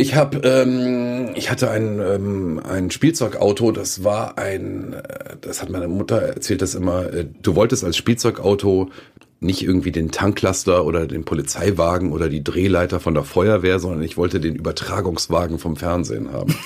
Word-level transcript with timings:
Ich 0.00 0.14
habe, 0.14 0.38
ähm, 0.44 1.28
ich 1.34 1.50
hatte 1.50 1.70
ein, 1.70 2.00
ähm, 2.00 2.58
ein 2.66 2.90
Spielzeugauto, 2.90 3.70
das 3.70 4.02
war 4.02 4.38
ein, 4.38 4.94
äh, 4.94 5.36
das 5.42 5.60
hat 5.60 5.68
meine 5.68 5.88
Mutter 5.88 6.16
erzählt 6.22 6.62
das 6.62 6.74
immer, 6.74 7.12
äh, 7.12 7.26
du 7.42 7.54
wolltest 7.54 7.84
als 7.84 7.98
Spielzeugauto 7.98 8.88
nicht 9.40 9.62
irgendwie 9.62 9.92
den 9.92 10.10
Tanklaster 10.10 10.86
oder 10.86 11.06
den 11.06 11.26
Polizeiwagen 11.26 12.12
oder 12.12 12.30
die 12.30 12.42
Drehleiter 12.42 12.98
von 12.98 13.12
der 13.12 13.24
Feuerwehr, 13.24 13.78
sondern 13.78 14.02
ich 14.02 14.16
wollte 14.16 14.40
den 14.40 14.54
Übertragungswagen 14.54 15.58
vom 15.58 15.76
Fernsehen 15.76 16.32
haben. 16.32 16.54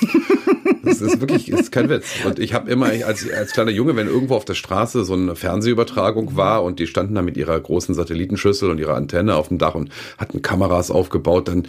Das 0.85 1.01
ist 1.01 1.19
wirklich, 1.19 1.49
ist 1.49 1.71
kein 1.71 1.89
Witz. 1.89 2.05
Und 2.25 2.37
ich 2.37 2.53
habe 2.53 2.69
immer, 2.69 2.85
als, 2.85 3.27
als 3.29 3.53
kleiner 3.53 3.71
Junge, 3.71 3.95
wenn 3.95 4.05
irgendwo 4.05 4.35
auf 4.35 4.45
der 4.45 4.53
Straße 4.53 5.03
so 5.03 5.13
eine 5.13 5.35
Fernsehübertragung 5.35 6.37
war 6.37 6.63
und 6.63 6.79
die 6.79 6.85
standen 6.85 7.15
da 7.15 7.23
mit 7.23 7.37
ihrer 7.37 7.59
großen 7.59 7.95
Satellitenschüssel 7.95 8.69
und 8.69 8.77
ihrer 8.77 8.93
Antenne 8.93 9.35
auf 9.35 9.47
dem 9.47 9.57
Dach 9.57 9.73
und 9.73 9.89
hatten 10.19 10.43
Kameras 10.43 10.91
aufgebaut, 10.91 11.47
dann 11.47 11.63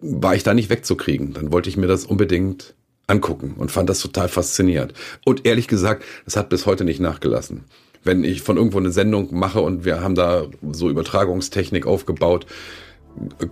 war 0.00 0.34
ich 0.34 0.42
da 0.42 0.54
nicht 0.54 0.70
wegzukriegen. 0.70 1.32
Dann 1.32 1.52
wollte 1.52 1.68
ich 1.68 1.76
mir 1.76 1.86
das 1.86 2.04
unbedingt 2.04 2.74
angucken 3.06 3.54
und 3.58 3.70
fand 3.70 3.90
das 3.90 4.00
total 4.00 4.28
faszinierend. 4.28 4.94
Und 5.24 5.46
ehrlich 5.46 5.68
gesagt, 5.68 6.04
das 6.24 6.36
hat 6.36 6.48
bis 6.48 6.66
heute 6.66 6.84
nicht 6.84 7.00
nachgelassen 7.00 7.64
wenn 8.04 8.24
ich 8.24 8.42
von 8.42 8.56
irgendwo 8.56 8.78
eine 8.78 8.90
Sendung 8.90 9.28
mache 9.32 9.60
und 9.60 9.84
wir 9.84 10.00
haben 10.02 10.14
da 10.14 10.46
so 10.72 10.88
Übertragungstechnik 10.88 11.86
aufgebaut, 11.86 12.46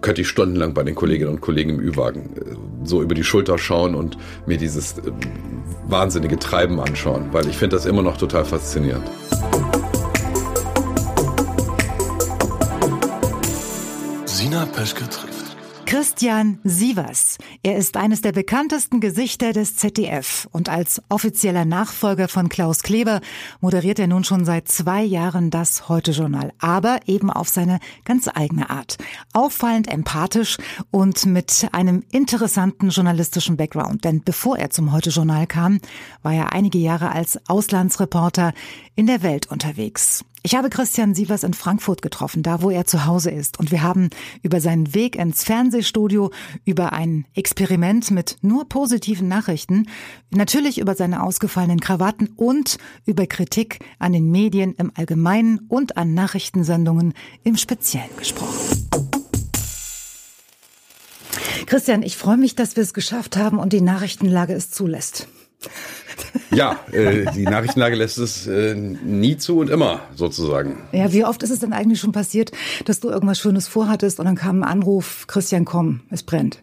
könnte 0.00 0.22
ich 0.22 0.28
stundenlang 0.28 0.72
bei 0.72 0.84
den 0.84 0.94
Kolleginnen 0.94 1.30
und 1.30 1.40
Kollegen 1.40 1.70
im 1.70 1.80
Ü-Wagen 1.80 2.36
äh, 2.36 2.86
so 2.86 3.02
über 3.02 3.14
die 3.14 3.24
Schulter 3.24 3.58
schauen 3.58 3.94
und 3.94 4.16
mir 4.46 4.56
dieses 4.56 4.98
äh, 4.98 5.12
wahnsinnige 5.86 6.38
Treiben 6.38 6.80
anschauen, 6.80 7.28
weil 7.32 7.46
ich 7.48 7.56
finde 7.56 7.76
das 7.76 7.84
immer 7.84 8.02
noch 8.02 8.16
total 8.16 8.44
faszinierend. 8.44 9.04
Sina 14.26 14.64
Peschke. 14.66 15.27
Christian 15.88 16.58
Sievers. 16.64 17.38
Er 17.62 17.78
ist 17.78 17.96
eines 17.96 18.20
der 18.20 18.32
bekanntesten 18.32 19.00
Gesichter 19.00 19.54
des 19.54 19.74
ZDF 19.76 20.46
und 20.52 20.68
als 20.68 21.00
offizieller 21.08 21.64
Nachfolger 21.64 22.28
von 22.28 22.50
Klaus 22.50 22.82
Kleber 22.82 23.22
moderiert 23.62 23.98
er 23.98 24.06
nun 24.06 24.22
schon 24.22 24.44
seit 24.44 24.68
zwei 24.68 25.02
Jahren 25.02 25.48
das 25.48 25.88
Heute-Journal, 25.88 26.52
aber 26.58 27.00
eben 27.06 27.30
auf 27.30 27.48
seine 27.48 27.80
ganz 28.04 28.28
eigene 28.28 28.68
Art. 28.68 28.98
Auffallend 29.32 29.90
empathisch 29.90 30.58
und 30.90 31.24
mit 31.24 31.66
einem 31.72 32.04
interessanten 32.12 32.90
journalistischen 32.90 33.56
Background, 33.56 34.04
denn 34.04 34.22
bevor 34.22 34.58
er 34.58 34.68
zum 34.68 34.92
Heute-Journal 34.92 35.46
kam, 35.46 35.80
war 36.22 36.34
er 36.34 36.52
einige 36.52 36.76
Jahre 36.76 37.12
als 37.12 37.40
Auslandsreporter 37.48 38.52
in 38.98 39.06
der 39.06 39.22
Welt 39.22 39.46
unterwegs. 39.46 40.24
Ich 40.42 40.56
habe 40.56 40.70
Christian 40.70 41.14
Sievers 41.14 41.44
in 41.44 41.54
Frankfurt 41.54 42.02
getroffen, 42.02 42.42
da 42.42 42.62
wo 42.62 42.70
er 42.70 42.84
zu 42.84 43.06
Hause 43.06 43.30
ist. 43.30 43.56
Und 43.60 43.70
wir 43.70 43.84
haben 43.84 44.10
über 44.42 44.60
seinen 44.60 44.92
Weg 44.92 45.14
ins 45.14 45.44
Fernsehstudio, 45.44 46.32
über 46.64 46.92
ein 46.92 47.24
Experiment 47.32 48.10
mit 48.10 48.38
nur 48.42 48.68
positiven 48.68 49.28
Nachrichten, 49.28 49.86
natürlich 50.30 50.78
über 50.78 50.96
seine 50.96 51.22
ausgefallenen 51.22 51.78
Krawatten 51.78 52.30
und 52.34 52.78
über 53.06 53.28
Kritik 53.28 53.78
an 54.00 54.14
den 54.14 54.32
Medien 54.32 54.74
im 54.74 54.90
Allgemeinen 54.96 55.60
und 55.68 55.96
an 55.96 56.14
Nachrichtensendungen 56.14 57.14
im 57.44 57.56
Speziellen 57.56 58.10
gesprochen. 58.16 58.88
Christian, 61.66 62.02
ich 62.02 62.16
freue 62.16 62.36
mich, 62.36 62.56
dass 62.56 62.74
wir 62.74 62.82
es 62.82 62.94
geschafft 62.94 63.36
haben 63.36 63.60
und 63.60 63.72
die 63.72 63.80
Nachrichtenlage 63.80 64.54
es 64.54 64.72
zulässt. 64.72 65.28
Ja, 66.58 66.80
äh, 66.90 67.26
die 67.36 67.44
Nachrichtenlage 67.44 67.94
lässt 67.94 68.18
es 68.18 68.48
äh, 68.48 68.74
nie 68.74 69.36
zu 69.36 69.60
und 69.60 69.70
immer 69.70 70.00
sozusagen. 70.16 70.82
Ja, 70.90 71.12
wie 71.12 71.24
oft 71.24 71.42
ist 71.44 71.50
es 71.50 71.60
denn 71.60 71.72
eigentlich 71.72 72.00
schon 72.00 72.10
passiert, 72.10 72.50
dass 72.84 72.98
du 72.98 73.10
irgendwas 73.10 73.38
Schönes 73.38 73.68
vorhattest 73.68 74.18
und 74.18 74.26
dann 74.26 74.34
kam 74.34 74.62
ein 74.62 74.68
Anruf, 74.68 75.26
Christian, 75.28 75.64
komm, 75.64 76.00
es 76.10 76.24
brennt? 76.24 76.62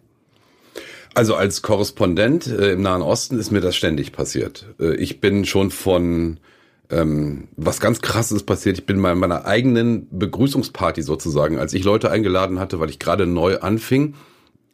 Also 1.13 1.35
als 1.35 1.61
Korrespondent 1.61 2.45
äh, 2.47 2.73
im 2.73 2.81
Nahen 2.81 3.01
Osten 3.01 3.39
ist 3.39 3.51
mir 3.51 3.61
das 3.61 3.77
ständig 3.77 4.11
passiert. 4.11 4.65
Äh, 4.81 4.95
ich 4.95 5.21
bin 5.21 5.45
schon 5.45 5.71
von 5.71 6.41
ähm, 6.89 7.47
was 7.55 7.79
ganz 7.79 8.01
krasses 8.01 8.43
passiert. 8.43 8.77
Ich 8.77 8.85
bin 8.85 9.01
bei 9.01 9.15
meiner 9.15 9.45
eigenen 9.45 10.07
Begrüßungsparty 10.11 11.03
sozusagen, 11.03 11.57
als 11.57 11.73
ich 11.73 11.85
Leute 11.85 12.11
eingeladen 12.11 12.59
hatte, 12.59 12.81
weil 12.81 12.89
ich 12.89 12.99
gerade 12.99 13.25
neu 13.25 13.59
anfing, 13.59 14.15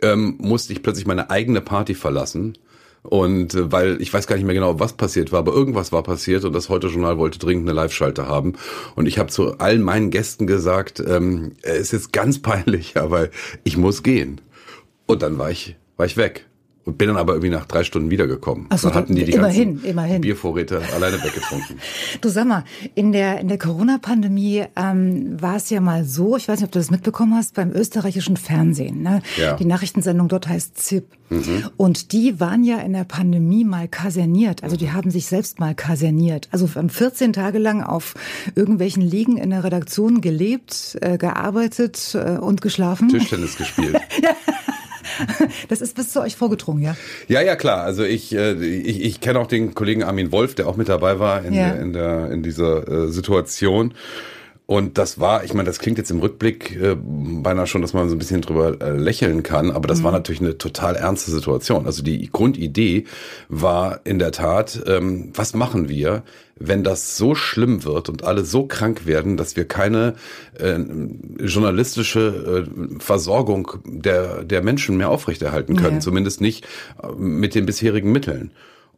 ähm, 0.01 0.35
musste 0.39 0.73
ich 0.73 0.81
plötzlich 0.81 1.05
meine 1.05 1.29
eigene 1.29 1.61
Party 1.61 1.93
verlassen 1.93 2.57
und 3.03 3.53
äh, 3.55 3.71
weil 3.71 4.01
ich 4.01 4.13
weiß 4.13 4.27
gar 4.27 4.35
nicht 4.35 4.45
mehr 4.45 4.55
genau, 4.55 4.79
was 4.79 4.93
passiert 4.93 5.31
war, 5.31 5.39
aber 5.39 5.53
irgendwas 5.53 5.91
war 5.91 6.03
passiert 6.03 6.45
und 6.45 6.53
das 6.53 6.69
Heute-Journal 6.69 7.17
wollte 7.17 7.39
dringend 7.39 7.67
eine 7.67 7.75
Live-Schalte 7.75 8.27
haben. 8.27 8.53
Und 8.95 9.07
ich 9.07 9.17
habe 9.17 9.29
zu 9.29 9.57
allen 9.57 9.81
meinen 9.81 10.11
Gästen 10.11 10.47
gesagt, 10.47 10.99
ähm, 11.05 11.53
es 11.61 11.93
ist 11.93 12.13
ganz 12.13 12.41
peinlich, 12.41 12.97
aber 12.99 13.29
ich 13.63 13.77
muss 13.77 14.03
gehen. 14.03 14.41
Und 15.07 15.23
dann 15.23 15.37
war 15.37 15.51
ich, 15.51 15.75
war 15.97 16.05
ich 16.05 16.17
weg. 16.17 16.45
Und 16.91 16.97
bin 16.97 17.07
dann 17.07 17.15
aber 17.15 17.35
irgendwie 17.35 17.51
nach 17.51 17.65
drei 17.65 17.85
Stunden 17.85 18.09
wiedergekommen. 18.09 18.65
Ach 18.67 18.77
so, 18.77 18.89
dann 18.89 18.97
hatten 18.97 19.15
die 19.15 19.23
die 19.23 19.31
immerhin, 19.31 19.75
ganzen 19.75 19.89
immerhin. 19.89 20.19
Biervorräte 20.19 20.81
alleine 20.93 21.23
weggetrunken. 21.23 21.77
Du 22.19 22.27
sag 22.27 22.45
mal, 22.45 22.65
in 22.95 23.13
der, 23.13 23.39
in 23.39 23.47
der 23.47 23.57
Corona-Pandemie 23.57 24.65
ähm, 24.75 25.41
war 25.41 25.55
es 25.55 25.69
ja 25.69 25.79
mal 25.79 26.03
so, 26.03 26.35
ich 26.35 26.49
weiß 26.49 26.59
nicht, 26.59 26.65
ob 26.65 26.71
du 26.73 26.79
das 26.79 26.91
mitbekommen 26.91 27.33
hast, 27.35 27.53
beim 27.53 27.71
österreichischen 27.71 28.35
Fernsehen. 28.35 29.01
Ne? 29.01 29.21
Ja. 29.37 29.55
Die 29.55 29.63
Nachrichtensendung 29.63 30.27
dort 30.27 30.49
heißt 30.49 30.77
ZIP. 30.77 31.05
Und 31.77 32.11
die 32.11 32.41
waren 32.41 32.65
ja 32.65 32.79
in 32.79 32.91
der 32.91 33.05
Pandemie 33.05 33.63
mal 33.63 33.87
kaserniert. 33.87 34.63
Also 34.63 34.75
die 34.75 34.91
haben 34.91 35.11
sich 35.11 35.27
selbst 35.27 35.61
mal 35.61 35.73
kaserniert. 35.73 36.49
Also 36.51 36.67
haben 36.75 36.89
14 36.89 37.31
Tage 37.31 37.57
lang 37.57 37.81
auf 37.83 38.15
irgendwelchen 38.55 39.01
Liegen 39.01 39.37
in 39.37 39.51
der 39.51 39.63
Redaktion 39.63 40.19
gelebt, 40.19 40.97
äh, 40.99 41.17
gearbeitet 41.17 42.15
äh, 42.15 42.37
und 42.37 42.61
geschlafen. 42.61 43.07
Tischtennis 43.07 43.55
gespielt. 43.55 43.97
Das 45.69 45.81
ist 45.81 45.95
bis 45.95 46.11
zu 46.11 46.21
euch 46.21 46.35
vorgedrungen, 46.35 46.81
ja? 46.83 46.95
Ja, 47.27 47.41
ja, 47.41 47.55
klar. 47.55 47.83
Also 47.83 48.03
ich, 48.03 48.33
äh, 48.35 48.53
ich, 48.53 49.01
ich 49.01 49.21
kenne 49.21 49.39
auch 49.39 49.47
den 49.47 49.73
Kollegen 49.73 50.03
Armin 50.03 50.31
Wolf, 50.31 50.55
der 50.55 50.67
auch 50.67 50.77
mit 50.77 50.89
dabei 50.89 51.19
war 51.19 51.43
in, 51.45 51.53
Ja. 51.53 51.69
der, 51.71 51.81
in, 51.81 51.93
der, 51.93 52.31
in 52.31 52.43
dieser 52.43 52.87
äh, 52.87 53.07
Situation. 53.09 53.93
Und 54.71 54.97
das 54.97 55.19
war, 55.19 55.43
ich 55.43 55.53
meine, 55.53 55.67
das 55.67 55.79
klingt 55.79 55.97
jetzt 55.97 56.11
im 56.11 56.19
Rückblick 56.21 56.81
äh, 56.81 56.95
beinahe 56.97 57.67
schon, 57.67 57.81
dass 57.81 57.91
man 57.91 58.07
so 58.07 58.15
ein 58.15 58.19
bisschen 58.19 58.39
drüber 58.39 58.79
äh, 58.79 58.91
lächeln 58.95 59.43
kann, 59.43 59.69
aber 59.69 59.85
das 59.85 60.01
war 60.01 60.13
natürlich 60.13 60.39
eine 60.39 60.57
total 60.57 60.95
ernste 60.95 61.29
Situation. 61.29 61.85
Also 61.85 62.01
die 62.03 62.31
Grundidee 62.31 63.03
war 63.49 63.99
in 64.05 64.17
der 64.17 64.31
Tat, 64.31 64.81
ähm, 64.87 65.33
was 65.35 65.53
machen 65.55 65.89
wir, 65.89 66.23
wenn 66.57 66.85
das 66.85 67.17
so 67.17 67.35
schlimm 67.35 67.83
wird 67.83 68.07
und 68.07 68.23
alle 68.23 68.45
so 68.45 68.65
krank 68.65 69.05
werden, 69.05 69.35
dass 69.35 69.57
wir 69.57 69.65
keine 69.65 70.13
äh, 70.57 70.79
journalistische 71.39 72.65
äh, 72.65 72.99
Versorgung 73.01 73.73
der, 73.83 74.45
der 74.45 74.63
Menschen 74.63 74.95
mehr 74.95 75.09
aufrechterhalten 75.09 75.75
können, 75.75 75.95
Ja. 75.95 75.99
zumindest 75.99 76.39
nicht 76.39 76.65
äh, 77.03 77.11
mit 77.17 77.55
den 77.55 77.65
bisherigen 77.65 78.13
Mitteln. 78.13 78.51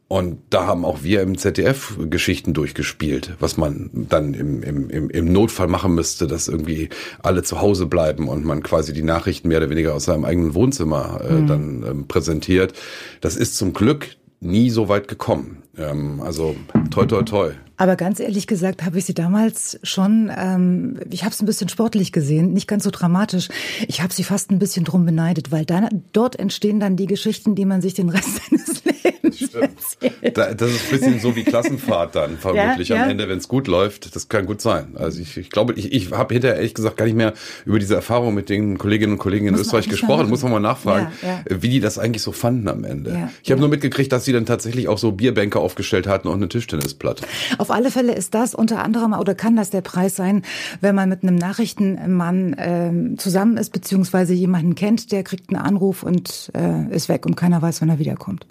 Und 0.06 0.38
da 0.50 0.66
haben 0.66 0.84
auch 0.84 1.02
wir 1.02 1.22
im 1.22 1.38
ZDF 1.38 1.98
Geschichten 2.10 2.52
durchgespielt, 2.52 3.36
was 3.40 3.56
man 3.56 3.90
dann 3.92 4.34
im, 4.34 4.62
im, 4.62 5.10
im, 5.10 5.32
Notfall 5.32 5.66
machen 5.66 5.94
müsste, 5.94 6.26
dass 6.26 6.46
irgendwie 6.46 6.90
alle 7.22 7.42
zu 7.42 7.60
Hause 7.60 7.86
bleiben 7.86 8.28
und 8.28 8.44
man 8.44 8.62
quasi 8.62 8.92
die 8.92 9.02
Nachrichten 9.02 9.48
mehr 9.48 9.58
oder 9.58 9.70
weniger 9.70 9.94
aus 9.94 10.04
seinem 10.04 10.26
eigenen 10.26 10.54
Wohnzimmer 10.54 11.22
äh, 11.22 11.46
dann 11.46 11.84
ähm, 11.88 12.06
präsentiert. 12.06 12.74
Das 13.22 13.34
ist 13.34 13.56
zum 13.56 13.72
Glück 13.72 14.08
nie 14.40 14.68
so 14.68 14.88
weit 14.88 15.08
gekommen. 15.08 15.63
Ähm, 15.78 16.20
also 16.20 16.56
toi 16.90 17.06
toi 17.06 17.22
toi. 17.22 17.50
Aber 17.76 17.96
ganz 17.96 18.20
ehrlich 18.20 18.46
gesagt 18.46 18.84
habe 18.84 18.98
ich 18.98 19.04
sie 19.04 19.14
damals 19.14 19.80
schon, 19.82 20.30
ähm, 20.36 21.00
ich 21.10 21.24
habe 21.24 21.32
es 21.34 21.42
ein 21.42 21.46
bisschen 21.46 21.68
sportlich 21.68 22.12
gesehen, 22.12 22.52
nicht 22.52 22.68
ganz 22.68 22.84
so 22.84 22.90
dramatisch. 22.92 23.48
Ich 23.88 24.00
habe 24.00 24.12
sie 24.12 24.22
fast 24.22 24.52
ein 24.52 24.60
bisschen 24.60 24.84
drum 24.84 25.04
beneidet, 25.04 25.50
weil 25.50 25.64
dann, 25.64 26.04
dort 26.12 26.38
entstehen 26.38 26.78
dann 26.78 26.94
die 26.94 27.06
Geschichten, 27.06 27.56
die 27.56 27.64
man 27.64 27.82
sich 27.82 27.94
den 27.94 28.10
Rest 28.10 28.40
seines 28.48 28.84
Lebens 28.84 29.54
erzählt. 29.54 30.38
Da, 30.38 30.54
das 30.54 30.70
ist 30.70 30.84
ein 30.84 30.90
bisschen 30.98 31.18
so 31.20 31.34
wie 31.34 31.42
Klassenfahrt 31.42 32.14
dann 32.14 32.38
vermutlich 32.38 32.90
Ja, 32.90 32.96
ja. 32.96 33.02
am 33.04 33.10
Ende, 33.10 33.28
wenn 33.28 33.38
es 33.38 33.48
gut 33.48 33.66
läuft. 33.66 34.14
Das 34.14 34.28
kann 34.28 34.46
gut 34.46 34.60
sein. 34.60 34.92
Also 34.94 35.20
ich, 35.20 35.36
ich 35.36 35.50
glaube, 35.50 35.72
ich, 35.74 35.92
ich 35.92 36.12
habe 36.12 36.32
hinterher 36.32 36.56
ehrlich 36.56 36.74
gesagt 36.74 36.96
gar 36.96 37.06
nicht 37.06 37.16
mehr 37.16 37.34
über 37.66 37.80
diese 37.80 37.96
Erfahrung 37.96 38.34
mit 38.34 38.50
den 38.50 38.78
Kolleginnen 38.78 39.14
und 39.14 39.18
Kollegen 39.18 39.46
in 39.48 39.52
Muss 39.54 39.62
Österreich 39.62 39.88
gesprochen. 39.88 40.28
Muss 40.28 40.44
man 40.44 40.52
mal 40.52 40.60
nachfragen, 40.60 41.08
Ja, 41.22 41.40
wie 41.50 41.70
die 41.70 41.80
das 41.80 41.98
eigentlich 41.98 42.22
so 42.22 42.30
fanden 42.30 42.68
am 42.68 42.84
Ende. 42.84 43.30
Ich 43.42 43.50
habe 43.50 43.60
nur 43.60 43.68
mitgekriegt, 43.68 44.12
dass 44.12 44.24
sie 44.24 44.32
dann 44.32 44.46
tatsächlich 44.46 44.86
auch 44.86 44.98
so 44.98 45.10
Bierbänke 45.10 45.58
aufgestellt 45.64 46.06
hatten 46.06 46.28
und 46.28 46.36
eine 46.36 46.48
Tischtennisplatte. 46.48 47.24
Auf 47.58 47.70
alle 47.70 47.90
Fälle 47.90 48.14
ist 48.14 48.34
das 48.34 48.54
unter 48.54 48.82
anderem 48.82 49.12
oder 49.14 49.34
kann 49.34 49.56
das 49.56 49.70
der 49.70 49.80
Preis 49.80 50.16
sein, 50.16 50.42
wenn 50.80 50.94
man 50.94 51.08
mit 51.08 51.22
einem 51.22 51.36
Nachrichtenmann 51.36 52.54
ähm, 52.58 53.18
zusammen 53.18 53.56
ist 53.56 53.72
beziehungsweise 53.72 54.34
jemanden 54.34 54.74
kennt, 54.74 55.10
der 55.10 55.24
kriegt 55.24 55.50
einen 55.50 55.60
Anruf 55.60 56.02
und 56.02 56.52
äh, 56.54 56.94
ist 56.94 57.08
weg 57.08 57.26
und 57.26 57.36
keiner 57.36 57.60
weiß, 57.62 57.80
wann 57.80 57.88
er 57.88 57.98
wiederkommt. 57.98 58.46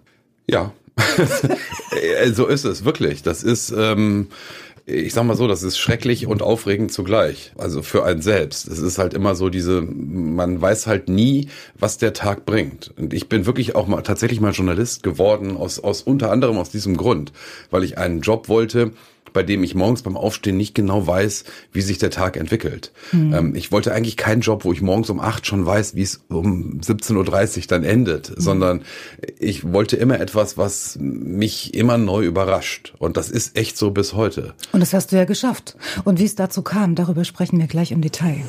Ja, 0.49 0.73
Äh, 1.91 2.31
so 2.31 2.47
ist 2.47 2.65
es 2.65 2.85
wirklich. 2.85 3.23
Das 3.23 3.43
ist, 3.43 3.73
ähm, 3.75 4.27
ich 4.85 5.13
sag 5.13 5.23
mal 5.23 5.37
so, 5.37 5.47
das 5.47 5.63
ist 5.63 5.77
schrecklich 5.77 6.27
und 6.27 6.41
aufregend 6.41 6.91
zugleich. 6.91 7.53
Also 7.57 7.81
für 7.81 8.03
einen 8.03 8.21
selbst. 8.21 8.67
Es 8.67 8.79
ist 8.79 8.97
halt 8.97 9.13
immer 9.13 9.35
so 9.35 9.49
diese, 9.49 9.81
man 9.81 10.61
weiß 10.61 10.87
halt 10.87 11.07
nie, 11.07 11.47
was 11.79 11.97
der 11.97 12.13
Tag 12.13 12.45
bringt. 12.45 12.91
Und 12.97 13.13
ich 13.13 13.29
bin 13.29 13.45
wirklich 13.45 13.75
auch 13.75 13.87
mal 13.87 14.01
tatsächlich 14.01 14.41
mal 14.41 14.51
Journalist 14.51 15.01
geworden 15.03 15.55
aus 15.55 15.79
aus 15.79 16.01
unter 16.01 16.31
anderem 16.31 16.57
aus 16.57 16.69
diesem 16.69 16.97
Grund, 16.97 17.31
weil 17.69 17.83
ich 17.83 17.97
einen 17.97 18.21
Job 18.21 18.49
wollte, 18.49 18.91
bei 19.33 19.43
dem 19.43 19.63
ich 19.63 19.75
morgens 19.75 20.03
beim 20.03 20.15
Aufstehen 20.15 20.57
nicht 20.57 20.75
genau 20.75 21.05
weiß, 21.05 21.43
wie 21.71 21.81
sich 21.81 21.97
der 21.97 22.11
Tag 22.11 22.37
entwickelt. 22.37 22.91
Mhm. 23.11 23.33
Ähm, 23.33 23.55
ich 23.55 23.71
wollte 23.71 23.93
eigentlich 23.93 24.17
keinen 24.17 24.41
Job, 24.41 24.63
wo 24.63 24.71
ich 24.71 24.81
morgens 24.81 25.09
um 25.09 25.19
acht 25.19 25.45
schon 25.45 25.65
weiß, 25.65 25.95
wie 25.95 26.03
es 26.03 26.21
um 26.29 26.79
17.30 26.79 27.57
Uhr 27.57 27.63
dann 27.67 27.83
endet, 27.83 28.29
mhm. 28.29 28.41
sondern 28.41 28.81
ich 29.39 29.71
wollte 29.71 29.97
immer 29.97 30.19
etwas, 30.19 30.57
was 30.57 30.97
mich 30.99 31.73
immer 31.73 31.97
neu 31.97 32.25
überrascht. 32.25 32.93
Und 32.99 33.17
das 33.17 33.29
ist 33.29 33.57
echt 33.57 33.77
so 33.77 33.91
bis 33.91 34.13
heute. 34.13 34.53
Und 34.71 34.79
das 34.79 34.93
hast 34.93 35.11
du 35.11 35.15
ja 35.15 35.25
geschafft. 35.25 35.75
Und 36.03 36.19
wie 36.19 36.25
es 36.25 36.35
dazu 36.35 36.61
kam, 36.61 36.95
darüber 36.95 37.25
sprechen 37.25 37.59
wir 37.59 37.67
gleich 37.67 37.91
im 37.91 38.01
Detail. 38.01 38.43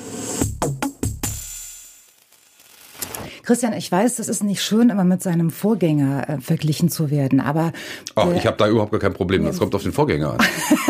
Christian, 3.45 3.75
ich 3.75 3.93
weiß, 3.93 4.17
das 4.17 4.29
ist 4.29 4.43
nicht 4.43 4.63
schön, 4.63 4.89
immer 4.89 5.05
mit 5.05 5.23
seinem 5.23 5.51
Vorgänger 5.51 6.29
äh, 6.29 6.41
verglichen 6.41 6.89
zu 6.89 7.11
werden, 7.11 7.41
aber... 7.41 7.73
Ach, 8.15 8.33
ich 8.33 8.47
habe 8.47 8.57
da 8.57 8.69
überhaupt 8.69 8.91
gar 8.91 9.01
kein 9.01 9.13
Problem, 9.13 9.45
das 9.45 9.59
kommt 9.59 9.75
auf 9.75 9.83
den 9.83 9.93
Vorgänger 9.93 10.33
an. 10.33 10.39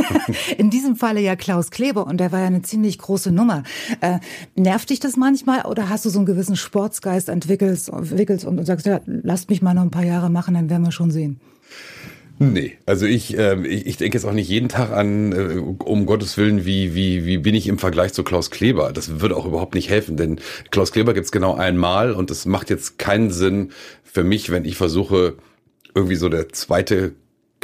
In 0.59 0.71
diesem 0.71 0.95
Falle 0.95 1.21
ja 1.21 1.35
Klaus 1.35 1.71
Kleber 1.71 2.06
und 2.06 2.19
der 2.19 2.31
war 2.31 2.41
ja 2.41 2.47
eine 2.47 2.62
ziemlich 2.62 2.99
große 2.99 3.33
Nummer. 3.33 3.65
Äh, 4.01 4.19
nervt 4.55 4.91
dich 4.91 5.01
das 5.01 5.17
manchmal 5.17 5.62
oder 5.62 5.89
hast 5.89 6.05
du 6.05 6.11
so 6.11 6.19
einen 6.21 6.27
gewissen 6.27 6.56
Sportsgeist 6.56 7.29
entwickelt, 7.29 7.89
entwickelt 7.89 8.45
und 8.45 8.65
sagst, 8.65 8.87
ja, 8.87 9.00
lasst 9.07 9.50
mich 9.50 9.61
mal 9.61 9.75
noch 9.75 9.83
ein 9.83 9.91
paar 9.91 10.05
Jahre 10.05 10.31
machen, 10.31 10.55
dann 10.55 10.71
werden 10.71 10.85
wir 10.85 10.93
schon 10.93 11.11
sehen? 11.11 11.41
Nee, 12.39 12.79
also 12.85 13.07
ich, 13.07 13.39
äh, 13.39 13.65
ich, 13.67 13.87
ich 13.87 13.97
denke 13.97 14.17
jetzt 14.19 14.25
auch 14.25 14.33
nicht 14.33 14.49
jeden 14.49 14.69
Tag 14.69 14.91
an, 14.91 15.33
äh, 15.33 15.59
um 15.59 16.05
Gottes 16.05 16.37
Willen, 16.37 16.65
wie, 16.65 16.95
wie, 16.95 17.25
wie 17.25 17.39
bin 17.39 17.55
ich 17.55 17.69
im 17.69 17.79
Vergleich 17.79 18.13
zu 18.13 18.25
Klaus 18.25 18.51
Kleber. 18.51 18.93
Das 18.93 19.21
würde 19.21 19.37
auch 19.37 19.47
überhaupt 19.47 19.75
nicht 19.75 19.89
helfen, 19.89 20.17
denn 20.17 20.41
Klaus 20.71 20.91
Kleber 20.91 21.15
gibt's 21.15 21.31
genau 21.31 21.55
einmal 21.55 22.13
und 22.13 22.33
es 22.33 22.45
macht 22.45 22.71
jetzt 22.71 22.99
keinen 22.99 23.31
Sinn 23.31 23.71
für 24.03 24.25
mich, 24.25 24.51
wenn 24.51 24.65
ich 24.65 24.77
versuche, 24.77 25.37
irgendwie 25.95 26.17
so 26.17 26.29
der 26.29 26.49
zweite 26.49 27.13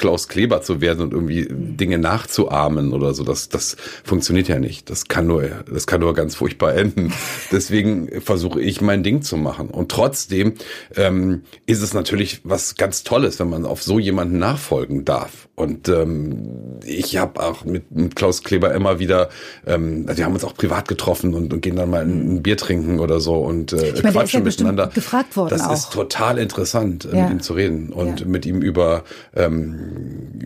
Klaus 0.00 0.28
Kleber 0.28 0.62
zu 0.62 0.80
werden 0.80 1.02
und 1.02 1.12
irgendwie 1.12 1.46
Dinge 1.50 1.98
nachzuahmen 1.98 2.94
oder 2.94 3.12
so. 3.12 3.22
Das, 3.22 3.50
das 3.50 3.76
funktioniert 4.02 4.48
ja 4.48 4.58
nicht. 4.58 4.88
Das 4.88 5.08
kann 5.08 5.26
nur, 5.26 5.42
das 5.70 5.86
kann 5.86 6.00
nur 6.00 6.14
ganz 6.14 6.34
furchtbar 6.36 6.74
enden. 6.74 7.12
Deswegen 7.52 8.22
versuche 8.22 8.62
ich 8.62 8.80
mein 8.80 9.02
Ding 9.02 9.20
zu 9.20 9.36
machen. 9.36 9.68
Und 9.68 9.90
trotzdem 9.90 10.54
ähm, 10.96 11.42
ist 11.66 11.82
es 11.82 11.92
natürlich 11.92 12.40
was 12.44 12.76
ganz 12.76 13.04
Tolles, 13.04 13.38
wenn 13.40 13.50
man 13.50 13.66
auf 13.66 13.82
so 13.82 13.98
jemanden 13.98 14.38
nachfolgen 14.38 15.04
darf. 15.04 15.49
Und 15.60 15.90
ähm, 15.90 16.80
ich 16.86 17.18
habe 17.18 17.42
auch 17.42 17.66
mit, 17.66 17.90
mit 17.90 18.16
Klaus 18.16 18.42
Kleber 18.42 18.72
immer 18.72 18.98
wieder, 18.98 19.28
ähm, 19.66 20.06
also 20.08 20.16
wir 20.16 20.24
haben 20.24 20.32
uns 20.32 20.42
auch 20.42 20.54
privat 20.54 20.88
getroffen 20.88 21.34
und, 21.34 21.52
und 21.52 21.60
gehen 21.60 21.76
dann 21.76 21.90
mal 21.90 22.00
ein, 22.00 22.36
ein 22.36 22.42
Bier 22.42 22.56
trinken 22.56 22.98
oder 22.98 23.20
so 23.20 23.34
und 23.34 23.74
äh, 23.74 23.90
ich 23.90 24.02
meine, 24.02 24.14
quatschen 24.14 24.40
ja 24.40 24.44
miteinander. 24.44 24.86
Gefragt 24.86 25.36
worden 25.36 25.50
das 25.50 25.66
auch. 25.66 25.74
ist 25.74 25.92
total 25.92 26.38
interessant, 26.38 27.06
ja. 27.12 27.24
mit 27.24 27.32
ihm 27.32 27.40
zu 27.40 27.52
reden 27.52 27.90
und 27.92 28.20
ja. 28.20 28.26
mit 28.26 28.46
ihm 28.46 28.62
über 28.62 29.04
ähm, 29.36 30.38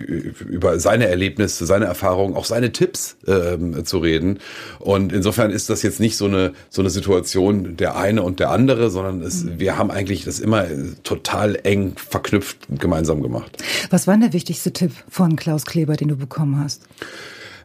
über 0.49 0.81
seine 0.81 1.07
Erlebnisse, 1.07 1.65
seine 1.65 1.85
Erfahrungen, 1.85 2.35
auch 2.35 2.45
seine 2.45 2.73
Tipps 2.73 3.17
ähm, 3.29 3.85
zu 3.85 3.99
reden. 3.99 4.41
Und 4.81 5.13
insofern 5.13 5.53
ist 5.53 5.71
das 5.71 5.83
jetzt 5.83 6.01
nicht 6.01 6.17
so 6.17 6.25
eine 6.25 6.55
so 6.71 6.83
eine 6.83 6.91
Situation 6.91 7.77
der 7.77 7.97
eine 7.97 8.25
und 8.25 8.41
der 8.41 8.51
andere, 8.51 8.91
sondern 8.91 9.23
es, 9.23 9.45
mhm. 9.45 9.61
wir 9.61 9.79
haben 9.79 9.93
eigentlich 9.93 10.25
das 10.25 10.41
immer 10.41 10.67
total 11.05 11.57
eng 11.63 11.93
verknüpft 11.97 12.59
gemeinsam 12.81 13.23
gemacht. 13.23 13.63
Was 13.91 14.09
war 14.09 14.15
denn 14.15 14.23
der 14.23 14.33
wichtigste 14.33 14.73
Tipp 14.73 14.91
von 15.09 15.37
Klaus 15.37 15.65
Kleber, 15.65 15.97
den 15.97 16.09
du 16.09 16.17
bekommen 16.17 16.59
hast? 16.59 16.87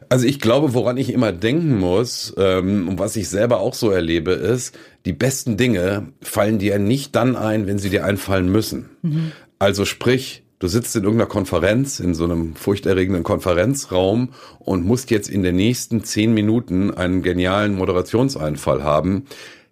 Also 0.08 0.26
ich 0.26 0.40
glaube, 0.40 0.74
woran 0.74 0.96
ich 0.96 1.12
immer 1.12 1.30
denken 1.30 1.78
muss 1.78 2.34
ähm, 2.36 2.88
und 2.88 2.98
was 2.98 3.14
ich 3.14 3.28
selber 3.28 3.60
auch 3.60 3.74
so 3.74 3.90
erlebe, 3.90 4.32
ist, 4.32 4.76
die 5.04 5.12
besten 5.12 5.56
Dinge 5.56 6.08
fallen 6.20 6.58
dir 6.58 6.80
nicht 6.80 7.14
dann 7.14 7.36
ein, 7.36 7.68
wenn 7.68 7.78
sie 7.78 7.90
dir 7.90 8.04
einfallen 8.04 8.50
müssen. 8.50 8.90
Mhm. 9.02 9.30
Also 9.60 9.84
sprich, 9.84 10.42
du 10.58 10.66
sitzt 10.66 10.96
in 10.96 11.04
irgendeiner 11.04 11.28
Konferenz, 11.28 12.00
in 12.00 12.14
so 12.14 12.24
einem 12.24 12.56
furchterregenden 12.56 13.22
Konferenzraum 13.22 14.30
und 14.58 14.84
musst 14.84 15.12
jetzt 15.12 15.30
in 15.30 15.44
den 15.44 15.54
nächsten 15.54 16.02
zehn 16.02 16.34
Minuten 16.34 16.92
einen 16.92 17.22
genialen 17.22 17.76
Moderationseinfall 17.76 18.82
haben. 18.82 19.26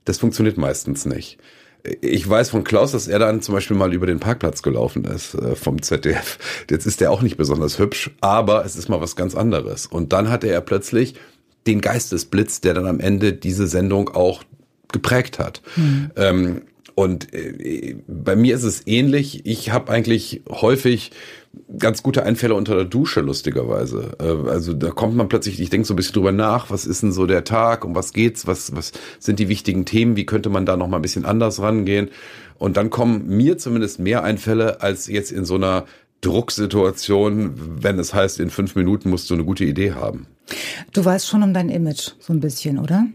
Das 0.05 0.19
funktioniert 0.19 0.57
meistens 0.57 1.05
nicht 1.05 1.39
ich 2.01 2.29
weiß 2.29 2.51
von 2.51 2.65
Klaus, 2.65 2.93
dass 2.93 3.09
er 3.09 3.19
dann 3.19 3.43
zum 3.43 3.55
Beispiel 3.55 3.77
mal 3.77 3.93
über 3.93 4.07
den 4.07 4.21
Parkplatz 4.21 4.63
gelaufen 4.63 5.05
ist 5.05 5.35
äh, 5.35 5.55
vom 5.55 5.83
ZDF. 5.83 6.39
Jetzt 6.71 6.87
ist 6.87 7.01
der 7.01 7.11
auch 7.11 7.23
nicht 7.23 7.37
besonders 7.37 7.79
hübsch, 7.79 8.11
aber 8.21 8.65
es 8.65 8.77
ist 8.77 8.89
mal 8.89 9.01
was 9.01 9.17
ganz 9.17 9.35
anderes. 9.35 9.87
Und 9.87 10.13
dann 10.13 10.31
hatte 10.31 10.49
er 10.49 10.61
plötzlich 10.61 11.15
den 11.67 11.81
Geistesblitz, 11.81 12.61
der 12.61 12.75
dann 12.75 12.87
am 12.87 13.01
Ende 13.01 13.33
diese 13.33 13.67
Sendung 13.67 14.09
auch 14.09 14.43
geprägt 14.93 15.39
hat. 15.39 15.63
Mhm. 15.77 16.11
Ähm, 16.17 16.63
und 16.99 17.33
äh, 17.33 17.95
bei 18.09 18.35
mir 18.35 18.57
ist 18.57 18.65
es 18.65 18.85
ähnlich. 18.89 19.47
Ich 19.47 19.71
habe 19.71 19.93
eigentlich 19.93 20.43
häufig 20.51 21.13
ganz 21.79 22.03
gute 22.03 22.25
Einfälle 22.25 22.57
unter 22.57 22.75
der 22.75 22.87
Dusche, 22.87 23.21
lustigerweise. 23.21 24.17
Äh, 24.19 24.51
also 24.51 24.73
da 24.73 24.91
kommt 24.91 25.15
man 25.15 25.29
plötzlich, 25.29 25.61
ich 25.61 25.71
denke 25.71 25.87
so 25.87 25.95
ein 25.95 25.97
bisschen 25.97 26.15
drüber 26.15 26.33
nach, 26.33 26.73
was 26.73 26.87
ist 26.87 27.05
denn 27.05 27.13
so 27.13 27.27
der 27.27 27.45
Tag, 27.45 27.85
um 27.85 27.95
was 27.95 28.13
geht's, 28.13 28.49
was, 28.49 28.75
was 28.75 28.91
sind 29.21 29.39
die 29.39 29.49
wichtigen 29.49 29.85
Themen, 29.85 30.17
wie 30.17 30.27
könnte 30.27 30.51
man 30.51 30.67
da 30.67 30.77
noch 30.77 30.89
mal 30.89 30.97
ein 30.97 31.03
bisschen 31.03 31.25
anders 31.25 31.63
rangehen. 31.63 32.09
Und 32.59 32.77
dann 32.77 32.91
kommen 32.91 33.29
mir 33.29 33.59
zumindest 33.59 34.01
mehr 34.01 34.25
Einfälle 34.25 34.83
als 34.83 35.07
jetzt 35.07 35.31
in 35.31 35.45
so 35.45 35.55
einer 35.55 35.85
Drucksituation, 36.21 37.81
wenn 37.81 38.01
es 38.01 38.13
heißt, 38.13 38.41
in 38.41 38.51
fünf 38.51 38.75
Minuten 38.75 39.09
musst 39.11 39.31
du 39.31 39.35
eine 39.35 39.45
gute 39.45 39.65
Idee 39.65 39.93
haben. 39.93 40.27
Du 40.93 41.05
weißt 41.05 41.29
schon 41.29 41.45
um 41.45 41.55
dein 41.55 41.69
Image 41.69 42.11
so 42.19 42.33
ein 42.33 42.41
bisschen, 42.41 42.77
oder? 42.77 43.07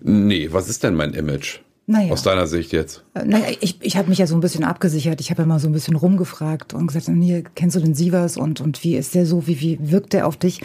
Nee, 0.00 0.48
was 0.50 0.68
ist 0.68 0.82
denn 0.82 0.96
mein 0.96 1.14
Image? 1.14 1.60
Naja. 1.92 2.10
Aus 2.10 2.22
deiner 2.22 2.46
Sicht 2.46 2.72
jetzt? 2.72 3.04
Äh, 3.12 3.26
naja, 3.26 3.54
ich, 3.60 3.76
ich 3.82 3.98
habe 3.98 4.08
mich 4.08 4.16
ja 4.16 4.26
so 4.26 4.34
ein 4.34 4.40
bisschen 4.40 4.64
abgesichert. 4.64 5.20
Ich 5.20 5.30
habe 5.30 5.42
ja 5.42 5.46
mal 5.46 5.58
so 5.58 5.68
ein 5.68 5.72
bisschen 5.72 5.94
rumgefragt 5.94 6.72
und 6.72 6.86
gesagt, 6.86 7.06
hier, 7.06 7.42
kennst 7.54 7.76
du 7.76 7.80
den 7.80 7.94
Sievers 7.94 8.38
und, 8.38 8.62
und 8.62 8.82
wie 8.82 8.96
ist 8.96 9.14
der 9.14 9.26
so, 9.26 9.46
wie, 9.46 9.60
wie 9.60 9.78
wirkt 9.78 10.14
der 10.14 10.26
auf 10.26 10.38
dich? 10.38 10.62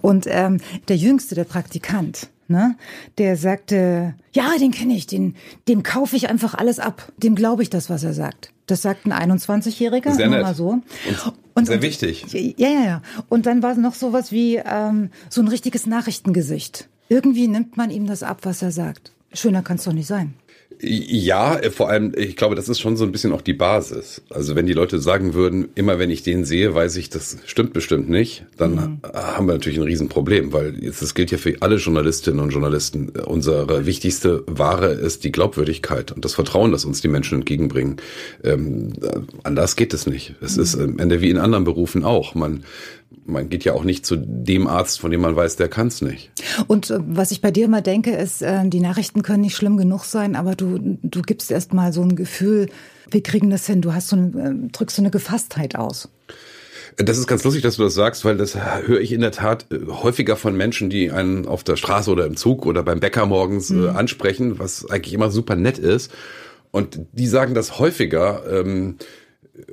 Und 0.00 0.26
ähm, 0.30 0.60
der 0.88 0.96
Jüngste, 0.96 1.34
der 1.34 1.44
Praktikant, 1.44 2.30
ne, 2.48 2.74
der 3.18 3.36
sagte, 3.36 4.14
ja, 4.32 4.52
den 4.58 4.70
kenne 4.70 4.94
ich, 4.94 5.06
den, 5.06 5.36
dem 5.68 5.82
kaufe 5.82 6.16
ich 6.16 6.30
einfach 6.30 6.54
alles 6.54 6.78
ab. 6.78 7.12
Dem 7.18 7.34
glaube 7.34 7.62
ich 7.62 7.68
das, 7.68 7.90
was 7.90 8.02
er 8.02 8.14
sagt. 8.14 8.50
Das 8.64 8.80
sagt 8.80 9.04
ein 9.04 9.12
21-Jähriger, 9.12 10.16
nur 10.26 10.40
mal 10.40 10.54
so. 10.54 10.68
Und, 10.70 10.84
und 11.52 11.66
sehr 11.66 11.76
und, 11.76 11.82
wichtig. 11.82 12.24
Ja, 12.56 12.68
ja, 12.68 12.84
ja. 12.84 13.02
Und 13.28 13.44
dann 13.44 13.62
war 13.62 13.74
noch 13.74 13.94
sowas 13.94 14.32
wie 14.32 14.56
ähm, 14.56 15.10
so 15.28 15.42
ein 15.42 15.48
richtiges 15.48 15.86
Nachrichtengesicht. 15.86 16.88
Irgendwie 17.10 17.46
nimmt 17.46 17.76
man 17.76 17.90
ihm 17.90 18.06
das 18.06 18.22
ab, 18.22 18.38
was 18.44 18.62
er 18.62 18.70
sagt. 18.70 19.12
Schöner 19.34 19.62
kann 19.62 19.76
es 19.76 19.84
doch 19.84 19.92
nicht 19.92 20.06
sein. 20.06 20.32
Ja, 20.80 21.56
äh, 21.56 21.70
vor 21.70 21.88
allem, 21.88 22.12
ich 22.16 22.36
glaube, 22.36 22.54
das 22.54 22.68
ist 22.68 22.80
schon 22.80 22.96
so 22.96 23.04
ein 23.04 23.12
bisschen 23.12 23.32
auch 23.32 23.40
die 23.40 23.52
Basis. 23.52 24.22
Also 24.30 24.54
wenn 24.54 24.66
die 24.66 24.72
Leute 24.72 24.98
sagen 24.98 25.34
würden, 25.34 25.68
immer 25.74 25.98
wenn 25.98 26.10
ich 26.10 26.22
den 26.22 26.44
sehe, 26.44 26.74
weiß 26.74 26.96
ich, 26.96 27.10
das 27.10 27.36
stimmt 27.46 27.72
bestimmt 27.72 28.08
nicht, 28.08 28.44
dann 28.56 28.74
mhm. 28.74 29.00
haben 29.12 29.46
wir 29.46 29.54
natürlich 29.54 29.78
ein 29.78 29.84
Riesenproblem, 29.84 30.52
weil 30.52 30.82
jetzt, 30.82 31.02
das 31.02 31.14
gilt 31.14 31.30
ja 31.30 31.38
für 31.38 31.56
alle 31.60 31.76
Journalistinnen 31.76 32.40
und 32.40 32.50
Journalisten. 32.50 33.10
Unsere 33.10 33.86
wichtigste 33.86 34.44
Ware 34.46 34.92
ist 34.92 35.24
die 35.24 35.32
Glaubwürdigkeit 35.32 36.12
und 36.12 36.24
das 36.24 36.34
Vertrauen, 36.34 36.72
das 36.72 36.84
uns 36.84 37.00
die 37.00 37.08
Menschen 37.08 37.38
entgegenbringen. 37.38 37.96
Ähm, 38.44 38.92
anders 39.42 39.76
geht 39.76 39.94
es 39.94 40.06
nicht. 40.06 40.34
Es 40.40 40.56
mhm. 40.56 40.62
ist 40.62 40.74
am 40.76 40.98
Ende 40.98 41.20
wie 41.20 41.30
in 41.30 41.38
anderen 41.38 41.64
Berufen 41.64 42.04
auch. 42.04 42.34
Man 42.34 42.64
man 43.24 43.48
geht 43.48 43.64
ja 43.64 43.72
auch 43.72 43.84
nicht 43.84 44.04
zu 44.04 44.16
dem 44.16 44.66
Arzt, 44.66 45.00
von 45.00 45.10
dem 45.10 45.20
man 45.20 45.36
weiß, 45.36 45.56
der 45.56 45.68
kann 45.68 45.88
es 45.88 46.02
nicht. 46.02 46.30
Und 46.66 46.90
äh, 46.90 46.98
was 47.00 47.30
ich 47.30 47.40
bei 47.40 47.50
dir 47.50 47.64
immer 47.64 47.82
denke, 47.82 48.12
ist, 48.12 48.42
äh, 48.42 48.68
die 48.68 48.80
Nachrichten 48.80 49.22
können 49.22 49.42
nicht 49.42 49.56
schlimm 49.56 49.76
genug 49.76 50.04
sein, 50.04 50.36
aber 50.36 50.54
du, 50.54 50.98
du 51.02 51.22
gibst 51.22 51.50
erst 51.50 51.72
mal 51.72 51.92
so 51.92 52.02
ein 52.02 52.16
Gefühl, 52.16 52.68
wir 53.10 53.22
kriegen 53.22 53.50
das 53.50 53.66
hin, 53.66 53.82
du 53.82 53.94
hast 53.94 54.08
so 54.08 54.16
eine, 54.16 54.66
äh, 54.66 54.70
drückst 54.70 54.96
so 54.96 55.02
eine 55.02 55.10
Gefasstheit 55.10 55.76
aus. 55.76 56.08
Das 56.96 57.16
ist 57.16 57.26
ganz 57.26 57.42
lustig, 57.44 57.62
dass 57.62 57.76
du 57.76 57.84
das 57.84 57.94
sagst, 57.94 58.24
weil 58.24 58.36
das 58.36 58.54
höre 58.54 59.00
ich 59.00 59.12
in 59.12 59.22
der 59.22 59.32
Tat 59.32 59.66
häufiger 59.88 60.36
von 60.36 60.54
Menschen, 60.54 60.90
die 60.90 61.10
einen 61.10 61.46
auf 61.46 61.64
der 61.64 61.76
Straße 61.76 62.10
oder 62.10 62.26
im 62.26 62.36
Zug 62.36 62.66
oder 62.66 62.82
beim 62.82 63.00
Bäcker 63.00 63.24
morgens 63.24 63.70
mhm. 63.70 63.88
ansprechen, 63.88 64.58
was 64.58 64.90
eigentlich 64.90 65.14
immer 65.14 65.30
super 65.30 65.56
nett 65.56 65.78
ist. 65.78 66.12
Und 66.70 67.00
die 67.12 67.26
sagen 67.26 67.54
das 67.54 67.78
häufiger. 67.78 68.42
Ähm, 68.50 68.96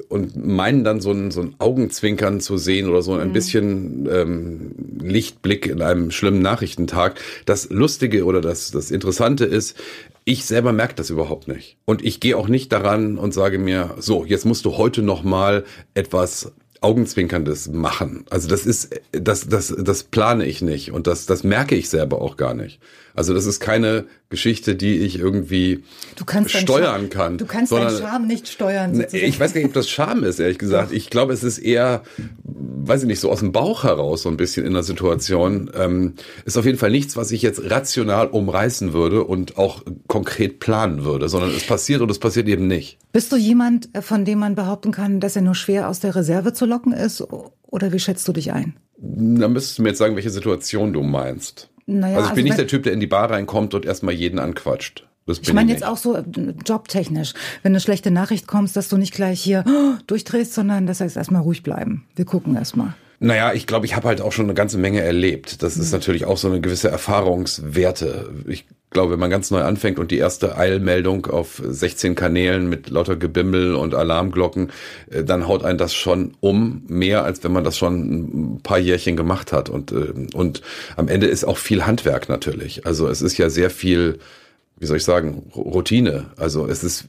und 0.09 0.35
meinen 0.35 0.83
dann 0.83 0.99
so 0.99 1.11
ein, 1.11 1.31
so 1.31 1.41
ein 1.41 1.55
Augenzwinkern 1.57 2.41
zu 2.41 2.57
sehen 2.57 2.89
oder 2.89 3.01
so 3.01 3.13
ein 3.13 3.29
mhm. 3.29 3.33
bisschen 3.33 4.09
ähm, 4.11 4.71
Lichtblick 5.01 5.67
in 5.67 5.81
einem 5.81 6.11
schlimmen 6.11 6.41
Nachrichtentag. 6.41 7.19
Das 7.45 7.69
Lustige 7.69 8.25
oder 8.25 8.41
das, 8.41 8.71
das 8.71 8.91
Interessante 8.91 9.45
ist, 9.45 9.77
ich 10.25 10.45
selber 10.45 10.73
merke 10.73 10.95
das 10.95 11.09
überhaupt 11.09 11.47
nicht. 11.47 11.77
Und 11.85 12.03
ich 12.03 12.19
gehe 12.19 12.37
auch 12.37 12.47
nicht 12.47 12.71
daran 12.71 13.17
und 13.17 13.33
sage 13.33 13.57
mir, 13.57 13.95
so, 13.99 14.25
jetzt 14.25 14.45
musst 14.45 14.65
du 14.65 14.77
heute 14.77 15.01
noch 15.01 15.23
mal 15.23 15.63
etwas 15.93 16.51
Augenzwinkerndes 16.81 17.69
machen. 17.69 18.25
Also 18.29 18.47
das 18.47 18.65
ist, 18.65 19.01
das, 19.11 19.47
das, 19.47 19.75
das 19.77 20.03
plane 20.03 20.45
ich 20.45 20.61
nicht 20.61 20.91
und 20.91 21.07
das, 21.07 21.25
das 21.25 21.43
merke 21.43 21.75
ich 21.75 21.89
selber 21.89 22.21
auch 22.21 22.37
gar 22.37 22.53
nicht. 22.53 22.79
Also 23.15 23.33
das 23.33 23.45
ist 23.45 23.59
keine 23.59 24.05
Geschichte, 24.29 24.75
die 24.75 24.99
ich 24.99 25.19
irgendwie 25.19 25.83
steuern 26.45 27.09
kann. 27.09 27.37
Du 27.37 27.45
kannst 27.45 27.71
sondern, 27.71 27.89
deinen 27.89 28.01
Charme 28.01 28.27
nicht 28.27 28.47
steuern. 28.47 28.95
Sozusagen. 28.95 29.25
Ich 29.25 29.39
weiß 29.39 29.53
gar 29.53 29.59
nicht, 29.59 29.67
ob 29.67 29.73
das 29.73 29.89
Charme 29.89 30.23
ist, 30.23 30.39
ehrlich 30.39 30.59
gesagt. 30.59 30.91
Ich 30.91 31.09
glaube, 31.09 31.33
es 31.33 31.43
ist 31.43 31.57
eher, 31.57 32.03
weiß 32.45 33.01
ich 33.01 33.07
nicht, 33.07 33.19
so 33.19 33.31
aus 33.31 33.39
dem 33.39 33.51
Bauch 33.51 33.83
heraus 33.83 34.21
so 34.21 34.29
ein 34.29 34.37
bisschen 34.37 34.65
in 34.65 34.73
der 34.73 34.83
Situation. 34.83 35.71
Ähm, 35.75 36.13
ist 36.45 36.57
auf 36.57 36.65
jeden 36.65 36.77
Fall 36.77 36.91
nichts, 36.91 37.17
was 37.17 37.31
ich 37.31 37.41
jetzt 37.41 37.69
rational 37.69 38.27
umreißen 38.27 38.93
würde 38.93 39.23
und 39.23 39.57
auch 39.57 39.83
konkret 40.07 40.59
planen 40.59 41.03
würde, 41.03 41.27
sondern 41.27 41.49
es 41.49 41.65
passiert 41.65 42.01
und 42.01 42.11
es 42.11 42.19
passiert 42.19 42.47
eben 42.47 42.67
nicht. 42.67 42.99
Bist 43.11 43.31
du 43.31 43.35
jemand, 43.35 43.89
von 43.99 44.23
dem 44.23 44.39
man 44.39 44.53
behaupten 44.53 44.91
kann, 44.91 45.19
dass 45.19 45.35
er 45.35 45.41
nur 45.41 45.55
schwer 45.55 45.89
aus 45.89 45.99
der 45.99 46.15
Reserve 46.15 46.53
zu 46.53 46.65
locken 46.69 46.93
ist? 46.93 47.21
Oder 47.67 47.91
wie 47.91 47.99
schätzt 47.99 48.27
du 48.27 48.33
dich 48.33 48.53
ein? 48.53 48.77
Da 48.97 49.47
müsstest 49.47 49.77
du 49.77 49.83
mir 49.83 49.89
jetzt 49.89 49.97
sagen, 49.97 50.15
welche 50.15 50.29
Situation 50.29 50.93
du 50.93 51.03
meinst. 51.03 51.69
Naja, 51.85 52.17
also 52.17 52.29
ich 52.29 52.35
bin 52.35 52.45
also 52.45 52.47
nicht 52.49 52.59
der 52.59 52.67
Typ, 52.67 52.83
der 52.83 52.93
in 52.93 52.99
die 52.99 53.07
Bar 53.07 53.31
reinkommt 53.31 53.73
und 53.73 53.85
erstmal 53.85 54.13
jeden 54.13 54.39
anquatscht. 54.39 55.05
Ich 55.27 55.53
meine 55.53 55.67
nicht. 55.67 55.81
jetzt 55.81 55.87
auch 55.87 55.97
so 55.97 56.15
äh, 56.15 56.23
jobtechnisch, 56.65 57.33
wenn 57.61 57.71
eine 57.71 57.79
schlechte 57.79 58.09
Nachricht 58.09 58.47
kommt, 58.47 58.75
dass 58.75 58.89
du 58.89 58.97
nicht 58.97 59.13
gleich 59.13 59.41
hier 59.41 59.63
oh, 59.67 60.01
durchdrehst, 60.07 60.53
sondern 60.53 60.87
das 60.87 61.01
heißt 61.01 61.17
erstmal 61.17 61.41
ruhig 61.41 61.61
bleiben. 61.61 62.05
Wir 62.15 62.25
gucken 62.25 62.55
erstmal. 62.55 62.95
Naja, 63.19 63.53
ich 63.53 63.67
glaube, 63.67 63.85
ich 63.85 63.95
habe 63.95 64.07
halt 64.07 64.21
auch 64.21 64.31
schon 64.31 64.45
eine 64.45 64.53
ganze 64.53 64.77
Menge 64.77 65.01
erlebt. 65.01 65.61
Das 65.61 65.77
ist 65.77 65.91
natürlich 65.91 66.25
auch 66.25 66.37
so 66.37 66.47
eine 66.47 66.61
gewisse 66.61 66.89
Erfahrungswerte. 66.89 68.33
Ich 68.47 68.65
glaube, 68.91 69.13
wenn 69.13 69.19
man 69.19 69.29
ganz 69.29 69.51
neu 69.51 69.61
anfängt 69.61 69.99
und 69.99 70.11
die 70.11 70.17
erste 70.17 70.57
Eilmeldung 70.57 71.27
auf 71.27 71.61
16 71.63 72.15
Kanälen 72.15 72.69
mit 72.69 72.89
lauter 72.89 73.15
Gebimmel 73.15 73.75
und 73.75 73.93
Alarmglocken, 73.93 74.71
äh, 75.11 75.23
dann 75.23 75.47
haut 75.47 75.63
einen 75.63 75.77
das 75.77 75.93
schon 75.93 76.35
um, 76.39 76.83
mehr 76.87 77.23
als 77.23 77.43
wenn 77.43 77.51
man 77.51 77.63
das 77.63 77.77
schon 77.77 78.55
ein 78.55 78.59
paar 78.63 78.79
Jährchen 78.79 79.15
gemacht 79.15 79.51
hat. 79.51 79.69
Und, 79.69 79.91
äh, 79.91 80.13
und 80.33 80.61
am 80.95 81.07
Ende 81.07 81.27
ist 81.27 81.43
auch 81.43 81.57
viel 81.57 81.85
Handwerk 81.85 82.29
natürlich. 82.29 82.85
Also 82.85 83.07
es 83.07 83.21
ist 83.21 83.37
ja 83.37 83.49
sehr 83.49 83.69
viel 83.69 84.19
wie 84.79 84.85
soll 84.85 84.97
ich 84.97 85.03
sagen, 85.03 85.43
Routine. 85.55 86.27
Also 86.37 86.65
es 86.65 86.83
ist 86.83 87.05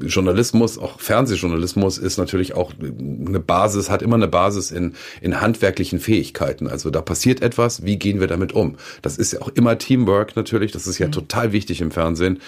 Journalismus, 0.00 0.78
auch 0.78 1.00
Fernsehjournalismus 1.00 1.98
ist 1.98 2.18
natürlich 2.18 2.54
auch 2.54 2.72
eine 2.80 3.40
Basis, 3.40 3.90
hat 3.90 4.00
immer 4.00 4.16
eine 4.16 4.28
Basis 4.28 4.70
in, 4.70 4.94
in 5.20 5.40
handwerklichen 5.40 5.98
Fähigkeiten. 5.98 6.68
Also 6.68 6.90
da 6.90 7.02
passiert 7.02 7.42
etwas, 7.42 7.84
wie 7.84 7.98
gehen 7.98 8.20
wir 8.20 8.28
damit 8.28 8.52
um? 8.52 8.76
Das 9.02 9.18
ist 9.18 9.32
ja 9.32 9.42
auch 9.42 9.48
immer 9.48 9.76
Teamwork 9.78 10.36
natürlich, 10.36 10.70
das 10.70 10.86
ist 10.86 10.98
ja 10.98 11.08
mhm. 11.08 11.12
total 11.12 11.52
wichtig 11.52 11.80
im 11.80 11.90
Fernsehen. 11.90 12.40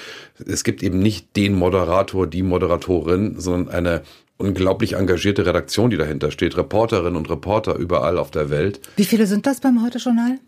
Es 0.46 0.62
gibt 0.62 0.82
eben 0.82 1.00
nicht 1.00 1.36
den 1.36 1.54
Moderator, 1.54 2.26
die 2.26 2.42
Moderatorin, 2.42 3.40
sondern 3.40 3.74
eine 3.74 4.02
unglaublich 4.38 4.94
engagierte 4.94 5.44
Redaktion, 5.44 5.90
die 5.90 5.96
dahinter 5.96 6.30
steht, 6.30 6.56
Reporterinnen 6.56 7.16
und 7.16 7.28
Reporter 7.28 7.74
überall 7.74 8.16
auf 8.16 8.30
der 8.30 8.48
Welt. 8.48 8.80
Wie 8.96 9.04
viele 9.04 9.26
sind 9.26 9.46
das 9.46 9.60
beim 9.60 9.84
Heute-Journal? 9.84 10.38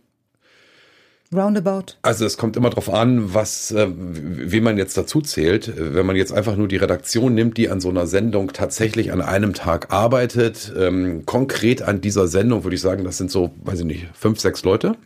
Roundabout? 1.35 1.97
Also 2.03 2.25
es 2.25 2.37
kommt 2.37 2.57
immer 2.57 2.71
darauf 2.71 2.93
an, 2.93 3.35
was, 3.35 3.71
äh, 3.71 3.89
wie 3.97 4.61
man 4.61 4.79
jetzt 4.79 4.97
dazu 4.97 5.21
zählt. 5.21 5.73
Wenn 5.77 6.07
man 6.07 6.17
jetzt 6.17 6.33
einfach 6.33 6.57
nur 6.57 6.69
die 6.69 6.77
Redaktion 6.77 7.35
nimmt, 7.35 7.57
die 7.57 7.69
an 7.69 7.81
so 7.81 7.89
einer 7.89 8.07
Sendung 8.07 8.53
tatsächlich 8.53 9.12
an 9.12 9.21
einem 9.21 9.55
Tag 9.55 9.93
arbeitet, 9.93 10.73
ähm, 10.77 11.25
konkret 11.27 11.83
an 11.83 12.01
dieser 12.01 12.29
Sendung 12.29 12.65
würde 12.65 12.77
ich 12.77 12.83
sagen, 12.83 13.05
das 13.05 13.19
sind 13.19 13.31
so, 13.31 13.53
weiß 13.65 13.81
ich 13.81 13.87
nicht, 13.87 14.09
fünf, 14.15 14.41
sechs 14.41 14.62
Leute. 14.65 14.97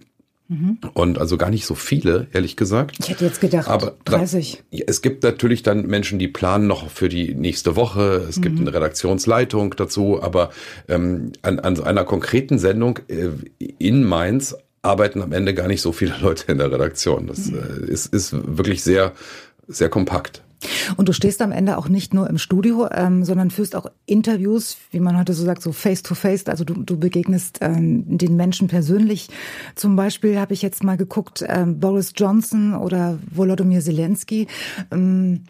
Mhm. 0.48 0.78
Und 0.94 1.18
also 1.18 1.36
gar 1.36 1.50
nicht 1.50 1.66
so 1.66 1.74
viele, 1.74 2.28
ehrlich 2.32 2.56
gesagt. 2.56 2.96
Ich 3.00 3.08
hätte 3.08 3.24
jetzt 3.24 3.40
gedacht, 3.40 3.68
Aber 3.68 3.96
30. 4.04 4.62
Es 4.86 5.02
gibt 5.02 5.24
natürlich 5.24 5.62
dann 5.62 5.86
Menschen, 5.86 6.18
die 6.18 6.28
planen 6.28 6.68
noch 6.68 6.88
für 6.88 7.08
die 7.08 7.34
nächste 7.34 7.74
Woche. 7.74 8.26
Es 8.28 8.36
mhm. 8.36 8.42
gibt 8.42 8.60
eine 8.60 8.72
Redaktionsleitung 8.72 9.74
dazu. 9.76 10.22
Aber 10.22 10.50
ähm, 10.88 11.32
an, 11.42 11.58
an 11.58 11.80
einer 11.80 12.04
konkreten 12.04 12.58
Sendung 12.58 13.00
äh, 13.08 13.30
in 13.78 14.04
Mainz 14.04 14.56
arbeiten 14.86 15.22
am 15.22 15.32
Ende 15.32 15.54
gar 15.54 15.68
nicht 15.68 15.82
so 15.82 15.92
viele 15.92 16.14
Leute 16.20 16.50
in 16.50 16.58
der 16.58 16.70
Redaktion. 16.70 17.26
Das 17.26 17.50
äh, 17.50 17.84
ist, 17.86 18.12
ist 18.12 18.32
wirklich 18.32 18.82
sehr, 18.82 19.12
sehr 19.68 19.88
kompakt. 19.88 20.42
Und 20.96 21.08
du 21.08 21.12
stehst 21.12 21.42
am 21.42 21.52
Ende 21.52 21.76
auch 21.76 21.88
nicht 21.88 22.14
nur 22.14 22.28
im 22.28 22.38
Studio, 22.38 22.88
ähm, 22.90 23.24
sondern 23.24 23.50
führst 23.50 23.76
auch 23.76 23.86
Interviews, 24.06 24.78
wie 24.90 25.00
man 25.00 25.18
heute 25.18 25.34
so 25.34 25.44
sagt, 25.44 25.62
so 25.62 25.72
face 25.72 26.02
to 26.02 26.14
face. 26.14 26.46
Also 26.46 26.64
du, 26.64 26.74
du 26.74 26.98
begegnest 26.98 27.58
ähm, 27.60 28.04
den 28.18 28.36
Menschen 28.36 28.68
persönlich. 28.68 29.28
Zum 29.74 29.96
Beispiel 29.96 30.38
habe 30.38 30.54
ich 30.54 30.62
jetzt 30.62 30.82
mal 30.82 30.96
geguckt, 30.96 31.44
ähm, 31.46 31.78
Boris 31.78 32.12
Johnson 32.16 32.74
oder 32.74 33.18
Volodymyr 33.30 33.80
Zelensky. 33.80 34.46
Ähm, 34.90 35.44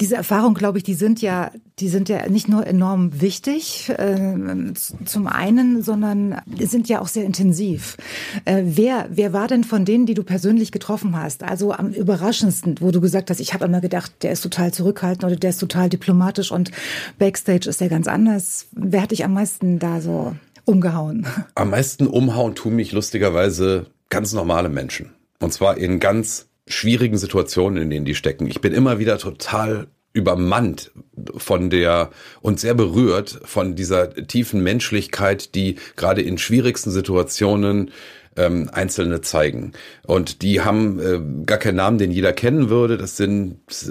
diese 0.00 0.16
Erfahrung, 0.16 0.54
glaube 0.54 0.78
ich, 0.78 0.84
die 0.84 0.94
sind 0.94 1.22
ja, 1.22 1.52
die 1.78 1.88
sind 1.88 2.08
ja 2.08 2.28
nicht 2.28 2.48
nur 2.48 2.66
enorm 2.66 3.20
wichtig 3.20 3.90
äh, 3.90 4.72
zum 5.04 5.26
einen, 5.28 5.82
sondern 5.82 6.40
sind 6.58 6.88
ja 6.88 7.00
auch 7.00 7.06
sehr 7.06 7.24
intensiv. 7.24 7.96
Äh, 8.44 8.62
wer, 8.64 9.06
wer 9.10 9.32
war 9.32 9.46
denn 9.46 9.62
von 9.62 9.84
denen, 9.84 10.04
die 10.04 10.14
du 10.14 10.24
persönlich 10.24 10.72
getroffen 10.72 11.16
hast? 11.16 11.44
Also 11.44 11.72
am 11.72 11.90
überraschendsten, 11.90 12.76
wo 12.80 12.90
du 12.90 13.00
gesagt 13.00 13.30
hast, 13.30 13.38
ich 13.38 13.54
habe 13.54 13.66
immer 13.66 13.80
gedacht, 13.80 14.12
der 14.22 14.32
ist 14.32 14.40
total 14.40 14.72
zurückhaltend 14.72 15.24
oder 15.24 15.36
der 15.36 15.50
ist 15.50 15.58
total 15.58 15.88
diplomatisch 15.88 16.50
und 16.50 16.72
backstage 17.18 17.68
ist 17.68 17.80
der 17.80 17.88
ganz 17.88 18.08
anders. 18.08 18.66
Wer 18.72 19.02
hat 19.02 19.12
dich 19.12 19.24
am 19.24 19.34
meisten 19.34 19.78
da 19.78 20.00
so 20.00 20.34
umgehauen? 20.64 21.26
Am 21.54 21.70
meisten 21.70 22.08
umhauen 22.08 22.56
tun 22.56 22.74
mich 22.74 22.90
lustigerweise 22.90 23.86
ganz 24.08 24.32
normale 24.32 24.68
Menschen. 24.68 25.10
Und 25.38 25.52
zwar 25.52 25.76
in 25.78 26.00
ganz 26.00 26.46
schwierigen 26.66 27.18
Situationen, 27.18 27.82
in 27.82 27.90
denen 27.90 28.06
die 28.06 28.14
stecken. 28.14 28.46
Ich 28.46 28.60
bin 28.60 28.72
immer 28.72 28.98
wieder 28.98 29.18
total 29.18 29.88
übermannt 30.12 30.92
von 31.36 31.70
der 31.70 32.10
und 32.40 32.60
sehr 32.60 32.74
berührt 32.74 33.40
von 33.44 33.74
dieser 33.74 34.14
tiefen 34.14 34.62
Menschlichkeit, 34.62 35.54
die 35.54 35.76
gerade 35.96 36.22
in 36.22 36.38
schwierigsten 36.38 36.92
Situationen 36.92 37.90
ähm, 38.36 38.70
Einzelne 38.72 39.20
zeigen. 39.20 39.72
Und 40.06 40.42
die 40.42 40.60
haben 40.60 40.98
äh, 40.98 41.44
gar 41.44 41.58
keinen 41.58 41.76
Namen, 41.76 41.98
den 41.98 42.10
jeder 42.10 42.32
kennen 42.32 42.68
würde. 42.70 42.96
Das 42.96 43.16
sind 43.16 43.58
äh, 43.70 43.90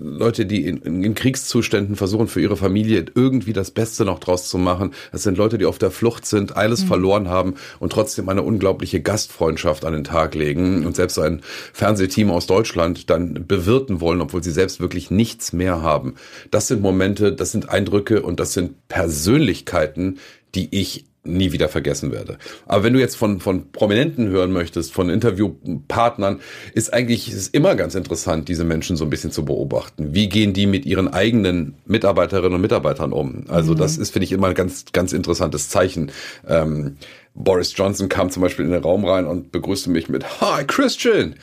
Leute, 0.00 0.46
die 0.46 0.64
in, 0.66 0.78
in 0.82 1.14
Kriegszuständen 1.14 1.96
versuchen, 1.96 2.28
für 2.28 2.40
ihre 2.40 2.56
Familie 2.56 3.04
irgendwie 3.14 3.52
das 3.52 3.70
Beste 3.70 4.04
noch 4.04 4.18
draus 4.18 4.48
zu 4.48 4.58
machen. 4.58 4.92
Das 5.12 5.22
sind 5.22 5.38
Leute, 5.38 5.58
die 5.58 5.66
auf 5.66 5.78
der 5.78 5.90
Flucht 5.90 6.26
sind, 6.26 6.56
alles 6.56 6.82
mhm. 6.82 6.88
verloren 6.88 7.28
haben 7.28 7.54
und 7.78 7.92
trotzdem 7.92 8.28
eine 8.28 8.42
unglaubliche 8.42 9.00
Gastfreundschaft 9.00 9.84
an 9.84 9.92
den 9.92 10.04
Tag 10.04 10.34
legen 10.34 10.84
und 10.86 10.96
selbst 10.96 11.18
ein 11.18 11.40
Fernsehteam 11.72 12.30
aus 12.30 12.46
Deutschland 12.46 13.10
dann 13.10 13.46
bewirten 13.46 14.00
wollen, 14.00 14.20
obwohl 14.20 14.42
sie 14.42 14.50
selbst 14.50 14.80
wirklich 14.80 15.10
nichts 15.10 15.52
mehr 15.52 15.82
haben. 15.82 16.14
Das 16.50 16.68
sind 16.68 16.82
Momente, 16.82 17.32
das 17.32 17.52
sind 17.52 17.68
Eindrücke 17.68 18.22
und 18.22 18.40
das 18.40 18.52
sind 18.52 18.88
Persönlichkeiten, 18.88 20.18
die 20.54 20.68
ich 20.70 21.04
nie 21.26 21.52
wieder 21.52 21.68
vergessen 21.68 22.12
werde. 22.12 22.38
Aber 22.66 22.84
wenn 22.84 22.92
du 22.92 23.00
jetzt 23.00 23.16
von, 23.16 23.40
von 23.40 23.70
Prominenten 23.72 24.28
hören 24.28 24.52
möchtest, 24.52 24.92
von 24.92 25.10
Interviewpartnern, 25.10 26.40
ist 26.74 26.92
eigentlich 26.92 27.30
ist 27.30 27.54
immer 27.54 27.74
ganz 27.74 27.94
interessant, 27.94 28.48
diese 28.48 28.64
Menschen 28.64 28.96
so 28.96 29.04
ein 29.04 29.10
bisschen 29.10 29.30
zu 29.30 29.44
beobachten. 29.44 30.14
Wie 30.14 30.28
gehen 30.28 30.52
die 30.52 30.66
mit 30.66 30.86
ihren 30.86 31.08
eigenen 31.08 31.74
Mitarbeiterinnen 31.86 32.54
und 32.54 32.60
Mitarbeitern 32.60 33.12
um? 33.12 33.44
Also 33.48 33.72
mhm. 33.72 33.78
das 33.78 33.98
ist, 33.98 34.10
finde 34.10 34.24
ich, 34.24 34.32
immer 34.32 34.48
ein 34.48 34.54
ganz, 34.54 34.86
ganz 34.92 35.12
interessantes 35.12 35.68
Zeichen. 35.68 36.10
Ähm, 36.46 36.96
Boris 37.34 37.72
Johnson 37.76 38.08
kam 38.08 38.30
zum 38.30 38.42
Beispiel 38.42 38.64
in 38.64 38.70
den 38.72 38.82
Raum 38.82 39.04
rein 39.04 39.26
und 39.26 39.52
begrüßte 39.52 39.90
mich 39.90 40.08
mit 40.08 40.40
Hi 40.40 40.64
Christian. 40.64 41.34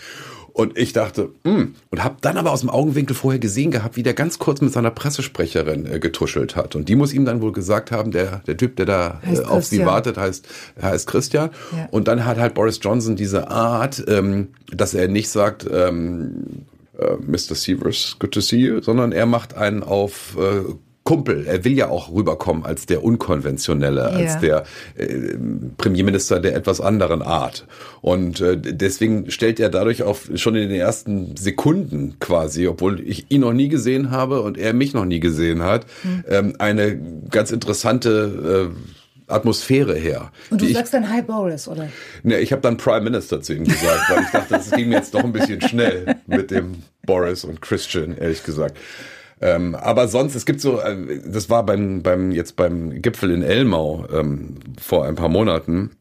Und 0.53 0.77
ich 0.77 0.93
dachte, 0.93 1.31
mh. 1.43 1.67
und 1.89 2.03
habe 2.03 2.17
dann 2.22 2.38
aber 2.38 2.51
aus 2.51 2.62
dem 2.62 2.69
Augenwinkel 2.69 3.15
vorher 3.15 3.39
gesehen 3.39 3.72
gehabt, 3.72 3.95
wie 3.95 4.03
der 4.03 4.13
ganz 4.13 4.38
kurz 4.38 4.62
mit 4.62 4.72
seiner 4.72 4.91
Pressesprecherin 4.91 5.88
äh, 5.88 6.00
getuschelt 6.00 6.55
hat. 6.55 6.75
Und 6.75 6.89
die 6.89 6.95
muss 6.95 7.12
ihm 7.12 7.25
dann 7.25 7.41
wohl 7.41 7.51
gesagt 7.51 7.91
haben, 7.91 8.12
der, 8.12 8.43
der 8.45 8.55
Typ, 8.55 8.75
der 8.75 8.86
da 8.86 9.22
äh, 9.27 9.39
auf 9.39 9.65
sie 9.65 9.83
wartet, 9.83 10.17
heißt, 10.17 10.48
heißt 10.79 11.07
Christian. 11.07 11.50
Ja. 11.75 11.88
Und 11.89 12.07
dann 12.07 12.25
hat 12.25 12.38
halt 12.38 12.53
Boris 12.53 12.79
Johnson 12.81 13.15
diese 13.15 13.50
Art, 13.50 14.03
ähm, 14.07 14.50
dass 14.67 14.93
er 14.93 15.07
nicht 15.07 15.29
sagt, 15.29 15.67
ähm, 15.72 16.65
äh, 17.00 17.15
Mr. 17.15 17.55
Severs, 17.55 18.17
good 18.19 18.31
to 18.31 18.39
see 18.39 18.57
you, 18.57 18.81
sondern 18.81 19.12
er 19.12 19.25
macht 19.25 19.55
einen 19.55 19.81
auf 19.81 20.38
äh, 20.38 20.72
Kumpel. 21.03 21.45
Er 21.45 21.65
will 21.65 21.74
ja 21.74 21.89
auch 21.89 22.12
rüberkommen 22.12 22.65
als 22.65 22.86
der 22.86 23.03
unkonventionelle, 23.03 24.01
ja. 24.01 24.07
als 24.07 24.39
der 24.39 24.63
äh, 24.95 25.36
Premierminister 25.77 26.39
der 26.39 26.55
etwas 26.55 26.79
anderen 26.79 27.22
Art. 27.22 27.67
Und 28.01 28.39
äh, 28.39 28.57
deswegen 28.57 29.29
stellt 29.29 29.60
er 29.60 29.69
dadurch 29.69 30.03
auch 30.03 30.17
schon 30.36 30.55
in 30.55 30.69
den 30.69 30.79
ersten 30.79 31.36
Sekunden 31.36 32.19
quasi, 32.19 32.67
obwohl 32.67 33.01
ich 33.01 33.29
ihn 33.29 33.41
noch 33.41 33.53
nie 33.53 33.67
gesehen 33.67 34.12
habe 34.12 34.41
und 34.41 34.57
er 34.57 34.74
mich 34.74 34.93
noch 34.93 35.05
nie 35.05 35.19
gesehen 35.19 35.62
hat, 35.62 35.86
hm. 36.03 36.24
ähm, 36.29 36.55
eine 36.60 36.98
ganz 37.29 37.51
interessante 37.51 38.72
äh, 38.72 38.93
Atmosphäre 39.27 39.95
her. 39.95 40.31
Und 40.50 40.62
du 40.62 40.67
sagst 40.67 40.93
ich, 40.93 41.00
dann 41.00 41.10
Hi 41.10 41.22
Boris, 41.22 41.67
oder? 41.67 41.89
Ne, 42.24 42.39
ich 42.39 42.51
habe 42.51 42.62
dann 42.62 42.77
Prime 42.77 43.01
Minister 43.01 43.41
zu 43.41 43.53
ihm 43.53 43.63
gesagt, 43.65 44.10
weil 44.10 44.24
ich 44.24 44.29
dachte, 44.29 44.53
das 44.53 44.72
ging 44.72 44.91
jetzt 44.91 45.13
doch 45.13 45.24
ein 45.24 45.31
bisschen 45.31 45.62
schnell 45.62 46.15
mit 46.27 46.51
dem 46.51 46.83
Boris 47.05 47.43
und 47.43 47.62
Christian, 47.62 48.15
ehrlich 48.17 48.43
gesagt. 48.43 48.77
Ähm, 49.43 49.75
aber 49.75 50.07
sonst, 50.07 50.35
es 50.35 50.45
gibt 50.45 50.62
so, 50.62 50.79
äh, 50.79 51.19
das 51.25 51.50
war 51.50 51.65
beim, 51.65 52.01
beim, 52.01 52.31
jetzt 52.31 52.55
beim 52.55 53.01
Gipfel 53.01 53.29
in 53.29 53.41
Elmau 53.41 54.07
ähm, 54.09 54.55
vor 54.79 55.03
ein 55.05 55.15
paar 55.15 55.27
Monaten. 55.27 55.91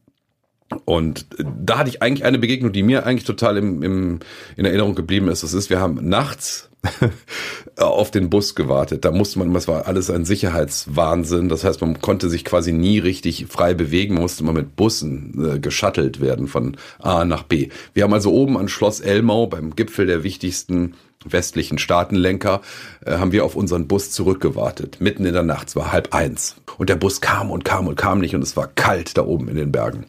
Und 0.85 1.27
da 1.37 1.79
hatte 1.79 1.89
ich 1.89 2.01
eigentlich 2.01 2.23
eine 2.23 2.39
Begegnung, 2.39 2.71
die 2.71 2.83
mir 2.83 3.05
eigentlich 3.05 3.25
total 3.25 3.57
im, 3.57 3.83
im, 3.83 4.19
in 4.55 4.63
Erinnerung 4.63 4.95
geblieben 4.95 5.27
ist. 5.27 5.43
Das 5.43 5.53
ist, 5.53 5.69
wir 5.69 5.81
haben 5.81 6.07
nachts 6.07 6.69
auf 7.77 8.11
den 8.11 8.29
Bus 8.29 8.55
gewartet. 8.55 9.03
Da 9.03 9.11
musste 9.11 9.39
man, 9.39 9.53
das 9.53 9.67
war 9.67 9.87
alles 9.87 10.09
ein 10.09 10.23
Sicherheitswahnsinn. 10.23 11.49
Das 11.49 11.65
heißt, 11.65 11.81
man 11.81 11.99
konnte 11.99 12.29
sich 12.29 12.45
quasi 12.45 12.71
nie 12.71 12.99
richtig 12.99 13.47
frei 13.47 13.73
bewegen, 13.73 14.15
musste 14.15 14.43
immer 14.43 14.53
mit 14.53 14.77
Bussen 14.77 15.55
äh, 15.55 15.59
geschattelt 15.59 16.21
werden 16.21 16.47
von 16.47 16.77
A 16.99 17.25
nach 17.25 17.43
B. 17.43 17.67
Wir 17.93 18.03
haben 18.03 18.13
also 18.13 18.31
oben 18.31 18.57
an 18.57 18.69
Schloss 18.69 19.01
Elmau 19.01 19.47
beim 19.47 19.75
Gipfel 19.75 20.07
der 20.07 20.23
wichtigsten 20.23 20.93
westlichen 21.27 21.77
Staatenlenker, 21.77 22.61
äh, 23.05 23.17
haben 23.17 23.31
wir 23.31 23.45
auf 23.45 23.55
unseren 23.55 23.87
Bus 23.87 24.11
zurückgewartet. 24.11 24.97
Mitten 24.99 25.25
in 25.25 25.33
der 25.33 25.43
Nacht, 25.43 25.69
es 25.69 25.75
war 25.75 25.91
halb 25.91 26.13
eins. 26.13 26.55
Und 26.77 26.89
der 26.89 26.95
Bus 26.95 27.21
kam 27.21 27.51
und 27.51 27.65
kam 27.65 27.87
und 27.87 27.95
kam 27.95 28.19
nicht 28.19 28.35
und 28.35 28.41
es 28.41 28.57
war 28.57 28.67
kalt 28.67 29.17
da 29.17 29.25
oben 29.25 29.47
in 29.47 29.55
den 29.55 29.71
Bergen. 29.71 30.05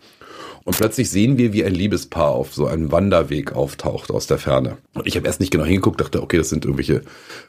Und 0.65 0.79
plötzlich 0.79 1.11
sehen 1.11 1.37
wir, 1.37 1.53
wie 1.53 1.65
ein 1.65 1.75
Liebespaar 1.75 2.31
auf 2.31 2.55
so 2.55 2.67
einem 2.67 2.91
Wanderweg 2.91 3.53
auftaucht 3.53 4.11
aus 4.11 4.27
der 4.27 4.39
Ferne. 4.39 4.79
Und 4.95 5.07
ich 5.07 5.17
habe 5.17 5.27
erst 5.27 5.41
nicht 5.41 5.51
genau 5.51 5.65
hingeguckt, 5.65 6.01
dachte, 6.01 6.23
okay, 6.23 6.39
das 6.39 6.49
sind 6.49 6.65
irgendwelche 6.65 7.03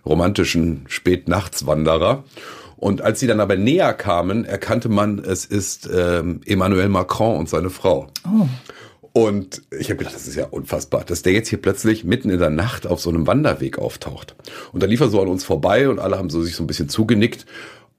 romantischen 0.05 0.83
Spätnachtswanderer. 0.87 2.25
Und 2.75 3.01
als 3.01 3.21
sie 3.21 3.27
dann 3.27 3.39
aber 3.39 3.55
näher 3.55 3.93
kamen, 3.93 4.43
erkannte 4.43 4.89
man, 4.89 5.19
es 5.19 5.45
ist 5.45 5.89
ähm, 5.93 6.41
Emmanuel 6.45 6.89
Macron 6.89 7.37
und 7.37 7.47
seine 7.47 7.69
Frau. 7.69 8.07
Oh. 8.25 8.47
Und 9.17 9.61
ich 9.71 9.87
habe 9.89 9.95
gedacht, 9.95 10.13
das 10.13 10.27
ist 10.27 10.35
ja 10.35 10.47
unfassbar, 10.47 11.05
dass 11.05 11.21
der 11.21 11.31
jetzt 11.31 11.47
hier 11.47 11.61
plötzlich 11.61 12.03
mitten 12.03 12.29
in 12.29 12.37
der 12.37 12.49
Nacht 12.49 12.85
auf 12.85 12.99
so 12.99 13.09
einem 13.09 13.25
Wanderweg 13.27 13.79
auftaucht. 13.79 14.35
Und 14.73 14.83
dann 14.83 14.89
lief 14.89 14.99
er 14.99 15.07
so 15.07 15.21
an 15.21 15.29
uns 15.29 15.45
vorbei 15.45 15.87
und 15.87 15.99
alle 15.99 16.17
haben 16.17 16.29
so 16.29 16.43
sich 16.43 16.53
so 16.53 16.63
ein 16.65 16.67
bisschen 16.67 16.89
zugenickt. 16.89 17.45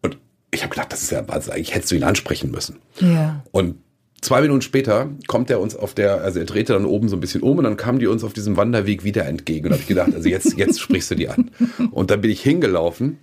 Und 0.02 0.18
ich 0.50 0.62
habe 0.62 0.74
gedacht, 0.74 0.92
das 0.92 1.02
ist 1.02 1.12
ja 1.12 1.26
Wahnsinn, 1.26 1.54
eigentlich 1.54 1.74
hättest 1.74 1.90
du 1.90 1.96
ihn 1.96 2.04
ansprechen 2.04 2.50
müssen. 2.50 2.80
Ja. 3.00 3.42
Und 3.50 3.76
zwei 4.20 4.42
Minuten 4.42 4.60
später 4.60 5.08
kommt 5.26 5.48
er 5.48 5.60
uns 5.60 5.74
auf 5.74 5.94
der, 5.94 6.20
also 6.20 6.38
er 6.38 6.44
drehte 6.44 6.74
dann 6.74 6.84
oben 6.84 7.08
so 7.08 7.16
ein 7.16 7.20
bisschen 7.20 7.40
um 7.40 7.56
und 7.56 7.64
dann 7.64 7.78
kamen 7.78 7.98
die 7.98 8.08
uns 8.08 8.22
auf 8.22 8.34
diesem 8.34 8.58
Wanderweg 8.58 9.02
wieder 9.02 9.24
entgegen. 9.24 9.68
Und 9.68 9.72
habe 9.72 9.80
ich 9.80 9.88
gedacht, 9.88 10.14
also 10.14 10.28
jetzt, 10.28 10.58
jetzt 10.58 10.82
sprichst 10.82 11.12
du 11.12 11.14
die 11.14 11.30
an. 11.30 11.50
Und 11.92 12.10
dann 12.10 12.20
bin 12.20 12.30
ich 12.30 12.42
hingelaufen 12.42 13.20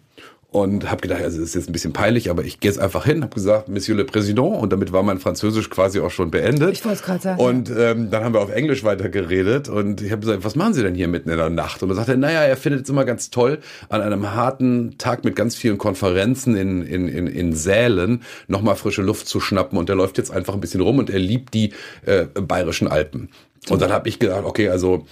und 0.53 0.91
habe 0.91 1.01
gedacht, 1.01 1.21
also 1.23 1.39
das 1.39 1.49
ist 1.49 1.55
jetzt 1.55 1.69
ein 1.69 1.73
bisschen 1.73 1.93
peinlich, 1.93 2.29
aber 2.29 2.43
ich 2.43 2.59
gehe 2.59 2.69
jetzt 2.69 2.79
einfach 2.79 3.05
hin, 3.05 3.23
habe 3.23 3.33
gesagt, 3.33 3.69
Monsieur 3.69 3.97
le 3.97 4.05
Président 4.05 4.55
und 4.55 4.71
damit 4.71 4.93
war 4.93 5.01
mein 5.01 5.17
Französisch 5.17 5.71
quasi 5.71 5.99
auch 5.99 6.11
schon 6.11 6.29
beendet. 6.29 6.71
Ich 6.71 6.85
wollte 6.85 6.99
es 6.99 7.03
gerade 7.03 7.21
sagen. 7.23 7.41
Und 7.41 7.71
ähm, 7.75 8.11
dann 8.11 8.23
haben 8.23 8.33
wir 8.35 8.39
auf 8.39 8.51
Englisch 8.51 8.83
weiter 8.83 9.09
geredet 9.09 9.67
und 9.67 10.01
ich 10.01 10.11
habe 10.11 10.21
gesagt, 10.21 10.43
was 10.43 10.55
machen 10.55 10.75
Sie 10.75 10.83
denn 10.83 10.93
hier 10.93 11.07
mitten 11.07 11.31
in 11.31 11.37
der 11.37 11.49
Nacht? 11.49 11.81
Und 11.81 11.89
er 11.89 11.95
sagte, 11.95 12.17
naja, 12.17 12.41
er 12.43 12.55
findet 12.55 12.83
es 12.83 12.89
immer 12.91 13.03
ganz 13.03 13.31
toll, 13.31 13.57
an 13.89 14.01
einem 14.01 14.31
harten 14.35 14.99
Tag 14.99 15.25
mit 15.25 15.35
ganz 15.35 15.55
vielen 15.55 15.79
Konferenzen 15.79 16.55
in, 16.55 16.83
in, 16.83 17.07
in, 17.07 17.25
in 17.25 17.53
Sälen 17.55 18.21
nochmal 18.47 18.75
frische 18.75 19.01
Luft 19.01 19.27
zu 19.27 19.39
schnappen 19.39 19.79
und 19.79 19.89
er 19.89 19.95
läuft 19.95 20.19
jetzt 20.19 20.29
einfach 20.29 20.53
ein 20.53 20.61
bisschen 20.61 20.81
rum 20.81 20.99
und 20.99 21.09
er 21.09 21.19
liebt 21.19 21.55
die 21.55 21.73
äh, 22.05 22.25
bayerischen 22.25 22.87
Alpen. 22.87 23.29
Und 23.69 23.81
dann 23.81 23.91
habe 23.91 24.07
ich 24.07 24.19
gedacht, 24.19 24.45
okay, 24.45 24.69
also 24.69 25.07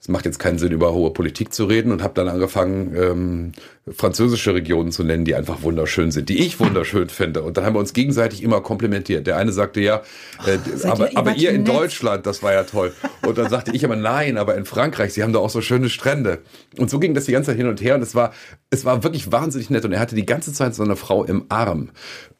es 0.00 0.08
macht 0.08 0.24
jetzt 0.24 0.38
keinen 0.38 0.58
Sinn, 0.58 0.72
über 0.72 0.94
hohe 0.94 1.10
Politik 1.10 1.52
zu 1.52 1.66
reden 1.66 1.92
und 1.92 2.02
habe 2.02 2.14
dann 2.14 2.28
angefangen, 2.28 2.96
ähm, 2.96 3.52
französische 3.92 4.54
Regionen 4.54 4.92
zu 4.92 5.04
nennen, 5.04 5.24
die 5.24 5.34
einfach 5.34 5.62
wunderschön 5.62 6.10
sind, 6.10 6.28
die 6.28 6.38
ich 6.38 6.60
wunderschön 6.60 7.08
finde. 7.08 7.42
Und 7.42 7.56
dann 7.56 7.64
haben 7.64 7.74
wir 7.74 7.80
uns 7.80 7.92
gegenseitig 7.92 8.42
immer 8.42 8.60
komplimentiert. 8.60 9.26
Der 9.26 9.36
eine 9.36 9.52
sagte 9.52 9.80
ja, 9.80 10.02
äh, 10.46 10.58
aber, 10.86 11.10
ihr 11.10 11.18
aber 11.18 11.36
ihr 11.36 11.50
in 11.50 11.62
nett? 11.62 11.74
Deutschland, 11.74 12.26
das 12.26 12.42
war 12.42 12.52
ja 12.52 12.64
toll. 12.64 12.92
Und 13.26 13.38
dann 13.38 13.48
sagte 13.48 13.72
ich 13.72 13.84
aber 13.84 13.96
nein, 13.96 14.38
aber 14.38 14.56
in 14.56 14.64
Frankreich, 14.64 15.12
sie 15.12 15.22
haben 15.22 15.32
da 15.32 15.38
auch 15.38 15.50
so 15.50 15.60
schöne 15.60 15.88
Strände. 15.88 16.38
Und 16.78 16.90
so 16.90 16.98
ging 16.98 17.14
das 17.14 17.24
die 17.24 17.32
ganze 17.32 17.50
Zeit 17.50 17.56
hin 17.56 17.66
und 17.66 17.80
her 17.80 17.94
und 17.96 18.02
es 18.02 18.14
war, 18.14 18.32
es 18.70 18.84
war 18.84 19.02
wirklich 19.02 19.32
wahnsinnig 19.32 19.70
nett. 19.70 19.84
Und 19.84 19.92
er 19.92 20.00
hatte 20.00 20.14
die 20.14 20.26
ganze 20.26 20.52
Zeit 20.52 20.74
seine 20.74 20.96
Frau 20.96 21.24
im 21.24 21.46
Arm. 21.48 21.90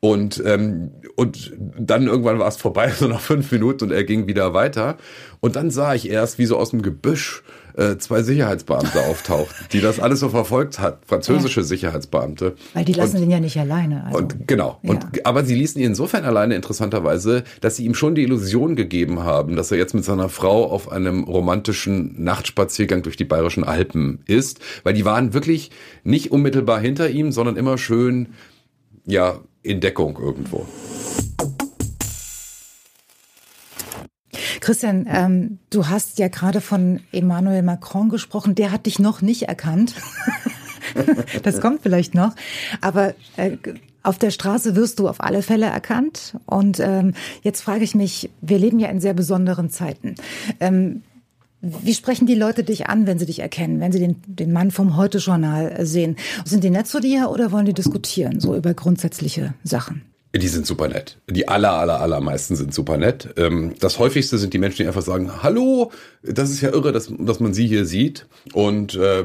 Und, 0.00 0.42
ähm, 0.46 0.92
und 1.16 1.52
dann 1.78 2.06
irgendwann 2.06 2.38
war 2.38 2.48
es 2.48 2.56
vorbei, 2.56 2.90
so 2.96 3.08
nach 3.08 3.20
fünf 3.20 3.50
Minuten 3.52 3.84
und 3.84 3.92
er 3.92 4.04
ging 4.04 4.26
wieder 4.26 4.54
weiter. 4.54 4.96
Und 5.40 5.56
dann 5.56 5.70
sah 5.70 5.94
ich 5.94 6.08
erst, 6.08 6.38
wie 6.38 6.46
so 6.46 6.56
aus 6.56 6.70
dem 6.70 6.82
Gebüsch 6.82 7.42
äh, 7.76 7.96
zwei 7.98 8.22
Sicherheitsbeamte 8.22 9.00
auftauchten, 9.06 9.66
die 9.72 9.80
das 9.80 10.00
alles 10.00 10.20
so 10.20 10.28
verfolgt 10.28 10.78
hat, 10.78 11.00
französische 11.06 11.62
Sicherheitsbeamte. 11.62 12.54
Weil 12.74 12.84
die 12.84 12.92
lassen 12.92 13.16
und, 13.16 13.22
den 13.22 13.30
ja 13.30 13.40
nicht 13.40 13.58
alleine. 13.58 14.04
Also. 14.04 14.18
und 14.18 14.48
genau. 14.48 14.78
Ja. 14.82 14.90
Und 14.90 15.26
aber 15.26 15.44
sie 15.44 15.54
ließen 15.54 15.80
ihn 15.80 15.88
insofern 15.88 16.24
alleine 16.24 16.54
interessanterweise, 16.54 17.44
dass 17.60 17.76
sie 17.76 17.84
ihm 17.84 17.94
schon 17.94 18.14
die 18.14 18.22
Illusion 18.22 18.76
gegeben 18.76 19.20
haben, 19.20 19.56
dass 19.56 19.70
er 19.70 19.78
jetzt 19.78 19.94
mit 19.94 20.04
seiner 20.04 20.28
Frau 20.28 20.70
auf 20.70 20.90
einem 20.90 21.24
romantischen 21.24 22.22
Nachtspaziergang 22.22 23.02
durch 23.02 23.16
die 23.16 23.24
bayerischen 23.24 23.64
Alpen 23.64 24.20
ist, 24.26 24.60
weil 24.84 24.94
die 24.94 25.04
waren 25.04 25.32
wirklich 25.32 25.70
nicht 26.04 26.32
unmittelbar 26.32 26.80
hinter 26.80 27.10
ihm, 27.10 27.32
sondern 27.32 27.56
immer 27.56 27.78
schön 27.78 28.28
ja 29.06 29.40
in 29.62 29.80
Deckung 29.80 30.18
irgendwo. 30.20 30.66
Christian, 34.60 35.06
ähm, 35.08 35.58
du 35.70 35.88
hast 35.88 36.18
ja 36.18 36.28
gerade 36.28 36.60
von 36.60 37.00
Emmanuel 37.12 37.62
Macron 37.62 38.08
gesprochen. 38.08 38.54
Der 38.54 38.72
hat 38.72 38.86
dich 38.86 38.98
noch 38.98 39.22
nicht 39.22 39.42
erkannt. 39.42 39.94
das 41.42 41.60
kommt 41.60 41.82
vielleicht 41.82 42.14
noch. 42.14 42.34
Aber 42.80 43.14
äh, 43.36 43.56
auf 44.02 44.18
der 44.18 44.30
Straße 44.30 44.76
wirst 44.76 44.98
du 44.98 45.08
auf 45.08 45.20
alle 45.20 45.42
Fälle 45.42 45.66
erkannt. 45.66 46.36
Und 46.46 46.80
ähm, 46.80 47.14
jetzt 47.42 47.60
frage 47.60 47.84
ich 47.84 47.94
mich, 47.94 48.30
wir 48.40 48.58
leben 48.58 48.78
ja 48.78 48.88
in 48.88 49.00
sehr 49.00 49.14
besonderen 49.14 49.70
Zeiten. 49.70 50.14
Ähm, 50.58 51.02
wie 51.62 51.94
sprechen 51.94 52.26
die 52.26 52.34
Leute 52.34 52.64
dich 52.64 52.86
an, 52.86 53.06
wenn 53.06 53.18
sie 53.18 53.26
dich 53.26 53.40
erkennen, 53.40 53.80
wenn 53.80 53.92
sie 53.92 53.98
den, 53.98 54.16
den 54.26 54.52
Mann 54.52 54.70
vom 54.70 54.96
Heute-Journal 54.96 55.84
sehen? 55.84 56.16
Sind 56.44 56.64
die 56.64 56.70
nett 56.70 56.86
zu 56.86 57.00
dir 57.00 57.30
oder 57.30 57.52
wollen 57.52 57.66
die 57.66 57.74
diskutieren, 57.74 58.40
so 58.40 58.56
über 58.56 58.72
grundsätzliche 58.72 59.52
Sachen? 59.62 60.09
Die 60.34 60.48
sind 60.48 60.64
super 60.64 60.86
nett. 60.86 61.18
Die 61.28 61.48
aller, 61.48 61.72
aller, 61.72 62.00
allermeisten 62.00 62.54
sind 62.54 62.72
super 62.72 62.96
nett. 62.96 63.30
Ähm, 63.36 63.74
Das 63.80 63.98
häufigste 63.98 64.38
sind 64.38 64.54
die 64.54 64.58
Menschen, 64.58 64.82
die 64.82 64.86
einfach 64.86 65.02
sagen, 65.02 65.42
hallo, 65.42 65.90
das 66.22 66.50
ist 66.50 66.60
ja 66.60 66.72
irre, 66.72 66.92
dass, 66.92 67.12
dass 67.18 67.40
man 67.40 67.52
sie 67.52 67.66
hier 67.66 67.84
sieht. 67.84 68.26
Und 68.52 68.94
äh, 68.94 69.24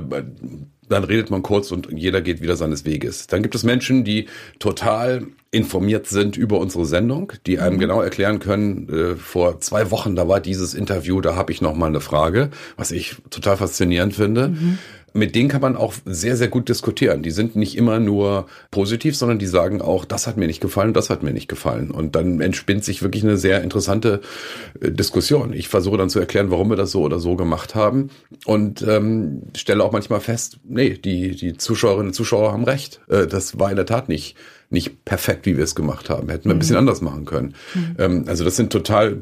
dann 0.89 1.04
redet 1.04 1.30
man 1.30 1.44
kurz 1.44 1.72
und 1.72 1.91
jeder 1.91 2.22
geht 2.22 2.41
wieder 2.41 2.56
seines 2.56 2.86
Weges. 2.86 3.28
Dann 3.28 3.41
gibt 3.44 3.56
es 3.56 3.63
Menschen, 3.63 4.04
die 4.04 4.28
total 4.60 5.28
informiert 5.52 6.08
sind 6.08 6.38
über 6.38 6.60
unsere 6.60 6.86
Sendung, 6.86 7.34
die 7.46 7.60
einem 7.60 7.80
genau 7.80 8.02
erklären 8.02 8.39
können, 8.39 8.89
äh, 8.89 9.15
vor 9.15 9.60
zwei 9.62 9.89
Wochen, 9.91 10.15
da 10.15 10.28
war 10.28 10.39
dieses 10.39 10.74
Interview, 10.74 11.22
da 11.22 11.36
habe 11.36 11.52
ich 11.52 11.62
noch 11.62 11.76
mal 11.76 11.88
eine 11.88 12.02
Frage, 12.02 12.50
was 12.78 12.91
ich 12.91 13.15
total 13.30 13.58
faszinierend 13.58 14.13
finde. 14.15 14.54
Mit 15.15 15.34
denen 15.34 15.47
kann 15.47 15.62
man 15.62 15.75
auch 15.75 15.93
sehr, 16.06 16.36
sehr 16.36 16.49
gut 16.49 16.67
diskutieren. 16.67 17.23
Die 17.23 17.32
sind 17.32 17.56
nicht 17.56 17.78
immer 17.78 17.99
nur 17.99 18.47
positiv, 18.69 19.15
sondern 19.15 19.39
die 19.39 19.45
sagen 19.47 19.82
auch, 19.82 20.04
das 20.04 20.28
hat 20.28 20.36
mir 20.36 20.45
nicht 20.45 20.60
gefallen, 20.60 20.93
das 20.93 21.10
hat 21.10 21.23
mir 21.23 21.32
nicht 21.32 21.47
gefallen. 21.47 21.89
Und 21.89 22.15
dann 22.15 22.41
entspinnt 22.41 22.84
sich 22.84 23.01
wirklich 23.01 23.23
eine 23.23 23.38
sehr 23.38 23.63
interessante 23.63 24.19
äh, 24.82 24.91
Diskussion. 24.91 25.54
Ich 25.54 25.69
versuche 25.69 25.97
dann 25.97 26.10
zu 26.10 26.19
erklären, 26.19 26.51
warum 26.51 26.69
wir 26.69 26.75
das 26.75 26.91
so 26.91 27.01
oder 27.01 27.19
so 27.19 27.36
gemacht 27.36 27.75
haben 27.75 28.10
und 28.45 28.82
ähm, 28.88 29.43
stelle 29.56 29.84
auch 29.84 29.93
manchmal 29.93 30.19
fest, 30.19 30.60
nee, 30.67 30.97
die, 30.97 31.36
die 31.36 31.56
Zuschauerinnen 31.56 32.08
und 32.08 32.13
Zuschauer 32.13 32.51
haben 32.51 32.65
recht. 32.65 32.99
Äh, 33.08 33.25
das 33.28 33.58
war 33.58 33.69
in 33.69 33.78
der 33.78 33.86
Tat 33.86 34.10
nicht 34.10 34.36
nicht 34.69 35.06
perfekt, 35.06 35.45
wie 35.45 35.58
wir 35.58 35.63
es 35.63 35.75
gemacht 35.75 36.10
haben. 36.10 36.30
Hätten 36.30 36.49
wir 36.49 36.56
ein 36.56 36.60
bisschen 36.60 36.75
anders 36.75 37.01
machen 37.01 37.25
können. 37.25 37.56
Ähm, 37.97 38.25
also 38.28 38.43
das 38.43 38.56
sind 38.56 38.71
total 38.71 39.21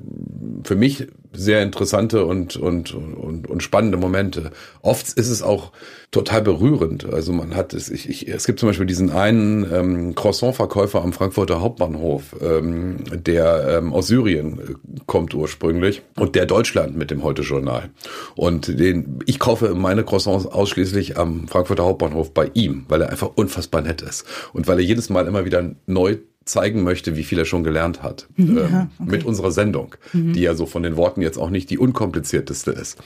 für 0.64 0.76
mich 0.76 1.08
sehr 1.34 1.62
interessante 1.64 2.26
und, 2.26 2.56
und, 2.56 2.94
und, 2.94 3.50
und 3.50 3.64
spannende 3.64 3.98
Momente. 3.98 4.52
Oft 4.82 5.14
ist 5.14 5.30
es 5.30 5.42
auch 5.42 5.72
total 6.12 6.42
berührend. 6.44 7.12
Also 7.12 7.34
man 7.34 7.56
hat 7.56 7.74
es, 7.74 7.90
ich, 7.90 8.08
ich, 8.08 8.28
es 8.28 8.46
gibt 8.46 8.60
zum 8.60 8.70
Beispiel 8.70 8.86
diesen 8.86 9.10
einen 9.10 9.66
ähm, 9.74 10.16
Croissant-Verkäufer 10.16 11.02
am 11.02 11.12
Frankfurter 11.12 11.60
Hauptbahnhof, 11.60 12.36
ähm, 12.40 12.98
der 13.12 13.80
ähm, 13.80 13.94
aus 13.94 14.08
Syrien 14.08 14.60
äh, 14.60 15.00
kommt 15.08 15.34
ursprünglich 15.34 16.04
und 16.16 16.36
der 16.36 16.46
Deutschland 16.46 16.96
mit 16.96 17.10
dem 17.10 17.24
Heute-Journal. 17.24 17.90
Und 18.36 18.80
den, 18.80 19.20
ich 19.26 19.40
kaufe 19.40 19.74
meine 19.74 20.04
Croissants 20.04 20.46
ausschließlich 20.46 21.18
am 21.18 21.48
Frankfurter 21.48 21.84
Hauptbahnhof 21.84 22.34
bei 22.34 22.52
ihm, 22.54 22.86
weil 22.88 23.02
er 23.02 23.10
einfach 23.10 23.32
unfassbar 23.36 23.82
nett 23.82 24.02
ist. 24.02 24.26
Und 24.54 24.68
weil 24.68 24.78
er 24.78 24.86
jedes 24.86 25.10
Mal 25.10 25.28
immer 25.28 25.46
wieder 25.46 25.72
neu 25.88 26.18
zeigen 26.46 26.84
möchte, 26.84 27.16
wie 27.16 27.24
viel 27.24 27.40
er 27.40 27.46
schon 27.46 27.64
gelernt 27.64 28.04
hat. 28.04 28.28
ähm, 28.38 28.48
okay. 28.48 28.88
Mit 29.00 29.26
unserer 29.26 29.52
Sendung, 29.52 29.96
die 30.14 30.42
ja 30.42 30.56
so 30.56 30.66
von 30.66 30.84
den 30.84 30.98
Worten 30.98 31.22
jetzt 31.22 31.38
auch 31.38 31.50
nicht 31.50 31.70
die 31.70 31.78
unkomplizierteste 31.78 32.72
ist. 32.72 32.98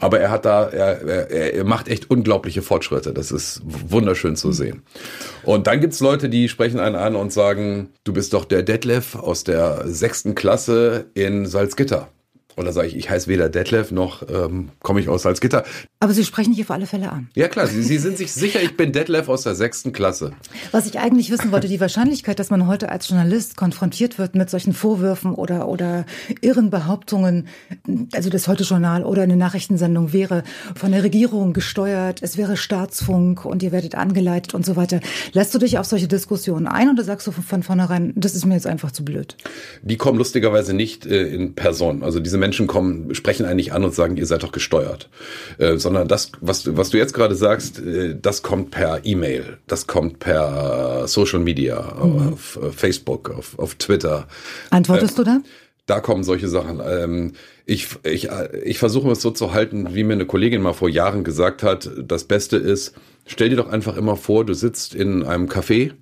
Aber 0.00 0.20
er 0.20 0.30
hat 0.30 0.44
da, 0.44 0.64
er, 0.68 1.02
er, 1.02 1.54
er 1.54 1.64
macht 1.64 1.88
echt 1.88 2.10
unglaubliche 2.10 2.62
Fortschritte. 2.62 3.12
Das 3.12 3.30
ist 3.30 3.62
wunderschön 3.64 4.36
zu 4.36 4.52
sehen. 4.52 4.82
Und 5.44 5.66
dann 5.66 5.80
gibt's 5.80 6.00
Leute, 6.00 6.28
die 6.28 6.48
sprechen 6.48 6.80
einen 6.80 6.96
an 6.96 7.16
und 7.16 7.32
sagen, 7.32 7.88
du 8.04 8.12
bist 8.12 8.32
doch 8.32 8.44
der 8.44 8.62
Detlef 8.62 9.14
aus 9.14 9.44
der 9.44 9.86
sechsten 9.86 10.34
Klasse 10.34 11.06
in 11.14 11.46
Salzgitter. 11.46 12.08
Da 12.56 12.72
sage 12.72 12.88
ich, 12.88 12.96
ich 12.96 13.10
heiße 13.10 13.28
weder 13.28 13.50
Detlef 13.50 13.92
noch 13.92 14.22
ähm, 14.28 14.70
komme 14.82 15.00
ich 15.00 15.08
aus 15.08 15.22
Salzgitter. 15.22 15.64
Aber 16.00 16.14
Sie 16.14 16.24
sprechen 16.24 16.54
dich 16.54 16.64
auf 16.64 16.70
alle 16.70 16.86
Fälle 16.86 17.12
an. 17.12 17.28
Ja 17.34 17.48
klar, 17.48 17.66
Sie, 17.66 17.82
Sie 17.82 17.98
sind 17.98 18.16
sich 18.16 18.32
sicher, 18.32 18.62
ich 18.62 18.76
bin 18.76 18.92
Detlef 18.92 19.28
aus 19.28 19.42
der 19.42 19.54
sechsten 19.54 19.92
Klasse. 19.92 20.32
Was 20.72 20.86
ich 20.86 20.98
eigentlich 20.98 21.30
wissen 21.30 21.52
wollte, 21.52 21.68
die 21.68 21.80
Wahrscheinlichkeit, 21.80 22.38
dass 22.38 22.50
man 22.50 22.66
heute 22.66 22.88
als 22.88 23.08
Journalist 23.08 23.56
konfrontiert 23.56 24.18
wird 24.18 24.34
mit 24.34 24.48
solchen 24.48 24.72
Vorwürfen 24.72 25.34
oder, 25.34 25.68
oder 25.68 26.06
irren 26.40 26.70
Behauptungen, 26.70 27.46
also 28.12 28.30
das 28.30 28.48
Heute-Journal 28.48 29.04
oder 29.04 29.22
eine 29.22 29.36
Nachrichtensendung 29.36 30.12
wäre 30.14 30.42
von 30.74 30.92
der 30.92 31.02
Regierung 31.02 31.52
gesteuert, 31.52 32.22
es 32.22 32.38
wäre 32.38 32.56
Staatsfunk 32.56 33.44
und 33.44 33.62
ihr 33.62 33.72
werdet 33.72 33.94
angeleitet 33.94 34.54
und 34.54 34.64
so 34.64 34.76
weiter. 34.76 35.00
Lässt 35.32 35.54
du 35.54 35.58
dich 35.58 35.78
auf 35.78 35.86
solche 35.86 36.08
Diskussionen 36.08 36.66
ein 36.66 36.88
oder 36.88 37.04
sagst 37.04 37.26
du 37.26 37.32
von, 37.32 37.44
von 37.44 37.62
vornherein, 37.62 38.14
das 38.16 38.34
ist 38.34 38.46
mir 38.46 38.54
jetzt 38.54 38.66
einfach 38.66 38.92
zu 38.92 39.04
blöd? 39.04 39.36
Die 39.82 39.98
kommen 39.98 40.16
lustigerweise 40.16 40.72
nicht 40.72 41.04
äh, 41.04 41.26
in 41.28 41.54
Person. 41.54 42.02
Also 42.02 42.18
diese 42.18 42.38
Menschen 42.38 42.45
kommen, 42.52 43.14
sprechen 43.14 43.46
eigentlich 43.46 43.72
an 43.72 43.84
und 43.84 43.94
sagen, 43.94 44.16
ihr 44.16 44.26
seid 44.26 44.42
doch 44.42 44.52
gesteuert. 44.52 45.08
Äh, 45.58 45.76
sondern 45.78 46.08
das, 46.08 46.32
was, 46.40 46.62
du- 46.62 46.76
was 46.76 46.90
du 46.90 46.98
jetzt 46.98 47.14
gerade 47.14 47.34
sagst, 47.34 47.78
äh, 47.80 48.16
das 48.20 48.42
kommt 48.42 48.70
per 48.70 49.00
E-Mail, 49.04 49.58
das 49.66 49.86
kommt 49.86 50.18
per 50.18 51.08
Social 51.08 51.40
Media, 51.40 51.78
auf 51.78 52.58
äh, 52.62 52.70
Facebook, 52.70 53.30
auf, 53.30 53.58
auf 53.58 53.74
Twitter. 53.76 54.28
Antwortest 54.70 55.18
du 55.18 55.24
da? 55.24 55.40
Da 55.86 56.00
kommen 56.00 56.24
solche 56.24 56.48
Sachen. 56.48 56.80
Ähm, 56.84 57.32
ich, 57.64 57.88
ich, 58.02 58.30
äh, 58.30 58.48
ich 58.64 58.78
versuche 58.78 59.10
es 59.10 59.22
so 59.22 59.30
zu 59.30 59.52
halten, 59.52 59.94
wie 59.94 60.02
mir 60.04 60.14
eine 60.14 60.26
Kollegin 60.26 60.60
mal 60.62 60.72
vor 60.72 60.88
Jahren 60.88 61.22
gesagt 61.24 61.62
hat, 61.62 61.90
das 61.96 62.24
Beste 62.24 62.56
ist, 62.56 62.94
stell 63.26 63.50
dir 63.50 63.56
doch 63.56 63.68
einfach 63.68 63.96
immer 63.96 64.16
vor, 64.16 64.44
du 64.44 64.54
sitzt 64.54 64.94
in 64.94 65.22
einem 65.22 65.46
Café 65.48 65.92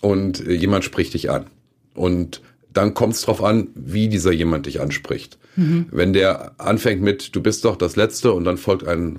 und 0.00 0.44
äh, 0.46 0.52
jemand 0.52 0.84
spricht 0.84 1.14
dich 1.14 1.30
an. 1.30 1.46
Und 1.94 2.40
dann 2.72 2.94
kommt 2.94 3.14
es 3.14 3.22
drauf 3.22 3.42
an, 3.42 3.68
wie 3.74 4.08
dieser 4.08 4.32
jemand 4.32 4.66
dich 4.66 4.80
anspricht. 4.80 5.38
Mhm. 5.56 5.86
Wenn 5.90 6.12
der 6.12 6.52
anfängt 6.58 7.02
mit, 7.02 7.34
du 7.34 7.42
bist 7.42 7.64
doch 7.64 7.76
das 7.76 7.96
Letzte 7.96 8.32
und 8.32 8.44
dann 8.44 8.56
folgt 8.56 8.86
ein 8.86 9.18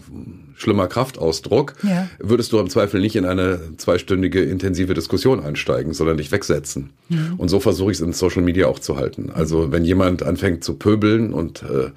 schlimmer 0.56 0.88
Kraftausdruck, 0.88 1.74
ja. 1.84 2.08
würdest 2.20 2.52
du 2.52 2.60
im 2.60 2.70
Zweifel 2.70 3.02
nicht 3.02 3.16
in 3.16 3.26
eine 3.26 3.60
zweistündige 3.78 4.42
intensive 4.42 4.94
Diskussion 4.94 5.40
einsteigen, 5.44 5.94
sondern 5.94 6.18
dich 6.18 6.32
wegsetzen. 6.32 6.92
Mhm. 7.10 7.36
Und 7.38 7.50
so 7.50 7.60
versuche 7.60 7.92
ich 7.92 7.98
es 7.98 8.02
in 8.02 8.14
Social 8.14 8.44
Media 8.44 8.68
auch 8.68 8.80
zu 8.80 8.96
halten. 8.96 9.32
Also 9.34 9.72
wenn 9.72 9.84
jemand 9.84 10.24
anfängt 10.24 10.64
zu 10.64 10.76
pöbeln 10.76 11.34
und 11.34 11.64
äh, 11.64 11.92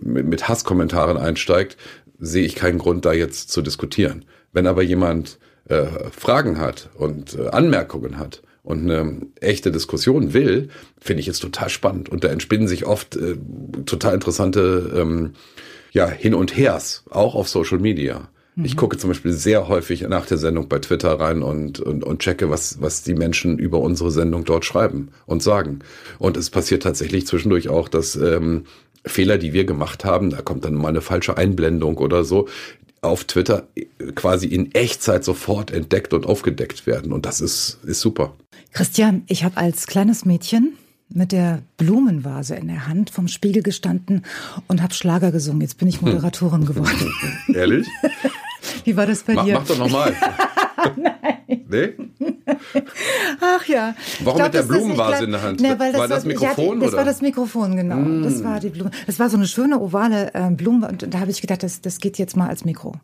mit, 0.00 0.26
mit 0.26 0.48
Hasskommentaren 0.48 1.16
einsteigt, 1.16 1.76
sehe 2.18 2.46
ich 2.46 2.54
keinen 2.54 2.78
Grund, 2.78 3.04
da 3.04 3.12
jetzt 3.12 3.50
zu 3.50 3.60
diskutieren. 3.60 4.24
Wenn 4.52 4.66
aber 4.66 4.82
jemand 4.82 5.38
äh, 5.68 5.86
Fragen 6.10 6.58
hat 6.58 6.88
und 6.94 7.34
äh, 7.34 7.48
Anmerkungen 7.48 8.18
hat, 8.18 8.42
und 8.66 8.82
eine 8.82 9.22
echte 9.40 9.70
Diskussion 9.70 10.34
will, 10.34 10.70
finde 11.00 11.20
ich 11.20 11.28
es 11.28 11.38
total 11.38 11.68
spannend. 11.68 12.08
Und 12.08 12.24
da 12.24 12.28
entspinnen 12.28 12.66
sich 12.66 12.84
oft 12.84 13.14
äh, 13.16 13.36
total 13.86 14.14
interessante 14.14 14.92
ähm, 14.96 15.34
ja, 15.92 16.08
Hin 16.08 16.34
und 16.34 16.56
Hers, 16.56 17.04
auch 17.08 17.36
auf 17.36 17.48
Social 17.48 17.78
Media. 17.78 18.28
Mhm. 18.56 18.64
Ich 18.64 18.76
gucke 18.76 18.98
zum 18.98 19.08
Beispiel 19.08 19.32
sehr 19.32 19.68
häufig 19.68 20.02
nach 20.08 20.26
der 20.26 20.38
Sendung 20.38 20.68
bei 20.68 20.80
Twitter 20.80 21.12
rein 21.12 21.44
und, 21.44 21.78
und, 21.78 22.02
und 22.02 22.18
checke, 22.18 22.50
was, 22.50 22.80
was 22.80 23.04
die 23.04 23.14
Menschen 23.14 23.56
über 23.56 23.78
unsere 23.78 24.10
Sendung 24.10 24.44
dort 24.44 24.64
schreiben 24.64 25.10
und 25.26 25.44
sagen. 25.44 25.78
Und 26.18 26.36
es 26.36 26.50
passiert 26.50 26.82
tatsächlich 26.82 27.24
zwischendurch 27.24 27.68
auch, 27.68 27.88
dass 27.88 28.16
ähm, 28.16 28.64
Fehler, 29.04 29.38
die 29.38 29.52
wir 29.52 29.64
gemacht 29.64 30.04
haben, 30.04 30.30
da 30.30 30.42
kommt 30.42 30.64
dann 30.64 30.74
mal 30.74 30.88
eine 30.88 31.02
falsche 31.02 31.36
Einblendung 31.36 31.98
oder 31.98 32.24
so, 32.24 32.48
auf 33.06 33.24
Twitter 33.24 33.68
quasi 34.14 34.46
in 34.46 34.74
Echtzeit 34.74 35.24
sofort 35.24 35.70
entdeckt 35.70 36.12
und 36.14 36.26
aufgedeckt 36.26 36.86
werden. 36.86 37.12
Und 37.12 37.26
das 37.26 37.40
ist, 37.40 37.78
ist 37.84 38.00
super. 38.00 38.34
Christian, 38.72 39.22
ich 39.26 39.44
habe 39.44 39.56
als 39.56 39.86
kleines 39.86 40.24
Mädchen 40.24 40.76
mit 41.08 41.32
der 41.32 41.62
Blumenvase 41.76 42.56
in 42.56 42.68
der 42.68 42.86
Hand 42.88 43.10
vom 43.10 43.28
Spiegel 43.28 43.62
gestanden 43.62 44.22
und 44.68 44.82
habe 44.82 44.94
Schlager 44.94 45.30
gesungen. 45.30 45.60
Jetzt 45.60 45.78
bin 45.78 45.88
ich 45.88 46.00
Moderatorin 46.00 46.66
geworden. 46.66 47.12
Ehrlich? 47.54 47.86
Wie 48.84 48.96
war 48.96 49.06
das 49.06 49.22
bei 49.22 49.34
mach, 49.34 49.44
dir? 49.44 49.54
Mach 49.54 49.66
doch 49.66 49.78
nochmal. 49.78 50.14
Nein. 50.96 51.35
Nee? 51.68 51.94
Ach 53.40 53.64
ja. 53.66 53.94
Warum 54.22 54.38
glaub, 54.38 54.52
mit 54.52 54.54
der 54.54 54.62
Blumenvase 54.62 55.24
in 55.24 55.32
der 55.32 55.42
Hand? 55.42 55.60
Ne, 55.60 55.78
weil 55.78 55.92
das 55.92 56.00
war 56.00 56.08
das 56.08 56.24
Mikrofon? 56.24 56.68
Hatte, 56.68 56.78
das 56.78 56.88
oder? 56.88 56.96
war 56.98 57.04
das 57.04 57.22
Mikrofon, 57.22 57.76
genau. 57.76 57.96
Mm. 57.96 58.22
Das 58.22 58.44
war 58.44 58.60
die 58.60 58.68
Blume. 58.68 58.90
Das 59.06 59.18
war 59.18 59.28
so 59.28 59.36
eine 59.36 59.46
schöne 59.46 59.80
ovale 59.80 60.32
äh, 60.34 60.50
Blume 60.50 60.88
und 60.88 61.12
da 61.12 61.20
habe 61.20 61.30
ich 61.30 61.40
gedacht, 61.40 61.62
das, 61.62 61.80
das 61.80 61.98
geht 61.98 62.18
jetzt 62.18 62.36
mal 62.36 62.48
als 62.48 62.64
Mikro. 62.64 62.94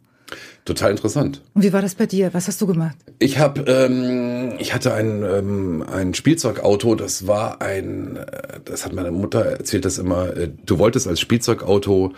Total 0.64 0.92
interessant. 0.92 1.42
Und 1.54 1.62
wie 1.62 1.72
war 1.72 1.82
das 1.82 1.94
bei 1.96 2.06
dir? 2.06 2.32
Was 2.32 2.46
hast 2.48 2.60
du 2.60 2.66
gemacht? 2.66 2.96
Ich 3.18 3.38
habe, 3.38 3.62
ähm, 3.62 4.54
ich 4.58 4.72
hatte 4.72 4.94
ein, 4.94 5.22
ähm, 5.24 5.84
ein 5.92 6.14
Spielzeugauto. 6.14 6.94
Das 6.94 7.26
war 7.26 7.60
ein, 7.60 8.16
äh, 8.16 8.60
das 8.64 8.84
hat 8.84 8.92
meine 8.92 9.10
Mutter 9.10 9.44
erzählt, 9.44 9.84
das 9.84 9.98
immer. 9.98 10.36
Äh, 10.36 10.50
du 10.64 10.78
wolltest 10.78 11.08
als 11.08 11.20
Spielzeugauto 11.20 12.12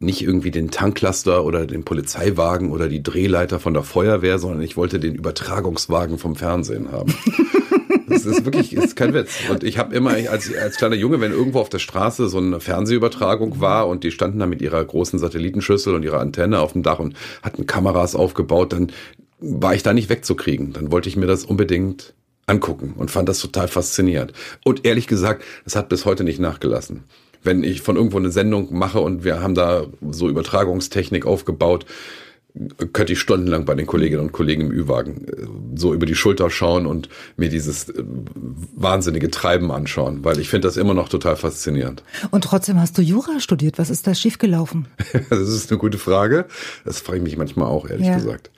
nicht 0.00 0.22
irgendwie 0.22 0.50
den 0.50 0.70
Tanklaster 0.70 1.44
oder 1.44 1.66
den 1.66 1.84
Polizeiwagen 1.84 2.70
oder 2.70 2.88
die 2.88 3.02
Drehleiter 3.02 3.58
von 3.58 3.74
der 3.74 3.82
Feuerwehr, 3.82 4.38
sondern 4.38 4.62
ich 4.62 4.76
wollte 4.76 5.00
den 5.00 5.14
Übertragungswagen 5.14 6.18
vom 6.18 6.36
Fernsehen 6.36 6.92
haben. 6.92 7.14
Das 8.10 8.24
ist 8.24 8.46
wirklich, 8.46 8.72
ist 8.72 8.96
kein 8.96 9.12
Witz. 9.12 9.32
Und 9.50 9.62
ich 9.62 9.76
habe 9.76 9.94
immer, 9.94 10.12
als, 10.12 10.54
als 10.54 10.76
kleiner 10.76 10.96
Junge, 10.96 11.20
wenn 11.20 11.30
irgendwo 11.30 11.60
auf 11.60 11.68
der 11.68 11.78
Straße 11.78 12.28
so 12.28 12.38
eine 12.38 12.58
Fernsehübertragung 12.58 13.60
war 13.60 13.86
und 13.86 14.02
die 14.02 14.10
standen 14.10 14.38
da 14.38 14.46
mit 14.46 14.62
ihrer 14.62 14.82
großen 14.82 15.18
Satellitenschüssel 15.18 15.94
und 15.94 16.02
ihrer 16.04 16.20
Antenne 16.20 16.60
auf 16.60 16.72
dem 16.72 16.82
Dach 16.82 17.00
und 17.00 17.14
hatten 17.42 17.66
Kameras 17.66 18.16
aufgebaut, 18.16 18.72
dann 18.72 18.92
war 19.40 19.74
ich 19.74 19.82
da 19.82 19.92
nicht 19.92 20.08
wegzukriegen. 20.08 20.72
Dann 20.72 20.90
wollte 20.90 21.10
ich 21.10 21.16
mir 21.16 21.26
das 21.26 21.44
unbedingt 21.44 22.14
angucken 22.46 22.94
und 22.96 23.10
fand 23.10 23.28
das 23.28 23.40
total 23.40 23.68
faszinierend. 23.68 24.32
Und 24.64 24.86
ehrlich 24.86 25.06
gesagt, 25.06 25.44
das 25.64 25.76
hat 25.76 25.90
bis 25.90 26.06
heute 26.06 26.24
nicht 26.24 26.40
nachgelassen 26.40 27.04
wenn 27.42 27.64
ich 27.64 27.82
von 27.82 27.96
irgendwo 27.96 28.18
eine 28.18 28.30
Sendung 28.30 28.76
mache 28.76 29.00
und 29.00 29.24
wir 29.24 29.40
haben 29.40 29.54
da 29.54 29.86
so 30.10 30.28
Übertragungstechnik 30.28 31.26
aufgebaut, 31.26 31.86
könnte 32.92 33.12
ich 33.12 33.20
stundenlang 33.20 33.64
bei 33.64 33.74
den 33.74 33.86
Kolleginnen 33.86 34.22
und 34.22 34.32
Kollegen 34.32 34.62
im 34.62 34.72
Ü-Wagen 34.72 35.28
äh, 35.28 35.46
so 35.76 35.94
über 35.94 36.06
die 36.06 36.14
Schulter 36.14 36.50
schauen 36.50 36.86
und 36.86 37.08
mir 37.36 37.48
dieses 37.48 37.88
äh, 37.88 38.02
wahnsinnige 38.74 39.30
Treiben 39.30 39.70
anschauen, 39.70 40.24
weil 40.24 40.40
ich 40.40 40.48
finde 40.48 40.66
das 40.66 40.76
immer 40.76 40.94
noch 40.94 41.08
total 41.08 41.36
faszinierend. 41.36 42.02
Und 42.30 42.44
trotzdem 42.44 42.80
hast 42.80 42.98
du 42.98 43.02
Jura 43.02 43.40
studiert. 43.40 43.78
Was 43.78 43.90
ist 43.90 44.06
da 44.06 44.14
schiefgelaufen? 44.14 44.88
das 45.30 45.48
ist 45.48 45.70
eine 45.70 45.78
gute 45.78 45.98
Frage. 45.98 46.46
Das 46.84 47.00
frage 47.00 47.18
ich 47.18 47.24
mich 47.24 47.36
manchmal 47.36 47.68
auch, 47.68 47.88
ehrlich 47.88 48.06
ja. 48.06 48.16
gesagt. 48.16 48.50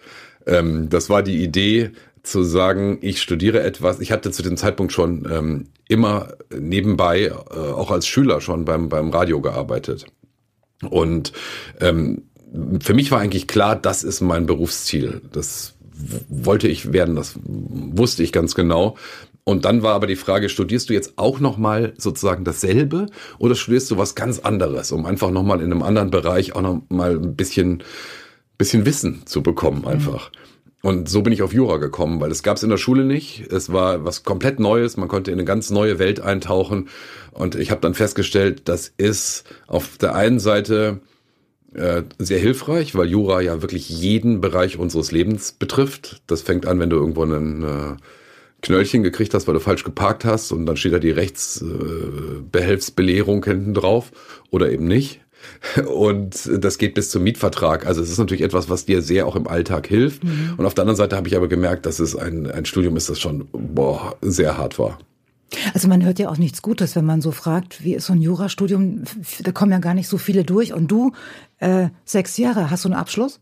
Ähm, 0.47 0.89
das 0.89 1.11
war 1.11 1.23
die 1.23 1.43
Idee, 1.43 1.91
zu 2.23 2.43
sagen, 2.43 2.99
ich 3.01 3.21
studiere 3.21 3.63
etwas. 3.63 4.01
Ich 4.01 4.13
hatte 4.13 4.31
zu 4.31 4.43
dem 4.43 4.57
Zeitpunkt 4.57 4.93
schon 4.93 5.27
ähm, 5.31 5.67
immer 5.89 6.35
nebenbei, 6.57 7.25
äh, 7.25 7.33
auch 7.55 7.91
als 7.91 8.07
Schüler 8.07 8.41
schon 8.41 8.65
beim, 8.65 8.89
beim 8.89 9.11
Radio 9.11 9.41
gearbeitet. 9.41 10.07
Und 10.89 11.33
ähm, 11.81 12.23
für 12.81 12.95
mich 12.95 13.11
war 13.11 13.21
eigentlich 13.21 13.47
klar, 13.47 13.77
das 13.77 14.03
ist 14.03 14.21
mein 14.21 14.47
Berufsziel. 14.47 15.23
Das 15.33 15.75
wollte 16.29 16.69
ich 16.69 16.93
werden, 16.93 17.17
das 17.17 17.39
wusste 17.45 18.23
ich 18.23 18.33
ganz 18.33 18.55
genau. 18.55 18.97
Und 19.45 19.65
dann 19.65 19.83
war 19.83 19.95
aber 19.95 20.07
die 20.07 20.17
Frage, 20.17 20.49
studierst 20.49 20.89
du 20.89 20.93
jetzt 20.93 21.15
auch 21.17 21.41
nochmal 21.41 21.95
sozusagen 21.97 22.45
dasselbe 22.45 23.07
oder 23.39 23.55
studierst 23.55 23.91
du 23.91 23.99
was 23.99 24.15
ganz 24.15 24.39
anderes, 24.39 24.93
um 24.93 25.07
einfach 25.07 25.31
nochmal 25.31 25.61
in 25.61 25.73
einem 25.73 25.83
anderen 25.83 26.11
Bereich 26.11 26.55
auch 26.55 26.63
nochmal 26.63 27.17
ein 27.17 27.37
bisschen, 27.37 27.83
bisschen 28.59 28.87
Wissen 28.87 29.23
zu 29.27 29.43
bekommen 29.43 29.87
einfach. 29.87 30.31
Mhm. 30.31 30.50
Und 30.83 31.11
so 31.11 31.23
bin 31.23 31.33
ich 31.33 31.43
auf 31.43 31.53
Jura 31.53 31.77
gekommen, 31.77 32.21
weil 32.21 32.31
es 32.31 32.43
gab 32.43 32.57
es 32.57 32.63
in 32.63 32.71
der 32.71 32.79
Schule 32.79 33.05
nicht. 33.05 33.53
Es 33.53 33.71
war 33.73 34.05
was 34.05 34.23
komplett 34.23 34.61
Neues. 34.61 34.97
Man 34.97 35.09
konnte 35.09 35.31
in 35.31 35.39
eine 35.39 35.45
ganz 35.45 35.71
neue 35.71 35.99
Welt 35.99 36.21
eintauchen. 36.21 36.89
Und 37.33 37.55
ich 37.55 37.71
habe 37.71 37.83
dann 37.83 37.95
festgestellt, 37.95 38.63
das 38.65 38.91
ist 38.97 39.45
auf 39.67 39.99
der 39.99 40.15
einen 40.15 40.41
Seite 40.41 41.01
äh, 41.75 42.03
sehr 42.19 42.39
hilfreich, 42.39 42.95
weil 42.95 43.09
Jura 43.09 43.43
ja 43.43 43.61
wirklich 43.63 43.91
jeden 43.91 44.41
Bereich 44.41 44.79
unseres 44.79 45.13
Lebens 45.13 45.53
betrifft. 45.53 46.23
Das 46.27 46.41
fängt 46.43 46.67
an, 46.67 46.81
wenn 46.81 46.91
du 46.91 46.97
irgendwo 46.97 47.23
einen 47.23 47.63
äh, 47.63 47.97
Knöllchen 48.63 49.03
gekriegt 49.03 49.35
hast, 49.35 49.47
weil 49.47 49.55
du 49.55 49.61
falsch 49.61 49.85
geparkt 49.85 50.25
hast 50.25 50.51
und 50.53 50.65
dann 50.67 50.77
steht 50.77 50.95
da 50.95 50.99
die 50.99 51.11
Rechtsbehelfsbelehrung 51.11 53.45
hinten 53.45 53.75
drauf 53.75 54.13
oder 54.51 54.71
eben 54.71 54.87
nicht. 54.87 55.21
Und 55.87 56.51
das 56.59 56.79
geht 56.79 56.95
bis 56.95 57.11
zum 57.11 57.23
Mietvertrag. 57.23 57.87
Also 57.87 58.03
es 58.03 58.11
ist 58.11 58.19
natürlich 58.19 58.43
etwas, 58.43 58.69
was 58.69 58.87
dir 58.87 59.03
sehr 59.03 59.27
auch 59.27 59.37
im 59.37 59.47
Alltag 59.47 59.87
hilft. 59.87 60.25
Mhm. 60.25 60.55
Und 60.57 60.67
auf 60.67 60.75
der 60.75 60.83
anderen 60.83 60.97
Seite 60.97 61.17
habe 61.17 61.29
ich 61.29 61.37
aber 61.37 61.49
gemerkt, 61.49 61.87
dass 61.87 61.99
es 61.99 62.17
ein, 62.17 62.51
ein 62.51 62.65
Studium 62.65 62.97
ist, 62.97 63.09
das 63.09 63.21
schon 63.21 63.49
boah, 63.53 64.17
sehr 64.21 64.57
hart 64.57 64.79
war. 64.79 64.99
Also 65.75 65.89
man 65.89 66.05
hört 66.05 66.19
ja 66.19 66.29
auch 66.29 66.39
nichts 66.39 66.63
Gutes, 66.63 66.95
wenn 66.95 67.05
man 67.05 67.21
so 67.21 67.33
fragt, 67.33 67.83
wie 67.83 67.95
ist 67.95 68.07
so 68.07 68.13
ein 68.13 68.23
Jurastudium? 68.23 69.03
Da 69.43 69.53
kommen 69.53 69.73
ja 69.73 69.79
gar 69.79 69.95
nicht 69.95 70.09
so 70.09 70.17
viele 70.17 70.45
durch. 70.45 70.73
Und 70.73 70.89
du, 70.89 71.13
äh, 71.59 71.89
sechs 72.05 72.37
Jahre, 72.37 72.71
hast 72.71 72.85
du 72.85 72.89
einen 72.89 72.99
Abschluss? 72.99 73.41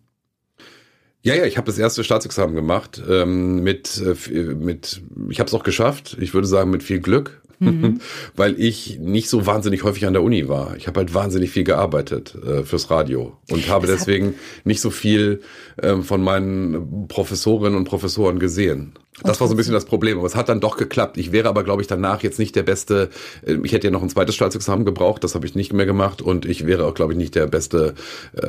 Ja, 1.23 1.35
ja, 1.35 1.45
ich 1.45 1.57
habe 1.57 1.67
das 1.67 1.79
erste 1.79 2.05
Staatsexamen 2.05 2.55
gemacht 2.55 3.03
ähm, 3.09 3.63
mit 3.63 4.01
äh, 4.01 4.55
mit 4.55 5.03
ich 5.29 5.41
habe 5.41 5.49
es 5.49 5.55
auch 5.55 5.65
geschafft. 5.65 6.17
Ich 6.21 6.33
würde 6.33 6.47
sagen 6.47 6.71
mit 6.71 6.83
viel 6.83 7.01
Glück 7.01 7.43
mhm. 7.59 8.01
weil 8.37 8.59
ich 8.61 8.99
nicht 8.99 9.29
so 9.29 9.47
wahnsinnig 9.47 9.85
häufig 9.85 10.07
an 10.07 10.13
der 10.13 10.23
Uni 10.23 10.49
war. 10.49 10.77
Ich 10.77 10.87
habe 10.87 11.01
halt 11.01 11.15
wahnsinnig 11.15 11.51
viel 11.51 11.65
gearbeitet 11.65 12.35
äh, 12.35 12.63
fürs 12.65 12.91
Radio 12.91 13.37
und 13.51 13.69
habe 13.69 13.87
das 13.87 13.99
deswegen 13.99 14.35
nicht 14.65 14.81
so 14.81 14.91
viel 14.91 15.43
äh, 15.77 15.97
von 15.97 16.23
meinen 16.23 17.09
Professorinnen 17.09 17.77
und 17.77 17.85
Professoren 17.85 18.39
gesehen. 18.39 18.93
Das 19.23 19.41
war 19.41 19.49
so 19.49 19.55
ein 19.55 19.57
bisschen 19.57 19.73
das 19.73 19.85
Problem, 19.85 20.19
aber 20.19 20.27
es 20.27 20.37
hat 20.37 20.49
dann 20.49 20.61
doch 20.61 20.77
geklappt. 20.77 21.19
Ich 21.19 21.33
wäre 21.33 21.49
aber, 21.49 21.65
glaube 21.65 21.83
ich, 21.83 21.89
danach 21.89 22.23
jetzt 22.23 22.39
nicht 22.39 22.57
der 22.57 22.63
beste, 22.63 23.11
äh, 23.47 23.57
ich 23.63 23.73
hätte 23.73 23.87
ja 23.87 23.91
noch 23.91 24.03
ein 24.03 24.09
zweites 24.09 24.35
Staatsexamen 24.35 24.85
gebraucht, 24.85 25.25
das 25.25 25.35
habe 25.35 25.47
ich 25.47 25.55
nicht 25.55 25.73
mehr 25.73 25.87
gemacht 25.87 26.23
und 26.23 26.47
ich 26.47 26.67
wäre 26.67 26.87
auch, 26.87 26.95
glaube 26.95 27.13
ich, 27.13 27.19
nicht 27.19 27.35
der 27.35 27.47
beste 27.47 27.95
äh, 28.35 28.47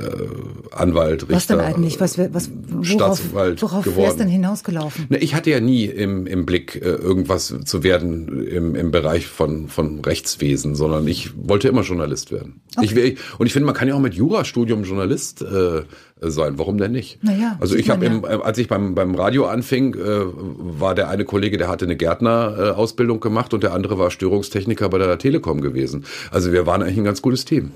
Anwalt, 0.72 1.24
Richter. 1.24 1.36
Was 1.36 1.48
denn 1.48 1.60
eigentlich? 1.60 2.00
Was, 2.00 2.18
was, 2.18 2.50
worauf, 2.68 2.86
Staatsanwalt 2.86 3.62
worauf 3.62 3.98
wär's 3.98 4.16
denn 4.16 4.28
hinausgelaufen? 4.28 5.08
Ne, 5.10 5.18
ich 5.18 5.36
hatte 5.36 5.50
ja 5.50 5.60
nie 5.60 5.86
im, 5.86 6.28
im 6.28 6.46
Blick, 6.46 6.76
äh, 6.76 6.90
irgendwas 6.90 7.54
zu 7.66 7.84
werden 7.84 8.46
im, 8.46 8.76
im 8.76 8.92
Bereich 8.92 9.28
von, 9.28 9.68
von 9.68 10.00
Rechtswesen, 10.00 10.76
sondern 10.76 11.08
ich 11.08 11.32
wollte 11.36 11.68
immer 11.68 11.82
Journalist 11.82 12.32
werden. 12.32 12.62
Okay. 12.78 13.16
Ich, 13.18 13.40
und 13.40 13.46
ich 13.46 13.54
finde, 13.54 13.66
man 13.66 13.76
kann 13.76 13.88
ja 13.88 13.96
auch 13.96 14.00
mit 14.00 14.14
Jurastudium 14.14 14.84
Journalist 14.84 15.42
äh, 15.42 15.84
sein. 16.22 16.58
Warum 16.58 16.78
denn 16.78 16.92
nicht? 16.92 17.24
Naja, 17.24 17.58
also 17.60 17.76
ich 17.76 17.90
habe, 17.90 18.06
ja. 18.06 18.12
Äh, 18.12 18.42
als 18.42 18.58
ich 18.58 18.68
beim, 18.68 18.96
beim 18.96 19.16
Radio 19.16 19.48
anfing, 19.48 19.96
äh, 19.96 20.00
war 20.00 20.96
der 20.96 21.10
eine 21.10 21.26
Kollege, 21.26 21.58
der 21.58 21.68
hatte 21.68 21.86
eine 21.86 21.96
Gärtnerausbildung 21.96 23.20
gemacht 23.20 23.54
und 23.54 23.64
der 23.64 23.74
andere 23.74 23.98
war 23.98 24.12
Störungstechniker 24.12 24.90
bei 24.90 24.98
der 24.98 25.18
Telekom 25.18 25.62
gewesen. 25.62 26.06
Also 26.32 26.52
wir 26.52 26.66
waren 26.66 26.82
eigentlich 26.82 26.98
ein 26.98 27.06
ganz 27.06 27.22
gutes 27.22 27.46
Team. 27.46 27.72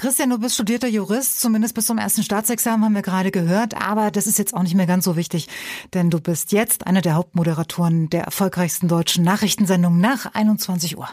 Christian, 0.00 0.30
du 0.30 0.38
bist 0.38 0.54
studierter 0.54 0.88
Jurist, 0.88 1.42
zumindest 1.42 1.74
bis 1.74 1.84
zum 1.84 1.98
ersten 1.98 2.22
Staatsexamen 2.22 2.86
haben 2.86 2.94
wir 2.94 3.02
gerade 3.02 3.30
gehört, 3.30 3.74
aber 3.74 4.10
das 4.10 4.26
ist 4.26 4.38
jetzt 4.38 4.54
auch 4.54 4.62
nicht 4.62 4.74
mehr 4.74 4.86
ganz 4.86 5.04
so 5.04 5.14
wichtig, 5.14 5.46
denn 5.92 6.08
du 6.08 6.22
bist 6.22 6.52
jetzt 6.52 6.86
einer 6.86 7.02
der 7.02 7.16
Hauptmoderatoren 7.16 8.08
der 8.08 8.22
erfolgreichsten 8.22 8.88
deutschen 8.88 9.24
Nachrichtensendung 9.24 10.00
nach 10.00 10.32
21 10.32 10.96
Uhr. 10.96 11.06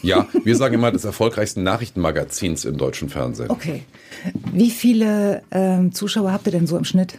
Ja, 0.00 0.26
wir 0.42 0.56
sagen 0.56 0.72
immer 0.76 0.90
des 0.90 1.04
erfolgreichsten 1.04 1.64
Nachrichtenmagazins 1.64 2.64
im 2.64 2.78
deutschen 2.78 3.10
Fernsehen. 3.10 3.50
Okay. 3.50 3.82
Wie 4.54 4.70
viele 4.70 5.42
ähm, 5.50 5.92
Zuschauer 5.92 6.32
habt 6.32 6.46
ihr 6.46 6.52
denn 6.52 6.66
so 6.66 6.78
im 6.78 6.84
Schnitt? 6.84 7.18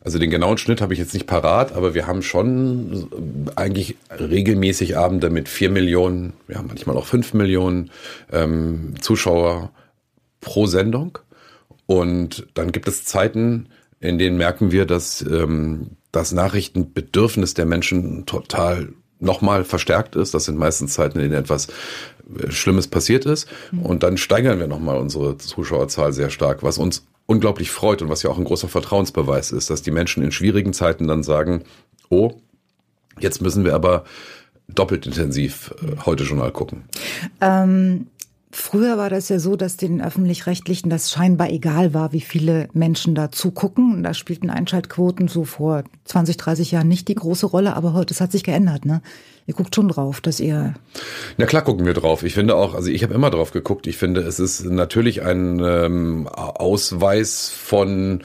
Also 0.00 0.18
den 0.18 0.30
genauen 0.30 0.58
Schnitt 0.58 0.80
habe 0.80 0.94
ich 0.94 0.98
jetzt 0.98 1.14
nicht 1.14 1.28
parat, 1.28 1.70
aber 1.76 1.94
wir 1.94 2.08
haben 2.08 2.22
schon 2.22 3.08
eigentlich 3.54 3.96
regelmäßig 4.10 4.96
Abende 4.96 5.30
mit 5.30 5.48
vier 5.48 5.70
Millionen, 5.70 6.32
ja 6.48 6.60
manchmal 6.60 6.96
auch 6.96 7.06
fünf 7.06 7.34
Millionen 7.34 7.92
ähm, 8.32 8.94
Zuschauer 9.00 9.70
pro 10.44 10.66
Sendung. 10.66 11.18
Und 11.86 12.46
dann 12.54 12.72
gibt 12.72 12.88
es 12.88 13.04
Zeiten, 13.04 13.68
in 14.00 14.18
denen 14.18 14.36
merken 14.36 14.70
wir, 14.70 14.86
dass 14.86 15.22
ähm, 15.22 15.92
das 16.12 16.32
Nachrichtenbedürfnis 16.32 17.54
der 17.54 17.66
Menschen 17.66 18.26
total 18.26 18.90
nochmal 19.18 19.64
verstärkt 19.64 20.16
ist. 20.16 20.34
Das 20.34 20.44
sind 20.44 20.58
meistens 20.58 20.94
Zeiten, 20.94 21.18
in 21.18 21.30
denen 21.30 21.42
etwas 21.42 21.68
äh, 22.38 22.50
Schlimmes 22.50 22.88
passiert 22.88 23.26
ist. 23.26 23.48
Und 23.82 24.02
dann 24.02 24.16
steigern 24.16 24.58
wir 24.58 24.66
nochmal 24.66 24.98
unsere 24.98 25.36
Zuschauerzahl 25.38 26.12
sehr 26.12 26.30
stark, 26.30 26.62
was 26.62 26.78
uns 26.78 27.06
unglaublich 27.26 27.70
freut 27.70 28.02
und 28.02 28.10
was 28.10 28.22
ja 28.22 28.30
auch 28.30 28.38
ein 28.38 28.44
großer 28.44 28.68
Vertrauensbeweis 28.68 29.50
ist, 29.50 29.70
dass 29.70 29.82
die 29.82 29.90
Menschen 29.90 30.22
in 30.22 30.30
schwierigen 30.30 30.72
Zeiten 30.72 31.08
dann 31.08 31.22
sagen, 31.22 31.64
oh, 32.10 32.32
jetzt 33.18 33.40
müssen 33.40 33.64
wir 33.64 33.74
aber 33.74 34.04
doppelt 34.68 35.06
intensiv 35.06 35.74
äh, 35.82 36.04
heute 36.04 36.24
Journal 36.24 36.52
gucken. 36.52 36.84
Ähm, 37.40 38.06
Früher 38.56 38.96
war 38.96 39.10
das 39.10 39.30
ja 39.30 39.40
so, 39.40 39.56
dass 39.56 39.76
den 39.76 40.00
öffentlich-rechtlichen 40.00 40.88
das 40.88 41.10
scheinbar 41.10 41.50
egal 41.50 41.92
war, 41.92 42.12
wie 42.12 42.20
viele 42.20 42.68
Menschen 42.72 43.16
da 43.16 43.32
zugucken. 43.32 44.04
Da 44.04 44.14
spielten 44.14 44.48
Einschaltquoten 44.48 45.26
so 45.26 45.44
vor 45.44 45.82
20, 46.04 46.36
30 46.36 46.70
Jahren 46.70 46.86
nicht 46.86 47.08
die 47.08 47.16
große 47.16 47.46
Rolle, 47.46 47.74
aber 47.74 47.94
heute, 47.94 48.14
das 48.14 48.20
hat 48.20 48.30
sich 48.30 48.44
geändert, 48.44 48.84
ne? 48.84 49.02
Ihr 49.46 49.52
guckt 49.52 49.74
schon 49.74 49.88
drauf, 49.88 50.22
dass 50.22 50.40
ihr. 50.40 50.74
Na 51.36 51.44
klar 51.44 51.62
gucken 51.62 51.84
wir 51.84 51.92
drauf. 51.92 52.22
Ich 52.22 52.32
finde 52.32 52.56
auch, 52.56 52.74
also 52.74 52.90
ich 52.90 53.02
habe 53.02 53.12
immer 53.12 53.30
drauf 53.30 53.50
geguckt. 53.50 53.86
Ich 53.86 53.98
finde, 53.98 54.22
es 54.22 54.40
ist 54.40 54.64
natürlich 54.64 55.20
ein 55.22 55.60
ähm, 55.62 56.28
Ausweis 56.28 57.50
von, 57.50 58.22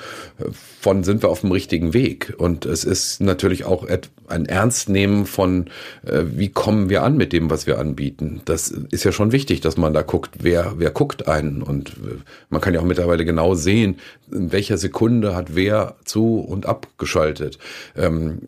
von 0.80 1.04
sind 1.04 1.22
wir 1.22 1.30
auf 1.30 1.42
dem 1.42 1.52
richtigen 1.52 1.94
Weg. 1.94 2.36
Und 2.38 2.66
es 2.66 2.86
ist 2.86 3.20
natürlich 3.20 3.66
auch 3.66 3.86
ein 4.30 4.46
Ernstnehmen 4.46 5.26
von, 5.26 5.66
äh, 6.06 6.24
wie 6.24 6.50
kommen 6.50 6.90
wir 6.90 7.04
an 7.04 7.18
mit 7.18 7.34
dem, 7.34 7.50
was 7.50 7.68
wir 7.68 7.80
anbieten. 7.80 8.42
Das 8.46 8.70
ist 8.70 9.04
ja 9.04 9.12
schon 9.12 9.34
wichtig, 9.34 9.60
dass 9.60 9.76
man 9.76 9.94
da 9.94 10.04
guckt, 10.04 10.36
wer, 10.40 10.76
wer 10.78 10.92
guckt 10.92 11.28
einen. 11.28 11.62
Und 11.62 11.90
äh, 11.90 12.20
man 12.50 12.62
kann 12.62 12.74
ja 12.74 12.80
auch 12.80 12.86
mittlerweile 12.86 13.26
genau 13.26 13.56
sehen, 13.56 13.98
in 14.32 14.52
welcher 14.52 14.78
Sekunde 14.78 15.36
hat 15.36 15.56
wer 15.56 15.96
zu 16.06 16.40
und 16.40 16.66
abgeschaltet. 16.66 17.58
Ähm, 17.98 18.40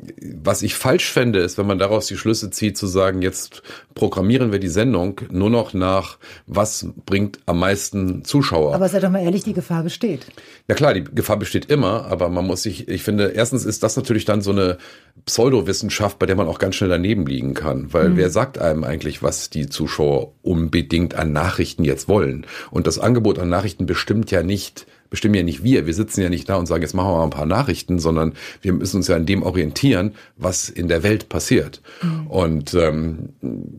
was 0.42 0.62
ich 0.62 0.76
falsch 0.76 1.12
fände, 1.12 1.40
ist, 1.40 1.58
wenn 1.58 1.68
man 1.68 1.80
daraus 1.80 2.08
die 2.08 2.18
Schlüsse 2.18 2.50
zieht, 2.52 2.61
explizit 2.62 2.78
zu 2.78 2.88
sagen, 2.88 3.21
jetzt 3.21 3.63
programmieren 3.95 4.52
wir 4.52 4.60
die 4.60 4.67
Sendung 4.67 5.21
nur 5.32 5.50
noch 5.50 5.74
nach, 5.74 6.17
was 6.47 6.88
bringt 7.06 7.39
am 7.45 7.60
meisten 7.60 8.24
Zuschauer. 8.24 8.76
Aber 8.76 8.88
seid 8.88 9.04
doch 9.04 9.10
mal 9.10 9.24
ehrlich, 9.24 9.43
die 9.43 9.54
Gefahr 9.54 9.84
besteht. 9.84 10.28
Ja 10.67 10.76
klar, 10.76 10.93
die 10.93 11.04
Gefahr 11.04 11.38
besteht 11.38 11.65
immer, 11.65 12.06
aber 12.06 12.30
man 12.30 12.45
muss 12.45 12.63
sich, 12.63 12.88
ich 12.88 13.04
finde, 13.04 13.30
erstens 13.30 13.65
ist 13.65 13.84
das 13.84 13.97
natürlich 13.97 14.26
dann 14.26 14.41
so 14.41 14.52
eine 14.52 14.78
Pseudowissenschaft, 15.26 16.19
bei 16.19 16.26
der 16.26 16.36
man 16.36 16.47
auch 16.47 16.60
ganz 16.60 16.76
schnell 16.76 16.89
daneben 16.89 17.26
liegen 17.26 17.54
kann, 17.54 17.93
weil 17.93 18.10
mhm. 18.10 18.17
wer 18.17 18.30
sagt 18.30 18.60
einem 18.60 18.84
eigentlich, 18.84 19.24
was 19.24 19.50
die 19.50 19.67
Zuschauer 19.67 20.34
unbedingt 20.41 21.15
an 21.15 21.34
Nachrichten 21.34 21.84
jetzt 21.84 22.08
wollen? 22.08 22.45
Und 22.69 22.88
das 22.88 23.00
Angebot 23.00 23.39
an 23.39 23.50
Nachrichten 23.50 23.86
bestimmt 23.86 24.32
ja 24.32 24.43
nicht 24.43 24.86
bestimmen 25.12 25.36
ja 25.36 25.43
nicht 25.43 25.63
wir. 25.63 25.86
Wir 25.86 25.93
sitzen 25.93 26.21
ja 26.21 26.30
nicht 26.30 26.50
da 26.50 26.56
und 26.56 26.65
sagen, 26.65 26.82
jetzt 26.82 26.95
machen 26.95 27.10
wir 27.10 27.17
mal 27.17 27.24
ein 27.26 27.30
paar 27.30 27.45
Nachrichten, 27.45 28.00
sondern 28.00 28.34
wir 28.62 28.74
müssen 28.74 28.97
uns 28.97 29.08
ja 29.08 29.15
an 29.15 29.28
dem 29.28 29.43
orientieren, 29.43 30.13
was 30.38 30.69
in 30.69 30.88
der 30.88 31.04
Welt 31.04 31.30
passiert. 31.30 31.82
Mhm. 32.02 32.28
Und 32.28 32.74
ähm, 32.74 33.30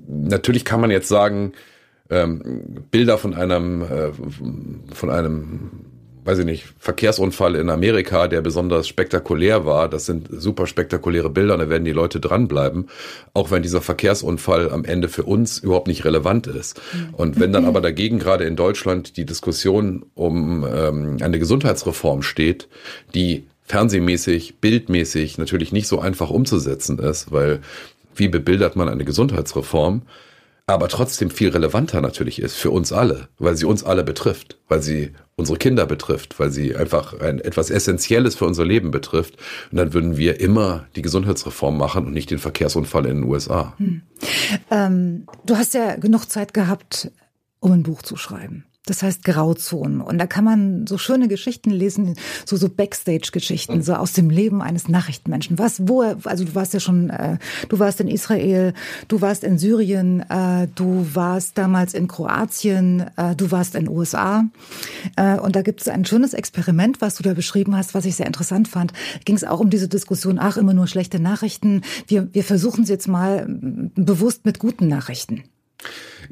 natürlich 0.07 0.65
kann 0.65 0.81
man 0.81 0.93
jetzt 0.93 1.09
sagen, 1.09 1.55
ähm, 2.11 2.85
Bilder 2.91 3.19
von 3.19 3.35
einem 3.35 3.83
äh, 3.83 4.13
von 4.93 5.11
einem 5.11 5.71
weiß 6.25 6.39
ich 6.39 6.45
nicht, 6.45 6.65
Verkehrsunfall 6.79 7.57
in 7.57 7.69
Amerika, 7.69 8.29
der 8.29 8.41
besonders 8.43 8.87
spektakulär 8.87 9.67
war. 9.67 9.89
Das 9.89 10.07
sind 10.07 10.29
super 10.31 10.67
spektakuläre 10.67 11.31
Bilder, 11.31 11.59
da 11.59 11.69
werden 11.69 11.85
die 11.85 11.93
Leute 11.93 12.21
dranbleiben, 12.21 12.89
auch 13.35 13.51
wenn 13.51 13.63
dieser 13.63 13.81
Verkehrsunfall 13.81 14.71
am 14.71 14.85
Ende 14.85 15.09
für 15.09 15.25
uns 15.25 15.59
überhaupt 15.59 15.89
nicht 15.89 16.05
relevant 16.05 16.47
ist. 16.47 16.81
Und 17.13 17.41
wenn 17.41 17.53
dann 17.53 17.65
aber 17.65 17.81
dagegen 17.81 18.19
gerade 18.19 18.45
in 18.45 18.57
Deutschland 18.57 19.17
die 19.17 19.25
Diskussion 19.25 20.05
um 20.15 20.65
ähm, 20.65 21.17
eine 21.21 21.39
Gesundheitsreform 21.39 22.23
steht, 22.23 22.69
die 23.15 23.45
fernsehmäßig, 23.65 24.57
bildmäßig 24.61 25.39
natürlich 25.39 25.73
nicht 25.73 25.89
so 25.89 25.99
einfach 25.99 26.31
umzusetzen 26.31 26.99
ist, 26.99 27.33
weil 27.33 27.61
wie 28.15 28.29
bebildert 28.29 28.77
man 28.77 28.89
eine 28.89 29.05
Gesundheitsreform? 29.05 30.03
Aber 30.73 30.89
trotzdem 30.89 31.31
viel 31.31 31.51
relevanter 31.51 32.01
natürlich 32.01 32.41
ist 32.41 32.57
für 32.57 32.71
uns 32.71 32.93
alle, 32.93 33.29
weil 33.39 33.57
sie 33.57 33.65
uns 33.65 33.85
alle 33.85 34.05
betrifft, 34.05 34.59
weil 34.69 34.83
sie 34.83 35.13
unsere 35.37 35.59
Kinder 35.59 35.87
betrifft, 35.87 36.39
weil 36.39 36.51
sie 36.51 36.77
einfach 36.77 37.19
ein 37.21 37.41
etwas 37.41 37.71
Essentielles 37.71 38.35
für 38.35 38.45
unser 38.45 38.65
Leben 38.65 38.91
betrifft. 38.91 39.37
Und 39.71 39.79
dann 39.79 39.93
würden 39.93 40.17
wir 40.17 40.41
immer 40.41 40.87
die 40.97 41.03
Gesundheitsreform 41.03 41.77
machen 41.77 42.07
und 42.07 42.13
nicht 42.13 42.31
den 42.31 42.39
Verkehrsunfall 42.39 43.07
in 43.07 43.23
den 43.23 43.25
USA. 43.25 43.75
Hm. 43.79 44.03
Ähm, 44.71 45.27
du 45.45 45.57
hast 45.57 45.75
ja 45.75 45.97
genug 45.97 46.27
Zeit 46.27 46.55
gehabt, 46.55 47.11
um 47.61 47.73
ein 47.73 47.83
Buch 47.83 48.03
zu 48.03 48.17
schreiben. 48.17 48.65
Das 48.87 49.05
heißt 49.05 49.23
Grauzonen. 49.23 50.01
Und 50.01 50.19
da 50.19 50.27
kann 50.27 50.45
man 50.45 50.89
so 50.89 50.99
schöne 50.99 51.29
Geschichten 51.29 51.71
lesen, 51.71 52.17
so, 52.45 52.57
so 52.57 52.69
Backstage-Geschichten, 52.69 53.81
so 53.81 53.95
aus 53.95 54.13
dem 54.13 54.29
Leben 54.29 54.61
eines 54.61 54.89
Nachrichtenmenschen. 54.89 55.57
Was, 55.57 55.87
wo, 55.87 56.03
also 56.03 56.45
du 56.45 56.57
warst 56.57 56.75
ja 56.75 56.81
schon, 56.81 57.09
äh, 57.11 57.39
du 57.69 57.79
warst 57.79 58.01
in 58.01 58.09
Israel, 58.09 58.75
du 59.07 59.21
warst 59.21 59.45
in 59.45 59.57
Syrien, 59.57 60.29
äh, 60.29 60.67
du 60.75 61.07
warst 61.13 61.59
damals 61.59 61.95
in 61.95 62.09
Kroatien, 62.09 63.07
äh, 63.17 63.37
du 63.37 63.53
warst 63.53 63.77
in 63.77 63.89
USA. 63.89 64.47
Äh, 65.15 65.39
und 65.39 65.55
da 65.55 65.63
gibt 65.63 65.83
es 65.83 65.87
ein 65.87 66.05
schönes 66.05 66.35
Experiment, 66.35 67.01
was 67.01 67.15
du 67.15 67.23
da 67.23 67.35
beschrieben 67.35 67.77
hast, 67.77 67.95
was 67.95 68.05
ich 68.05 68.17
sehr 68.17 68.27
interessant 68.27 68.67
fand. 68.67 68.93
Ging 69.25 69.37
es 69.37 69.45
auch 69.45 69.61
um 69.61 69.71
diese 69.71 69.87
Diskussion, 69.87 70.41
ach, 70.41 70.57
immer 70.57 70.75
nur 70.75 70.89
schlechte 70.89 71.21
Nachrichten. 71.21 71.83
Wir, 72.09 72.35
wir 72.35 72.43
versuchen 72.43 72.83
es 72.83 72.89
jetzt 72.89 73.07
mal 73.07 73.47
bewusst 73.95 74.45
mit 74.45 74.59
guten 74.59 74.89
Nachrichten. 74.89 75.45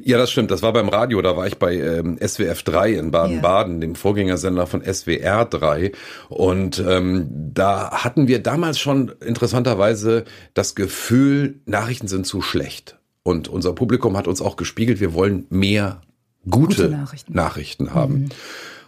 Ja, 0.03 0.17
das 0.17 0.31
stimmt. 0.31 0.51
Das 0.51 0.61
war 0.61 0.73
beim 0.73 0.89
Radio. 0.89 1.21
Da 1.21 1.35
war 1.37 1.47
ich 1.47 1.57
bei 1.57 1.75
ähm, 1.75 2.17
SWF 2.25 2.63
3 2.63 2.93
in 2.93 3.11
Baden-Baden, 3.11 3.75
ja. 3.75 3.79
dem 3.81 3.95
Vorgängersender 3.95 4.67
von 4.67 4.81
SWR 4.83 5.45
3. 5.45 5.91
Und 6.29 6.83
ähm, 6.85 7.27
da 7.53 7.91
hatten 7.91 8.27
wir 8.27 8.41
damals 8.41 8.79
schon 8.79 9.11
interessanterweise 9.25 10.25
das 10.53 10.75
Gefühl, 10.75 11.59
Nachrichten 11.65 12.07
sind 12.07 12.25
zu 12.25 12.41
schlecht. 12.41 12.97
Und 13.23 13.47
unser 13.47 13.73
Publikum 13.73 14.17
hat 14.17 14.27
uns 14.27 14.41
auch 14.41 14.55
gespiegelt, 14.55 14.99
wir 14.99 15.13
wollen 15.13 15.45
mehr 15.49 16.01
gute, 16.49 16.83
gute 16.83 16.89
Nachrichten. 16.89 17.33
Nachrichten. 17.33 17.93
haben. 17.93 18.13
Mhm. 18.13 18.29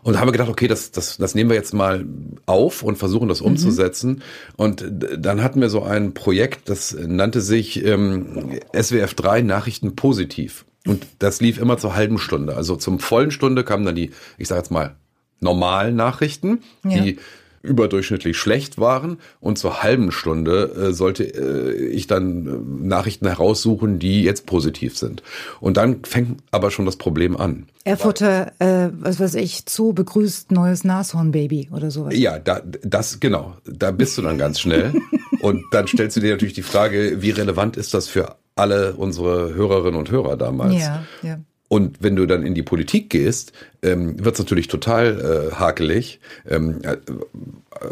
Und 0.03 0.19
haben 0.19 0.27
wir 0.27 0.33
gedacht, 0.33 0.49
okay, 0.49 0.67
das, 0.67 0.91
das, 0.91 1.17
das 1.17 1.33
nehmen 1.33 1.49
wir 1.49 1.55
jetzt 1.55 1.73
mal 1.73 2.05
auf 2.45 2.83
und 2.83 2.97
versuchen 2.97 3.29
das 3.29 3.41
mhm. 3.41 3.47
umzusetzen. 3.47 4.09
Mhm. 4.11 4.21
Und 4.57 4.85
dann 5.17 5.41
hatten 5.41 5.61
wir 5.61 5.69
so 5.69 5.83
ein 5.83 6.13
Projekt, 6.13 6.69
das 6.69 6.95
nannte 6.99 7.41
sich 7.41 7.83
ähm, 7.85 8.59
SWF 8.79 9.13
3 9.13 9.41
Nachrichten 9.41 9.95
positiv. 9.95 10.65
Und 10.85 11.05
das 11.19 11.39
lief 11.39 11.57
immer 11.57 11.77
zur 11.77 11.95
halben 11.95 12.19
Stunde. 12.19 12.55
Also 12.55 12.75
zum 12.75 12.99
vollen 12.99 13.31
Stunde 13.31 13.63
kamen 13.63 13.85
dann 13.85 13.95
die, 13.95 14.11
ich 14.37 14.49
sage 14.49 14.59
jetzt 14.59 14.71
mal, 14.71 14.95
normalen 15.39 15.95
Nachrichten, 15.95 16.59
ja. 16.83 17.01
die 17.01 17.19
überdurchschnittlich 17.63 18.37
schlecht 18.37 18.77
waren 18.77 19.17
und 19.39 19.57
zur 19.57 19.81
halben 19.81 20.11
Stunde 20.11 20.89
äh, 20.89 20.93
sollte 20.93 21.23
äh, 21.23 21.87
ich 21.87 22.07
dann 22.07 22.45
äh, 22.45 22.87
Nachrichten 22.87 23.25
heraussuchen, 23.25 23.99
die 23.99 24.23
jetzt 24.23 24.45
positiv 24.45 24.97
sind. 24.97 25.23
Und 25.61 25.77
dann 25.77 26.03
fängt 26.03 26.41
aber 26.51 26.71
schon 26.71 26.85
das 26.85 26.97
Problem 26.97 27.37
an. 27.37 27.67
Erfurter, 27.85 28.51
äh, 28.59 28.89
was 28.99 29.19
weiß 29.19 29.35
ich, 29.35 29.63
Zoo 29.67 29.93
begrüßt 29.93 30.51
neues 30.51 30.83
Nashornbaby 30.83 31.69
oder 31.71 31.89
sowas. 31.89 32.13
Ja, 32.15 32.37
da, 32.37 32.61
das 32.83 33.21
genau. 33.21 33.55
Da 33.65 33.91
bist 33.91 34.17
du 34.17 34.21
dann 34.21 34.37
ganz 34.37 34.59
schnell. 34.59 34.93
und 35.39 35.63
dann 35.71 35.87
stellst 35.87 36.17
du 36.17 36.21
dir 36.21 36.31
natürlich 36.31 36.53
die 36.53 36.63
Frage, 36.63 37.21
wie 37.21 37.31
relevant 37.31 37.77
ist 37.77 37.93
das 37.93 38.07
für 38.09 38.35
alle 38.55 38.93
unsere 38.93 39.53
Hörerinnen 39.53 39.97
und 39.97 40.11
Hörer 40.11 40.35
damals? 40.35 40.75
Ja, 40.75 41.05
ja. 41.21 41.39
Und 41.69 42.03
wenn 42.03 42.15
du 42.15 42.27
dann 42.27 42.45
in 42.45 42.53
die 42.53 42.61
Politik 42.61 43.09
gehst, 43.09 43.51
ähm, 43.83 44.23
wird 44.23 44.35
es 44.35 44.39
natürlich 44.39 44.67
total 44.67 45.51
äh, 45.51 45.55
hakelig. 45.55 46.19
Ähm, 46.49 46.79
äh, 46.83 46.97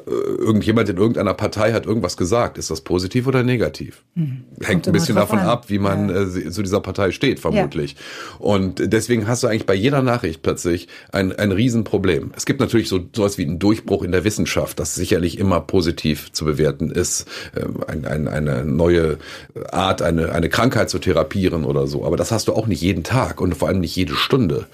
irgendjemand 0.09 0.89
in 0.89 0.97
irgendeiner 0.97 1.33
Partei 1.33 1.73
hat 1.73 1.85
irgendwas 1.85 2.17
gesagt. 2.17 2.57
Ist 2.57 2.71
das 2.71 2.81
positiv 2.81 3.27
oder 3.27 3.43
negativ? 3.43 4.03
Mhm. 4.15 4.43
Hängt 4.61 4.87
ein 4.87 4.93
bisschen 4.93 5.15
davon 5.15 5.39
an. 5.39 5.47
ab, 5.47 5.65
wie 5.69 5.79
man 5.79 6.09
ja. 6.09 6.21
äh, 6.21 6.51
zu 6.51 6.61
dieser 6.61 6.79
Partei 6.79 7.11
steht, 7.11 7.39
vermutlich. 7.39 7.93
Ja. 7.93 8.45
Und 8.45 8.93
deswegen 8.93 9.27
hast 9.27 9.43
du 9.43 9.47
eigentlich 9.47 9.65
bei 9.65 9.73
jeder 9.73 10.01
Nachricht 10.01 10.41
plötzlich 10.41 10.87
ein, 11.11 11.37
ein 11.37 11.51
Riesenproblem. 11.51 12.31
Es 12.35 12.45
gibt 12.45 12.59
natürlich 12.59 12.89
so 12.89 12.99
sowas 13.15 13.37
wie 13.37 13.45
einen 13.45 13.59
Durchbruch 13.59 14.03
in 14.03 14.11
der 14.11 14.23
Wissenschaft, 14.23 14.79
das 14.79 14.95
sicherlich 14.95 15.37
immer 15.37 15.59
positiv 15.61 16.31
zu 16.31 16.45
bewerten 16.45 16.91
ist, 16.91 17.27
äh, 17.55 17.65
ein, 17.87 18.05
ein, 18.05 18.27
eine 18.27 18.65
neue 18.65 19.17
Art, 19.71 20.01
eine, 20.01 20.31
eine 20.31 20.49
Krankheit 20.49 20.89
zu 20.89 20.99
therapieren 20.99 21.65
oder 21.65 21.87
so. 21.87 22.05
Aber 22.05 22.17
das 22.17 22.31
hast 22.31 22.47
du 22.47 22.53
auch 22.53 22.67
nicht 22.67 22.81
jeden 22.81 23.03
Tag 23.03 23.41
und 23.41 23.55
vor 23.55 23.67
allem 23.67 23.79
nicht 23.79 23.95
jede 23.95 24.15
Stunde. 24.15 24.67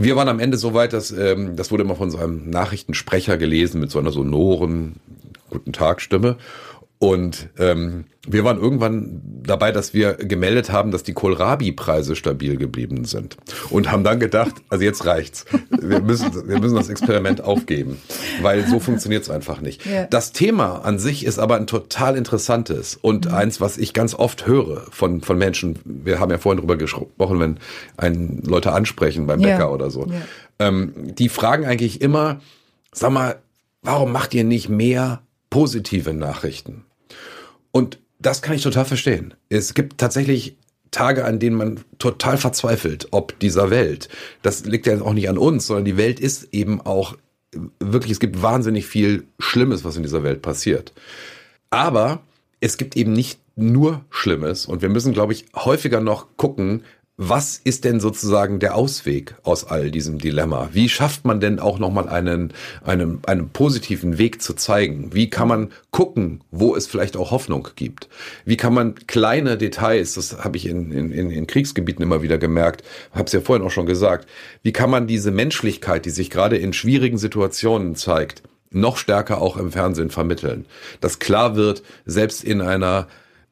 Wir 0.00 0.16
waren 0.16 0.28
am 0.28 0.40
Ende 0.40 0.56
so 0.56 0.72
weit, 0.72 0.94
dass 0.94 1.10
ähm, 1.10 1.56
das 1.56 1.70
wurde 1.70 1.82
immer 1.82 1.94
von 1.94 2.10
so 2.10 2.16
einem 2.16 2.48
Nachrichtensprecher 2.48 3.36
gelesen 3.36 3.82
mit 3.82 3.90
so 3.90 3.98
einer 3.98 4.12
sonoren 4.12 4.94
Guten 5.50 5.74
Tag 5.74 6.00
Stimme. 6.00 6.36
Und 7.02 7.48
ähm, 7.58 8.04
wir 8.28 8.44
waren 8.44 8.60
irgendwann 8.60 9.22
dabei, 9.42 9.72
dass 9.72 9.94
wir 9.94 10.12
gemeldet 10.12 10.70
haben, 10.70 10.90
dass 10.90 11.02
die 11.02 11.14
Kohlrabi-Preise 11.14 12.14
stabil 12.14 12.58
geblieben 12.58 13.06
sind. 13.06 13.38
Und 13.70 13.90
haben 13.90 14.04
dann 14.04 14.20
gedacht, 14.20 14.56
also 14.68 14.84
jetzt 14.84 15.06
reicht's. 15.06 15.46
Wir 15.70 16.02
müssen, 16.02 16.46
wir 16.46 16.60
müssen 16.60 16.76
das 16.76 16.90
Experiment 16.90 17.42
aufgeben, 17.42 18.02
weil 18.42 18.66
so 18.68 18.80
funktioniert 18.80 19.22
es 19.22 19.30
einfach 19.30 19.62
nicht. 19.62 19.86
Ja. 19.86 20.04
Das 20.08 20.32
Thema 20.32 20.84
an 20.84 20.98
sich 20.98 21.24
ist 21.24 21.38
aber 21.38 21.56
ein 21.56 21.66
total 21.66 22.18
interessantes 22.18 22.98
und 23.00 23.24
mhm. 23.24 23.34
eins, 23.34 23.62
was 23.62 23.78
ich 23.78 23.94
ganz 23.94 24.14
oft 24.14 24.46
höre 24.46 24.82
von, 24.90 25.22
von 25.22 25.38
Menschen. 25.38 25.78
Wir 25.86 26.20
haben 26.20 26.30
ja 26.30 26.36
vorhin 26.36 26.60
drüber 26.60 26.76
gesprochen, 26.76 27.40
wenn 27.40 27.58
einen 27.96 28.42
Leute 28.44 28.72
ansprechen 28.72 29.26
beim 29.26 29.40
Bäcker 29.40 29.58
ja. 29.60 29.70
oder 29.70 29.90
so. 29.90 30.04
Ja. 30.04 30.20
Ähm, 30.58 31.14
die 31.14 31.30
fragen 31.30 31.64
eigentlich 31.64 32.02
immer, 32.02 32.42
sag 32.92 33.10
mal, 33.10 33.36
warum 33.80 34.12
macht 34.12 34.34
ihr 34.34 34.44
nicht 34.44 34.68
mehr 34.68 35.22
positive 35.48 36.12
Nachrichten? 36.12 36.84
Und 37.72 37.98
das 38.18 38.42
kann 38.42 38.54
ich 38.54 38.62
total 38.62 38.84
verstehen. 38.84 39.34
Es 39.48 39.74
gibt 39.74 39.98
tatsächlich 39.98 40.56
Tage, 40.90 41.24
an 41.24 41.38
denen 41.38 41.56
man 41.56 41.80
total 41.98 42.36
verzweifelt, 42.36 43.08
ob 43.12 43.38
dieser 43.38 43.70
Welt. 43.70 44.08
Das 44.42 44.64
liegt 44.64 44.86
ja 44.86 45.00
auch 45.00 45.12
nicht 45.12 45.28
an 45.28 45.38
uns, 45.38 45.66
sondern 45.66 45.84
die 45.84 45.96
Welt 45.96 46.18
ist 46.20 46.48
eben 46.52 46.80
auch 46.80 47.16
wirklich, 47.78 48.12
es 48.12 48.20
gibt 48.20 48.42
wahnsinnig 48.42 48.86
viel 48.86 49.24
Schlimmes, 49.38 49.84
was 49.84 49.96
in 49.96 50.02
dieser 50.02 50.22
Welt 50.22 50.42
passiert. 50.42 50.92
Aber 51.70 52.22
es 52.60 52.76
gibt 52.76 52.96
eben 52.96 53.12
nicht 53.12 53.40
nur 53.56 54.04
Schlimmes 54.10 54.66
und 54.66 54.82
wir 54.82 54.88
müssen, 54.88 55.12
glaube 55.12 55.32
ich, 55.32 55.46
häufiger 55.54 56.00
noch 56.00 56.36
gucken, 56.36 56.82
was 57.22 57.60
ist 57.62 57.84
denn 57.84 58.00
sozusagen 58.00 58.60
der 58.60 58.74
Ausweg 58.74 59.34
aus 59.42 59.66
all 59.66 59.90
diesem 59.90 60.16
Dilemma? 60.16 60.70
Wie 60.72 60.88
schafft 60.88 61.26
man 61.26 61.38
denn 61.38 61.58
auch 61.58 61.78
nochmal 61.78 62.08
einen, 62.08 62.54
einen, 62.82 63.18
einen 63.26 63.50
positiven 63.50 64.16
Weg 64.16 64.40
zu 64.40 64.54
zeigen? 64.54 65.10
Wie 65.12 65.28
kann 65.28 65.46
man 65.46 65.70
gucken, 65.90 66.40
wo 66.50 66.74
es 66.74 66.86
vielleicht 66.86 67.18
auch 67.18 67.30
Hoffnung 67.30 67.68
gibt? 67.76 68.08
Wie 68.46 68.56
kann 68.56 68.72
man 68.72 68.94
kleine 69.06 69.58
Details, 69.58 70.14
das 70.14 70.42
habe 70.42 70.56
ich 70.56 70.64
in, 70.64 70.92
in, 70.92 71.30
in 71.30 71.46
Kriegsgebieten 71.46 72.02
immer 72.02 72.22
wieder 72.22 72.38
gemerkt, 72.38 72.84
habe 73.12 73.26
es 73.26 73.32
ja 73.32 73.42
vorhin 73.42 73.66
auch 73.66 73.70
schon 73.70 73.84
gesagt, 73.84 74.26
wie 74.62 74.72
kann 74.72 74.88
man 74.88 75.06
diese 75.06 75.30
Menschlichkeit, 75.30 76.06
die 76.06 76.10
sich 76.10 76.30
gerade 76.30 76.56
in 76.56 76.72
schwierigen 76.72 77.18
Situationen 77.18 77.96
zeigt, 77.96 78.42
noch 78.70 78.96
stärker 78.96 79.42
auch 79.42 79.58
im 79.58 79.72
Fernsehen 79.72 80.08
vermitteln? 80.08 80.64
Dass 81.02 81.18
klar 81.18 81.54
wird, 81.54 81.82
selbst 82.06 82.42
in 82.42 82.62
einer 82.62 83.08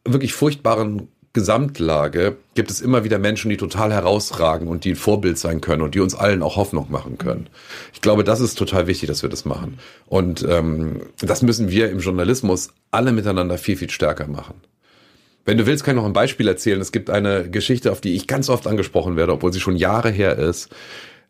wirklich 0.07 0.33
furchtbaren 0.33 1.09
Gesamtlage 1.33 2.37
gibt 2.55 2.71
es 2.71 2.81
immer 2.81 3.05
wieder 3.05 3.19
Menschen, 3.19 3.51
die 3.51 3.57
total 3.57 3.93
herausragen 3.93 4.67
und 4.67 4.85
die 4.85 4.91
ein 4.91 4.97
Vorbild 4.97 5.39
sein 5.39 5.61
können 5.61 5.83
und 5.83 5.95
die 5.95 6.01
uns 6.01 6.15
allen 6.15 6.43
auch 6.43 6.57
Hoffnung 6.57 6.91
machen 6.91 7.19
können. 7.19 7.49
Ich 7.93 8.01
glaube, 8.01 8.25
das 8.25 8.41
ist 8.41 8.57
total 8.57 8.87
wichtig, 8.87 9.09
dass 9.09 9.23
wir 9.23 9.29
das 9.29 9.45
machen. 9.45 9.79
Und 10.07 10.45
ähm, 10.49 11.03
das 11.21 11.43
müssen 11.43 11.71
wir 11.71 11.91
im 11.91 12.01
Journalismus 12.01 12.71
alle 12.91 13.13
miteinander 13.13 13.59
viel, 13.59 13.77
viel 13.77 13.91
stärker 13.91 14.27
machen. 14.27 14.55
Wenn 15.45 15.59
du 15.59 15.67
willst, 15.67 15.85
kann 15.85 15.97
ich 15.97 16.03
noch 16.03 16.07
ein 16.07 16.13
Beispiel 16.13 16.49
erzählen. 16.49 16.81
Es 16.81 16.93
gibt 16.93 17.09
eine 17.09 17.49
Geschichte, 17.51 17.93
auf 17.93 18.01
die 18.01 18.15
ich 18.15 18.27
ganz 18.27 18.51
oft 18.51 18.67
angesprochen 18.67 19.17
werde, 19.17 19.33
obwohl 19.33 19.53
sie 19.53 19.61
schon 19.61 19.77
Jahre 19.77 20.11
her 20.11 20.37
ist. 20.37 20.69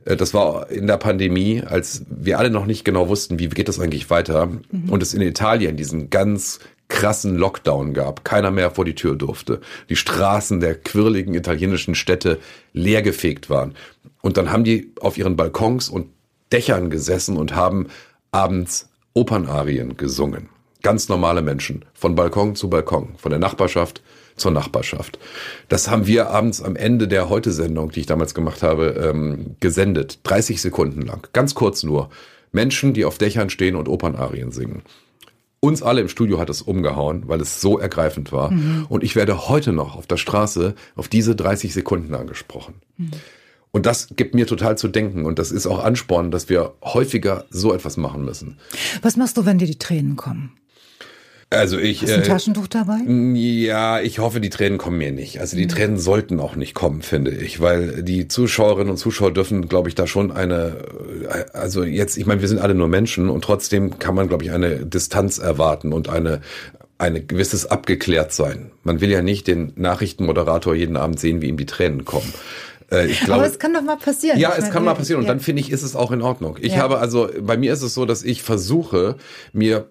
Äh, 0.05 0.17
das 0.17 0.35
war 0.35 0.71
in 0.71 0.87
der 0.87 0.97
Pandemie, 0.97 1.63
als 1.65 2.05
wir 2.09 2.39
alle 2.39 2.51
noch 2.51 2.67
nicht 2.67 2.85
genau 2.85 3.09
wussten, 3.09 3.39
wie 3.39 3.49
geht 3.49 3.69
das 3.69 3.79
eigentlich 3.81 4.11
weiter. 4.11 4.47
Mhm. 4.47 4.91
Und 4.91 5.03
es 5.03 5.15
in 5.15 5.23
Italien 5.23 5.77
diesen 5.77 6.11
ganz 6.11 6.61
krassen 6.89 7.37
Lockdown 7.37 7.95
gab, 7.95 8.25
keiner 8.25 8.51
mehr 8.51 8.71
vor 8.71 8.85
die 8.85 8.95
Tür 8.95 9.15
durfte, 9.15 9.61
die 9.89 9.97
Straßen 9.97 10.61
der 10.61 10.75
quirligen 10.75 11.35
italienischen 11.35 11.95
Städte 11.95 12.39
leergefegt 12.73 13.51
waren. 13.51 13.75
Und 14.23 14.37
dann 14.37 14.51
haben 14.51 14.65
die 14.65 14.93
auf 15.01 15.19
ihren 15.19 15.37
Balkons 15.37 15.89
und 15.89 16.09
Dächern 16.51 16.91
gesessen 16.91 17.37
und 17.37 17.55
haben 17.55 17.89
abends 18.31 18.89
Opernarien 19.15 19.97
gesungen. 19.97 20.49
Ganz 20.83 21.09
normale 21.09 21.43
Menschen, 21.43 21.85
von 21.93 22.15
Balkon 22.15 22.55
zu 22.55 22.71
Balkon, 22.71 23.15
von 23.19 23.31
der 23.31 23.41
Nachbarschaft 23.41 24.01
zur 24.37 24.53
Nachbarschaft. 24.53 25.19
Das 25.69 25.91
haben 25.91 26.07
wir 26.07 26.31
abends 26.31 26.63
am 26.63 26.77
Ende 26.77 27.09
der 27.09 27.29
Heute-Sendung, 27.29 27.91
die 27.91 28.01
ich 28.01 28.07
damals 28.07 28.35
gemacht 28.35 28.63
habe, 28.63 29.11
ähm, 29.11 29.57
gesendet. 29.61 30.21
30 30.23 30.63
Sekunden 30.63 31.03
lang. 31.03 31.27
Ganz 31.33 31.55
kurz 31.55 31.83
nur. 31.83 32.11
Menschen, 32.53 32.95
die 32.95 33.05
auf 33.05 33.19
Dächern 33.19 33.51
stehen 33.51 33.77
und 33.77 33.89
Opernarien 33.89 34.53
singen. 34.53 34.83
Uns 35.61 35.83
alle 35.83 36.01
im 36.01 36.09
Studio 36.09 36.39
hat 36.39 36.51
es 36.51 36.63
umgehauen, 36.63 37.25
weil 37.27 37.41
es 37.41 37.61
so 37.61 37.79
ergreifend 37.79 38.31
war. 38.31 38.53
Mhm. 38.53 38.87
Und 38.89 39.03
ich 39.03 39.17
werde 39.17 39.49
heute 39.49 39.73
noch 39.73 39.97
auf 39.97 40.07
der 40.07 40.17
Straße 40.17 40.75
auf 40.95 41.09
diese 41.09 41.35
30 41.35 41.75
Sekunden 41.75 42.15
angesprochen. 42.15 42.75
Mhm. 42.97 43.11
Und 43.71 43.87
das 43.87 44.09
gibt 44.17 44.35
mir 44.35 44.47
total 44.47 44.79
zu 44.79 44.89
denken 44.89 45.27
und 45.27 45.39
das 45.39 45.53
ist 45.53 45.67
auch 45.67 45.85
Ansporn, 45.85 46.31
dass 46.31 46.49
wir 46.49 46.75
häufiger 46.83 47.45
so 47.51 47.75
etwas 47.75 47.97
machen 47.97 48.25
müssen. 48.25 48.59
Was 49.03 49.17
machst 49.17 49.37
du, 49.37 49.45
wenn 49.45 49.59
dir 49.59 49.67
die 49.67 49.79
Tränen 49.79 50.17
kommen? 50.17 50.53
Also 51.51 51.79
ich. 51.79 52.03
Hast 52.03 52.11
du 52.11 52.15
ein 52.15 52.23
äh, 52.23 52.27
Taschentuch 52.27 52.67
dabei? 52.67 52.99
Ja, 53.07 54.01
ich 54.01 54.19
hoffe, 54.19 54.41
die 54.41 54.51
Tränen 54.51 54.77
kommen 54.77 54.99
mir 54.99 55.13
nicht. 55.13 55.41
Also 55.41 55.57
die 55.57 55.65
mhm. 55.65 55.69
Tränen 55.69 55.99
sollten 55.99 56.41
auch 56.41 56.57
nicht 56.57 56.75
kommen, 56.75 57.01
finde 57.01 57.31
ich, 57.31 57.61
weil 57.61 58.03
die 58.03 58.29
Zuschauerinnen 58.29 58.91
und 58.91 58.99
Zuschauer 58.99 59.33
dürfen, 59.33 59.69
glaube 59.69 59.89
ich, 59.89 59.95
da 59.95 60.07
schon 60.07 60.31
eine, 60.31 60.77
äh, 61.29 61.45
also 61.55 61.85
jetzt, 61.85 62.19
ich 62.19 62.27
meine, 62.27 62.43
wir 62.43 62.49
sind 62.49 62.61
alle 62.61 62.75
nur 62.75 62.89
Menschen 62.89 63.31
und 63.31 63.43
trotzdem 63.43 63.99
kann 63.99 64.15
man, 64.15 64.29
glaube 64.29 64.45
ich, 64.45 64.53
eine 64.53 64.85
Distanz 64.85 65.39
erwarten 65.39 65.93
und 65.93 66.09
eine 66.09 66.41
eine 66.99 67.23
gewisses 67.23 67.65
abgeklärt 67.65 68.33
sein. 68.33 68.73
Man 68.83 69.01
will 69.01 69.11
ja 69.11 69.23
nicht 69.23 69.47
den 69.47 69.73
Nachrichtenmoderator 69.77 70.75
jeden 70.75 70.97
Abend 70.97 71.21
sehen, 71.21 71.41
wie 71.41 71.47
ihm 71.47 71.57
die 71.57 71.65
Tränen 71.65 72.05
kommen. 72.05 72.35
Äh, 72.91 73.07
ich 73.07 73.21
glaube, 73.21 73.43
Aber 73.43 73.51
es 73.51 73.59
kann 73.59 73.75
doch 73.75 73.83
mal 73.83 73.97
passieren. 73.97 74.39
Ja, 74.39 74.55
es 74.57 74.71
kann 74.71 74.85
mal 74.85 74.95
passieren 74.95 75.21
und 75.21 75.27
ja. 75.27 75.33
dann 75.33 75.41
finde 75.41 75.61
ich, 75.61 75.71
ist 75.71 75.83
es 75.83 75.95
auch 75.95 76.11
in 76.11 76.23
Ordnung. 76.23 76.57
Ich 76.61 76.75
ja. 76.75 76.79
habe 76.79 76.99
also, 76.99 77.29
bei 77.41 77.57
mir 77.57 77.73
ist 77.73 77.83
es 77.83 77.95
so, 77.95 78.07
dass 78.07 78.23
ich 78.23 78.43
versuche, 78.43 79.17
mir 79.53 79.89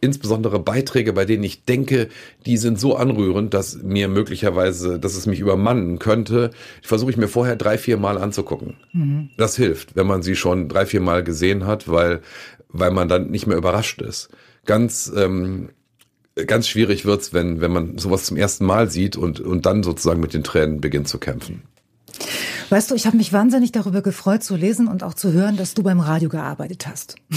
insbesondere 0.00 0.60
Beiträge, 0.60 1.12
bei 1.12 1.24
denen 1.24 1.42
ich 1.42 1.64
denke, 1.64 2.08
die 2.46 2.56
sind 2.56 2.78
so 2.78 2.96
anrührend, 2.96 3.52
dass 3.52 3.82
mir 3.82 4.06
möglicherweise, 4.06 5.00
dass 5.00 5.16
es 5.16 5.26
mich 5.26 5.40
übermannen 5.40 5.98
könnte, 5.98 6.50
versuche 6.82 7.10
ich 7.10 7.16
mir 7.16 7.26
vorher 7.26 7.56
drei, 7.56 7.76
vier 7.76 7.96
Mal 7.96 8.18
anzugucken. 8.18 8.76
Mhm. 8.92 9.30
Das 9.36 9.56
hilft, 9.56 9.96
wenn 9.96 10.06
man 10.06 10.22
sie 10.22 10.36
schon 10.36 10.68
drei, 10.68 10.86
vier 10.86 11.00
Mal 11.00 11.24
gesehen 11.24 11.66
hat, 11.66 11.88
weil, 11.88 12.20
weil 12.68 12.92
man 12.92 13.08
dann 13.08 13.30
nicht 13.30 13.48
mehr 13.48 13.56
überrascht 13.56 14.00
ist. 14.02 14.28
Ganz, 14.66 15.12
ähm, 15.16 15.70
ganz 16.46 16.68
schwierig 16.68 17.04
wird's, 17.04 17.32
wenn, 17.32 17.60
wenn 17.60 17.72
man 17.72 17.98
sowas 17.98 18.24
zum 18.24 18.36
ersten 18.36 18.66
Mal 18.66 18.88
sieht 18.88 19.16
und, 19.16 19.40
und 19.40 19.66
dann 19.66 19.82
sozusagen 19.82 20.20
mit 20.20 20.32
den 20.32 20.44
Tränen 20.44 20.80
beginnt 20.80 21.08
zu 21.08 21.18
kämpfen. 21.18 21.62
Weißt 22.68 22.90
du, 22.90 22.94
ich 22.94 23.06
habe 23.06 23.16
mich 23.16 23.32
wahnsinnig 23.32 23.72
darüber 23.72 24.02
gefreut 24.02 24.42
zu 24.42 24.56
lesen 24.56 24.88
und 24.88 25.02
auch 25.02 25.14
zu 25.14 25.32
hören, 25.32 25.56
dass 25.56 25.74
du 25.74 25.82
beim 25.82 26.00
Radio 26.00 26.28
gearbeitet 26.28 26.86
hast. 26.86 27.16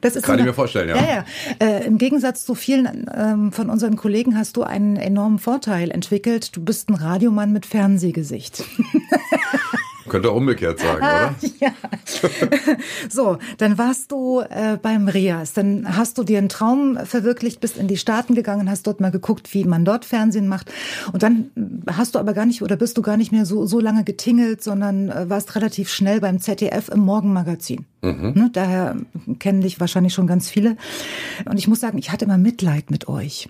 Das 0.00 0.16
ist 0.16 0.24
Kann 0.24 0.38
ich 0.38 0.44
mir 0.44 0.54
vorstellen, 0.54 0.88
ja. 0.88 0.96
ja, 0.96 1.06
ja. 1.06 1.24
Äh, 1.60 1.86
Im 1.86 1.98
Gegensatz 1.98 2.44
zu 2.44 2.54
vielen 2.54 3.06
ähm, 3.14 3.52
von 3.52 3.70
unseren 3.70 3.96
Kollegen 3.96 4.36
hast 4.36 4.56
du 4.56 4.62
einen 4.62 4.96
enormen 4.96 5.38
Vorteil 5.38 5.90
entwickelt. 5.90 6.56
Du 6.56 6.64
bist 6.64 6.88
ein 6.88 6.94
Radiomann 6.94 7.52
mit 7.52 7.66
Fernsehgesicht. 7.66 8.64
Könnte 10.08 10.30
auch 10.30 10.36
umgekehrt 10.36 10.78
sagen, 10.78 10.98
oder? 10.98 11.34
ja. 11.60 11.72
so, 13.08 13.38
dann 13.58 13.78
warst 13.78 14.12
du 14.12 14.40
äh, 14.40 14.76
beim 14.80 15.08
Rias. 15.08 15.52
Dann 15.54 15.96
hast 15.96 16.18
du 16.18 16.24
dir 16.24 16.38
einen 16.38 16.48
Traum 16.48 16.98
verwirklicht, 17.04 17.60
bist 17.60 17.78
in 17.78 17.88
die 17.88 17.96
Staaten 17.96 18.34
gegangen, 18.34 18.70
hast 18.70 18.86
dort 18.86 19.00
mal 19.00 19.10
geguckt, 19.10 19.54
wie 19.54 19.64
man 19.64 19.84
dort 19.84 20.04
Fernsehen 20.04 20.48
macht. 20.48 20.72
Und 21.12 21.22
dann 21.22 21.50
hast 21.90 22.14
du 22.14 22.18
aber 22.18 22.34
gar 22.34 22.46
nicht 22.46 22.62
oder 22.62 22.76
bist 22.76 22.98
du 22.98 23.02
gar 23.02 23.16
nicht 23.16 23.32
mehr 23.32 23.46
so, 23.46 23.66
so 23.66 23.80
lange 23.80 24.04
getingelt, 24.04 24.62
sondern 24.62 25.08
äh, 25.08 25.28
warst 25.30 25.54
relativ 25.56 25.90
schnell 25.90 26.20
beim 26.20 26.40
ZDF 26.40 26.88
im 26.88 27.00
Morgenmagazin. 27.00 27.86
Mhm. 28.02 28.32
Ne, 28.34 28.50
daher 28.52 28.96
kennen 29.38 29.62
dich 29.62 29.80
wahrscheinlich 29.80 30.12
schon 30.12 30.26
ganz 30.26 30.50
viele. 30.50 30.76
Und 31.46 31.58
ich 31.58 31.68
muss 31.68 31.80
sagen, 31.80 31.98
ich 31.98 32.12
hatte 32.12 32.26
immer 32.26 32.38
Mitleid 32.38 32.90
mit 32.90 33.08
euch. 33.08 33.48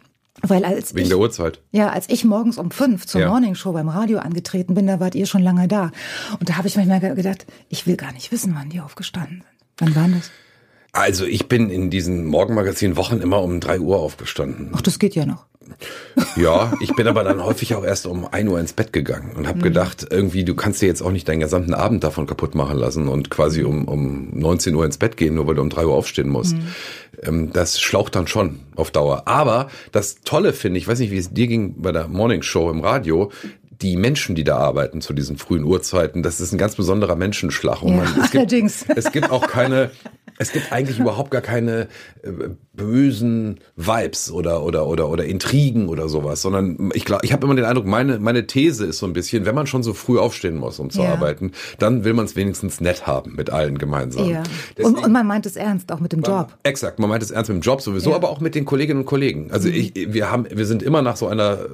Weil 0.50 0.64
als 0.64 0.94
Wegen 0.94 1.04
ich, 1.04 1.09
der 1.09 1.18
Uhrzeit. 1.18 1.61
Ja, 1.72 1.90
als 1.90 2.09
ich 2.09 2.24
morgens 2.24 2.59
um 2.59 2.70
fünf 2.70 3.07
zur 3.07 3.20
ja. 3.20 3.28
Morningshow 3.28 3.72
beim 3.72 3.88
Radio 3.88 4.18
angetreten 4.18 4.74
bin, 4.74 4.87
da 4.87 5.00
wart 5.00 5.14
ihr 5.14 5.26
schon 5.26 5.42
lange 5.42 5.68
da. 5.68 5.90
Und 6.38 6.48
da 6.48 6.57
habe 6.57 6.68
ich 6.68 6.76
manchmal 6.76 7.00
gedacht, 7.00 7.46
ich 7.68 7.87
will 7.87 7.96
gar 7.96 8.12
nicht 8.12 8.33
wissen, 8.33 8.54
wann 8.57 8.70
die 8.70 8.80
aufgestanden 8.80 9.42
sind. 9.42 9.64
Wann 9.78 9.94
waren 9.96 10.12
das? 10.14 10.30
Also 10.94 11.26
ich 11.26 11.48
bin 11.48 11.70
in 11.70 11.90
diesen 11.90 12.24
Morgenmagazin 12.24 12.96
Wochen 12.96 13.20
immer 13.20 13.42
um 13.42 13.59
drei 13.59 13.80
Uhr 13.80 13.98
aufgestanden. 13.98 14.70
Ach, 14.74 14.80
das 14.80 14.98
geht 14.98 15.14
ja 15.16 15.26
noch. 15.26 15.44
Ja, 16.37 16.72
ich 16.80 16.94
bin 16.94 17.09
aber 17.09 17.24
dann 17.24 17.42
häufig 17.42 17.74
auch 17.74 17.85
erst 17.85 18.07
um 18.07 18.26
ein 18.30 18.46
Uhr 18.46 18.61
ins 18.61 18.74
Bett 18.74 18.92
gegangen 18.92 19.33
und 19.35 19.48
habe 19.48 19.59
mhm. 19.59 19.62
gedacht, 19.62 20.07
irgendwie, 20.09 20.44
du 20.44 20.54
kannst 20.54 20.83
dir 20.83 20.87
jetzt 20.87 21.02
auch 21.02 21.11
nicht 21.11 21.28
deinen 21.28 21.40
gesamten 21.40 21.74
Abend 21.74 22.04
davon 22.04 22.26
kaputt 22.26 22.54
machen 22.54 22.78
lassen 22.78 23.09
und 23.09 23.28
quasi 23.28 23.64
um, 23.64 23.88
um 23.88 24.30
19 24.38 24.74
Uhr 24.74 24.85
ins 24.85 24.98
Bett 24.98 25.16
gehen, 25.16 25.35
nur 25.35 25.48
weil 25.48 25.57
du 25.57 25.62
um 25.62 25.70
drei 25.70 25.87
Uhr 25.87 25.94
aufstehen 25.94 26.28
musst. 26.28 26.57
Mhm. 26.57 26.66
Ähm, 27.22 27.52
das 27.52 27.80
schlaucht 27.80 28.14
dann 28.14 28.28
schon 28.28 28.61
auf 28.76 28.92
Dauer. 28.92 29.26
Aber 29.26 29.68
das 29.90 30.20
Tolle 30.20 30.52
finde 30.52 30.78
ich, 30.78 30.87
weiß 30.87 31.00
nicht, 31.00 31.11
wie 31.11 31.18
es 31.18 31.33
dir 31.33 31.48
ging 31.48 31.74
bei 31.83 31.90
der 31.90 32.07
Morning 32.07 32.42
Show 32.42 32.70
im 32.70 32.80
Radio, 32.80 33.33
die 33.83 33.96
Menschen, 33.96 34.35
die 34.35 34.44
da 34.44 34.59
arbeiten 34.59 35.00
zu 35.00 35.12
diesen 35.12 35.37
frühen 35.37 35.64
Uhrzeiten, 35.64 36.22
das 36.22 36.40
ist 36.40 36.52
ein 36.52 36.59
ganz 36.59 36.76
besonderer 36.76 37.16
Menschenschlag. 37.16 37.83
Und 37.83 37.96
ja, 37.96 38.04
man, 38.04 38.20
es 38.20 38.35
allerdings. 38.35 38.87
Gibt, 38.87 38.98
es 38.98 39.12
gibt 39.12 39.30
auch 39.30 39.46
keine, 39.46 39.90
es 40.38 40.53
gibt 40.53 40.73
eigentlich 40.73 40.99
überhaupt 40.99 41.31
gar 41.31 41.40
keine 41.42 41.88
äh, 42.23 42.31
bösen 42.73 43.61
Vibes 43.77 44.31
oder 44.33 44.62
oder 44.64 44.87
oder 44.88 45.09
oder 45.09 45.25
Intrigen 45.25 45.88
oder 45.88 46.09
sowas, 46.09 46.42
sondern 46.42 46.90
ich 46.94 47.05
glaube, 47.05 47.25
ich 47.25 47.33
habe 47.33 47.44
immer 47.47 47.55
den 47.55 47.64
Eindruck, 47.64 47.87
meine 47.87 48.18
meine 48.18 48.47
These 48.47 48.85
ist 48.87 48.99
so 48.99 49.07
ein 49.07 49.12
bisschen, 49.12 49.47
wenn 49.47 49.55
man 49.55 49.66
schon 49.66 49.83
so 49.85 49.94
früh 49.94 50.18
aufstehen 50.18 50.57
muss, 50.57 50.78
um 50.80 50.91
zu 50.91 51.03
Ja. 51.03 51.12
arbeiten, 51.12 51.53
dann 51.78 52.05
will 52.05 52.14
man 52.14 52.24
es 52.24 52.35
wenigstens 52.35 52.80
nett 52.80 53.07
haben 53.07 53.35
mit 53.37 53.51
allen 53.51 53.78
gemeinsam. 53.78 54.28
Ja. 54.28 54.39
Und, 54.41 54.49
Deswegen- 54.78 55.05
und 55.05 55.12
man 55.12 55.26
meint 55.26 55.47
es 55.47 55.55
ernst, 55.57 55.93
auch 55.93 56.01
mit 56.01 56.12
dem 56.12 56.22
Job. 56.22 56.49
Exakt, 56.64 56.99
man 56.99 57.09
meint 57.09 57.22
es 57.22 57.30
ernst 57.30 57.49
mit 57.51 57.59
dem 57.59 57.62
Job 57.62 57.80
sowieso, 57.80 58.11
Ja. 58.11 58.16
aber 58.16 58.28
auch 58.30 58.41
mit 58.41 58.55
den 58.57 58.64
Kolleginnen 58.64 59.01
und 59.01 59.07
Kollegen. 59.07 59.51
Also 59.53 59.68
Mhm. 59.68 59.74
ich, 59.74 59.93
wir 60.12 60.30
haben, 60.32 60.47
wir 60.51 60.66
sind 60.66 60.82
immer 60.82 61.01
nach 61.03 61.16
so 61.16 61.28
einer 61.28 61.53
äh, 61.61 61.66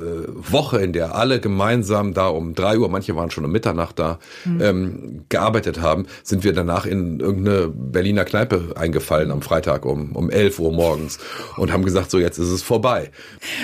Woche, 0.53 0.81
in 0.83 0.93
der 0.93 1.15
alle 1.15 1.41
gemeinsam 1.41 2.13
da 2.15 2.29
um 2.29 2.55
drei 2.55 2.79
Uhr, 2.79 2.89
manche 2.91 3.17
waren 3.17 3.31
schon 3.31 3.45
um 3.47 3.53
Mitternacht 3.53 3.99
da, 3.99 4.19
Mhm. 4.45 4.61
ähm, 4.61 5.25
gearbeitet 5.31 5.81
haben, 5.81 6.07
sind 6.25 6.45
wir 6.45 6.53
danach 6.53 6.85
in 6.85 7.21
irgendeine 7.21 7.69
Berliner 7.69 8.25
Kneipe 8.25 8.50
eingefallen 8.77 9.31
am 9.31 9.43
Freitag 9.43 9.85
um, 9.85 10.13
um 10.13 10.31
11 10.31 10.59
Uhr 10.59 10.73
morgens 10.73 11.19
und 11.57 11.73
haben 11.73 11.85
gesagt, 11.85 12.11
so 12.11 12.19
jetzt 12.19 12.39
ist 12.39 12.49
es 12.49 12.63
vorbei. 12.63 13.11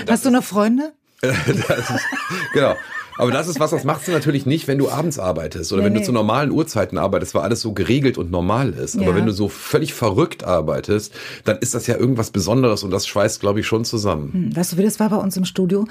Hast 0.09 0.25
du 0.25 0.31
noch 0.31 0.45
Freunde? 0.45 0.93
Das 1.23 1.91
ist, 1.91 2.05
genau. 2.53 2.75
Aber 3.19 3.31
das 3.31 3.49
ist 3.49 3.59
was, 3.61 3.71
das 3.71 3.85
machst 3.85 4.07
du 4.09 4.13
natürlich 4.13 4.45
nicht, 4.47 4.69
wenn 4.69 4.79
du 4.79 4.91
abends 4.91 5.19
arbeitest 5.19 5.73
oder 5.73 5.81
Nee, 5.83 5.87
wenn 5.87 5.95
du 5.95 6.01
nee. 6.01 6.07
zu 6.07 6.13
normalen 6.13 6.51
Uhrzeiten 6.51 6.99
arbeitest, 6.99 7.35
weil 7.35 7.43
alles 7.43 7.61
so 7.61 7.73
geregelt 7.73 8.19
und 8.19 8.31
normal 8.31 8.71
ist. 8.75 8.97
Aber 8.97 9.07
Ja. 9.09 9.15
wenn 9.15 9.27
du 9.27 9.33
so 9.33 9.49
völlig 9.49 9.95
verrückt 9.95 10.45
arbeitest, 10.45 11.13
dann 11.45 11.57
ist 11.59 11.75
das 11.75 11.87
ja 11.87 11.97
irgendwas 11.97 12.31
Besonderes 12.31 12.83
und 12.83 12.91
das 12.91 13.07
schweißt, 13.07 13.41
glaube 13.41 13.61
ich, 13.61 13.67
schon 13.67 13.85
zusammen. 13.85 14.31
Hm, 14.33 14.57
Weißt 14.57 14.73
du, 14.73 14.77
wie 14.77 14.83
das 14.83 15.01
war 15.01 15.09
bei 15.11 15.17
uns 15.17 15.37
im 15.37 15.45
Studio? 15.45 15.87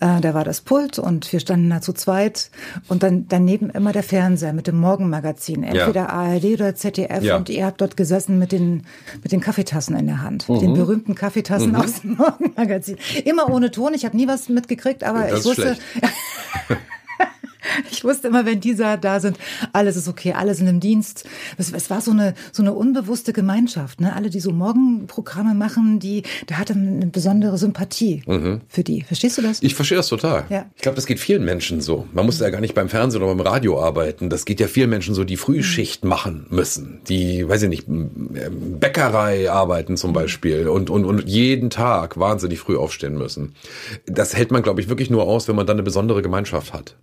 Äh, 0.00 0.20
da 0.20 0.34
war 0.34 0.44
das 0.44 0.60
Pult 0.60 0.98
und 0.98 1.32
wir 1.32 1.40
standen 1.40 1.70
da 1.70 1.80
zu 1.80 1.92
zweit 1.92 2.50
und 2.88 3.02
dann 3.02 3.26
daneben 3.28 3.70
immer 3.70 3.92
der 3.92 4.02
Fernseher 4.02 4.52
mit 4.52 4.66
dem 4.66 4.78
Morgenmagazin, 4.78 5.62
entweder 5.62 6.10
ARD 6.10 6.44
oder 6.54 6.74
ZDF 6.74 7.22
Ja. 7.22 7.36
und 7.36 7.48
ihr 7.48 7.64
habt 7.64 7.80
dort 7.80 7.96
gesessen 7.96 8.38
mit 8.38 8.52
den 8.52 8.84
mit 9.22 9.32
den 9.32 9.40
Kaffeetassen 9.40 9.96
in 9.96 10.06
der 10.06 10.22
Hand, 10.22 10.48
mit 10.48 10.60
den 10.60 10.70
Mhm. 10.72 10.76
berühmten 10.76 11.14
Kaffeetassen 11.14 11.74
aus 11.74 12.02
dem 12.02 12.16
Morgenmagazin. 12.18 12.96
Immer 13.24 13.48
ohne 13.50 13.70
Ton, 13.70 13.94
ich 13.94 14.04
habe 14.04 14.16
nie 14.16 14.28
was 14.28 14.48
mitgekriegt, 14.48 15.04
aber 15.04 15.22
Das 15.28 15.40
ich 15.40 15.46
wusste. 15.46 15.76
Ich 17.90 18.04
wusste 18.04 18.28
immer, 18.28 18.44
wenn 18.44 18.60
die 18.60 18.76
da 18.76 19.20
sind, 19.20 19.38
alles 19.72 19.96
ist 19.96 20.08
okay, 20.08 20.32
alle 20.32 20.54
sind 20.54 20.66
im 20.66 20.80
Dienst. 20.80 21.24
Es, 21.56 21.72
es 21.72 21.90
war 21.90 22.00
so 22.00 22.10
eine 22.10 22.34
so 22.52 22.62
eine 22.62 22.74
unbewusste 22.74 23.32
Gemeinschaft. 23.32 24.00
Ne? 24.00 24.14
Alle, 24.14 24.30
die 24.30 24.40
so 24.40 24.52
Morgenprogramme 24.52 25.54
machen, 25.54 25.98
die 25.98 26.22
da 26.46 26.56
hatte 26.56 26.74
man 26.74 26.96
eine 26.96 27.06
besondere 27.06 27.58
Sympathie 27.58 28.22
für 28.68 28.84
die. 28.84 29.02
Verstehst 29.02 29.38
du 29.38 29.42
das? 29.42 29.62
Mhm. 29.62 29.66
Ich 29.66 29.74
verstehe 29.74 29.96
das 29.96 30.08
total. 30.08 30.46
Ja. 30.48 30.66
Ich 30.76 30.82
glaube, 30.82 30.96
das 30.96 31.06
geht 31.06 31.20
vielen 31.20 31.44
Menschen 31.44 31.80
so. 31.80 32.06
Man 32.12 32.26
muss 32.26 32.40
ja 32.40 32.50
gar 32.50 32.60
nicht 32.60 32.74
beim 32.74 32.88
Fernsehen 32.88 33.22
oder 33.22 33.34
beim 33.34 33.46
Radio 33.46 33.80
arbeiten. 33.82 34.30
Das 34.30 34.44
geht 34.44 34.60
ja 34.60 34.68
vielen 34.68 34.90
Menschen 34.90 35.14
so, 35.14 35.24
die 35.24 35.36
Frühschicht 35.36 36.04
machen 36.04 36.46
müssen. 36.50 37.00
Die, 37.08 37.48
weiß 37.48 37.62
ich 37.62 37.68
nicht, 37.68 37.88
ähm, 37.88 38.78
Bäckerei 38.80 39.50
arbeiten 39.50 39.96
zum 39.96 40.12
Beispiel 40.12 40.68
und, 40.68 40.90
und, 40.90 41.04
und 41.04 41.26
jeden 41.28 41.70
Tag 41.70 42.18
wahnsinnig 42.18 42.60
früh 42.60 42.76
aufstehen 42.76 43.14
müssen. 43.14 43.54
Das 44.06 44.36
hält 44.36 44.50
man, 44.50 44.62
glaube 44.62 44.80
ich, 44.80 44.88
wirklich 44.88 45.10
nur 45.10 45.24
aus, 45.24 45.48
wenn 45.48 45.56
man 45.56 45.66
dann 45.66 45.76
eine 45.76 45.82
besondere 45.82 46.22
Gemeinschaft 46.22 46.72
hat. 46.72 46.96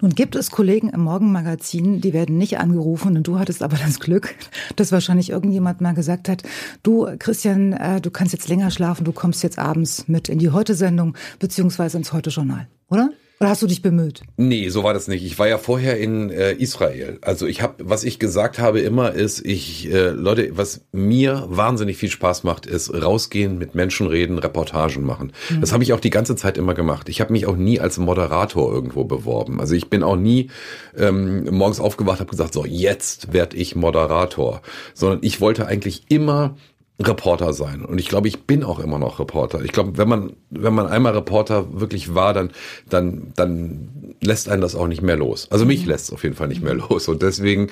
Nun 0.00 0.14
gibt 0.14 0.36
es 0.36 0.50
Kollegen 0.50 0.88
im 0.90 1.00
Morgenmagazin, 1.00 2.00
die 2.00 2.12
werden 2.12 2.38
nicht 2.38 2.58
angerufen 2.58 3.16
und 3.16 3.26
du 3.26 3.38
hattest 3.38 3.62
aber 3.62 3.76
das 3.76 4.00
Glück, 4.00 4.34
dass 4.76 4.92
wahrscheinlich 4.92 5.30
irgendjemand 5.30 5.80
mal 5.80 5.92
gesagt 5.92 6.28
hat, 6.28 6.42
du 6.82 7.08
Christian, 7.18 7.72
äh, 7.72 8.00
du 8.00 8.10
kannst 8.10 8.32
jetzt 8.32 8.48
länger 8.48 8.70
schlafen, 8.70 9.04
du 9.04 9.12
kommst 9.12 9.42
jetzt 9.42 9.58
abends 9.58 10.08
mit 10.08 10.28
in 10.28 10.38
die 10.38 10.50
Heute-Sendung 10.50 11.16
beziehungsweise 11.38 11.98
ins 11.98 12.12
Heute-Journal, 12.12 12.68
oder? 12.88 13.10
Oder 13.40 13.50
hast 13.50 13.62
du 13.62 13.66
dich 13.66 13.82
bemüht? 13.82 14.22
Nee, 14.36 14.68
so 14.68 14.84
war 14.84 14.94
das 14.94 15.08
nicht. 15.08 15.24
Ich 15.24 15.38
war 15.38 15.48
ja 15.48 15.58
vorher 15.58 15.98
in 15.98 16.30
äh, 16.30 16.52
Israel. 16.52 17.18
Also 17.20 17.46
ich 17.46 17.62
habe, 17.62 17.84
was 17.84 18.04
ich 18.04 18.18
gesagt 18.18 18.58
habe 18.58 18.80
immer 18.80 19.12
ist, 19.12 19.44
ich, 19.44 19.92
äh, 19.92 20.10
Leute, 20.10 20.56
was 20.56 20.82
mir 20.92 21.44
wahnsinnig 21.48 21.96
viel 21.96 22.10
Spaß 22.10 22.44
macht, 22.44 22.64
ist 22.64 22.94
rausgehen, 22.94 23.58
mit 23.58 23.74
Menschen 23.74 24.06
reden, 24.06 24.38
Reportagen 24.38 25.04
machen. 25.04 25.32
Das 25.60 25.72
habe 25.72 25.82
ich 25.82 25.92
auch 25.92 26.00
die 26.00 26.10
ganze 26.10 26.36
Zeit 26.36 26.56
immer 26.56 26.74
gemacht. 26.74 27.08
Ich 27.08 27.20
habe 27.20 27.32
mich 27.32 27.46
auch 27.46 27.56
nie 27.56 27.80
als 27.80 27.98
Moderator 27.98 28.72
irgendwo 28.72 29.04
beworben. 29.04 29.60
Also 29.60 29.74
ich 29.74 29.90
bin 29.90 30.04
auch 30.04 30.16
nie 30.16 30.50
ähm, 30.96 31.44
morgens 31.50 31.80
aufgewacht, 31.80 32.20
habe 32.20 32.30
gesagt, 32.30 32.54
so 32.54 32.64
jetzt 32.64 33.32
werd 33.32 33.52
ich 33.52 33.74
Moderator, 33.74 34.62
sondern 34.94 35.18
ich 35.22 35.40
wollte 35.40 35.66
eigentlich 35.66 36.04
immer 36.08 36.56
Reporter 37.02 37.52
sein. 37.52 37.84
Und 37.84 37.98
ich 37.98 38.08
glaube, 38.08 38.28
ich 38.28 38.44
bin 38.44 38.62
auch 38.62 38.78
immer 38.78 39.00
noch 39.00 39.18
Reporter. 39.18 39.64
Ich 39.64 39.72
glaube, 39.72 39.98
wenn 39.98 40.08
man, 40.08 40.34
wenn 40.50 40.74
man 40.74 40.86
einmal 40.86 41.12
Reporter 41.12 41.80
wirklich 41.80 42.14
war, 42.14 42.32
dann, 42.32 42.52
dann, 42.88 43.32
dann 43.34 44.14
lässt 44.20 44.48
einen 44.48 44.62
das 44.62 44.76
auch 44.76 44.86
nicht 44.86 45.02
mehr 45.02 45.16
los. 45.16 45.48
Also 45.50 45.64
mich 45.64 45.84
lässt 45.86 46.06
es 46.06 46.12
auf 46.12 46.22
jeden 46.22 46.36
Fall 46.36 46.46
nicht 46.46 46.62
mehr 46.62 46.74
los. 46.74 47.08
Und 47.08 47.22
deswegen 47.22 47.68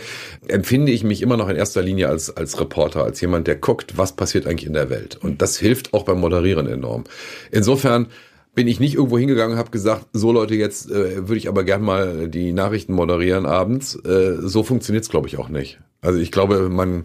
empfinde 0.48 0.90
ich 0.90 1.04
mich 1.04 1.22
immer 1.22 1.36
noch 1.36 1.48
in 1.48 1.56
erster 1.56 1.82
Linie 1.82 2.08
als, 2.08 2.36
als 2.36 2.58
Reporter, 2.60 3.04
als 3.04 3.20
jemand, 3.20 3.46
der 3.46 3.56
guckt, 3.56 3.96
was 3.96 4.12
passiert 4.12 4.46
eigentlich 4.46 4.66
in 4.66 4.74
der 4.74 4.90
Welt. 4.90 5.16
Und 5.22 5.40
das 5.40 5.56
hilft 5.56 5.94
auch 5.94 6.02
beim 6.02 6.18
Moderieren 6.18 6.66
enorm. 6.66 7.04
Insofern, 7.52 8.08
bin 8.54 8.68
ich 8.68 8.80
nicht 8.80 8.96
irgendwo 8.96 9.16
hingegangen 9.18 9.54
und 9.54 9.58
habe 9.58 9.70
gesagt, 9.70 10.08
so 10.12 10.30
Leute, 10.30 10.54
jetzt 10.54 10.90
äh, 10.90 11.26
würde 11.26 11.38
ich 11.38 11.48
aber 11.48 11.64
gern 11.64 11.80
mal 11.80 12.28
die 12.28 12.52
Nachrichten 12.52 12.92
moderieren 12.92 13.46
abends. 13.46 13.94
Äh, 14.04 14.36
so 14.42 14.62
funktioniert's, 14.62 15.08
glaube 15.08 15.26
ich, 15.26 15.38
auch 15.38 15.48
nicht. 15.48 15.80
Also 16.02 16.18
ich 16.18 16.30
glaube, 16.30 16.68
man 16.68 17.04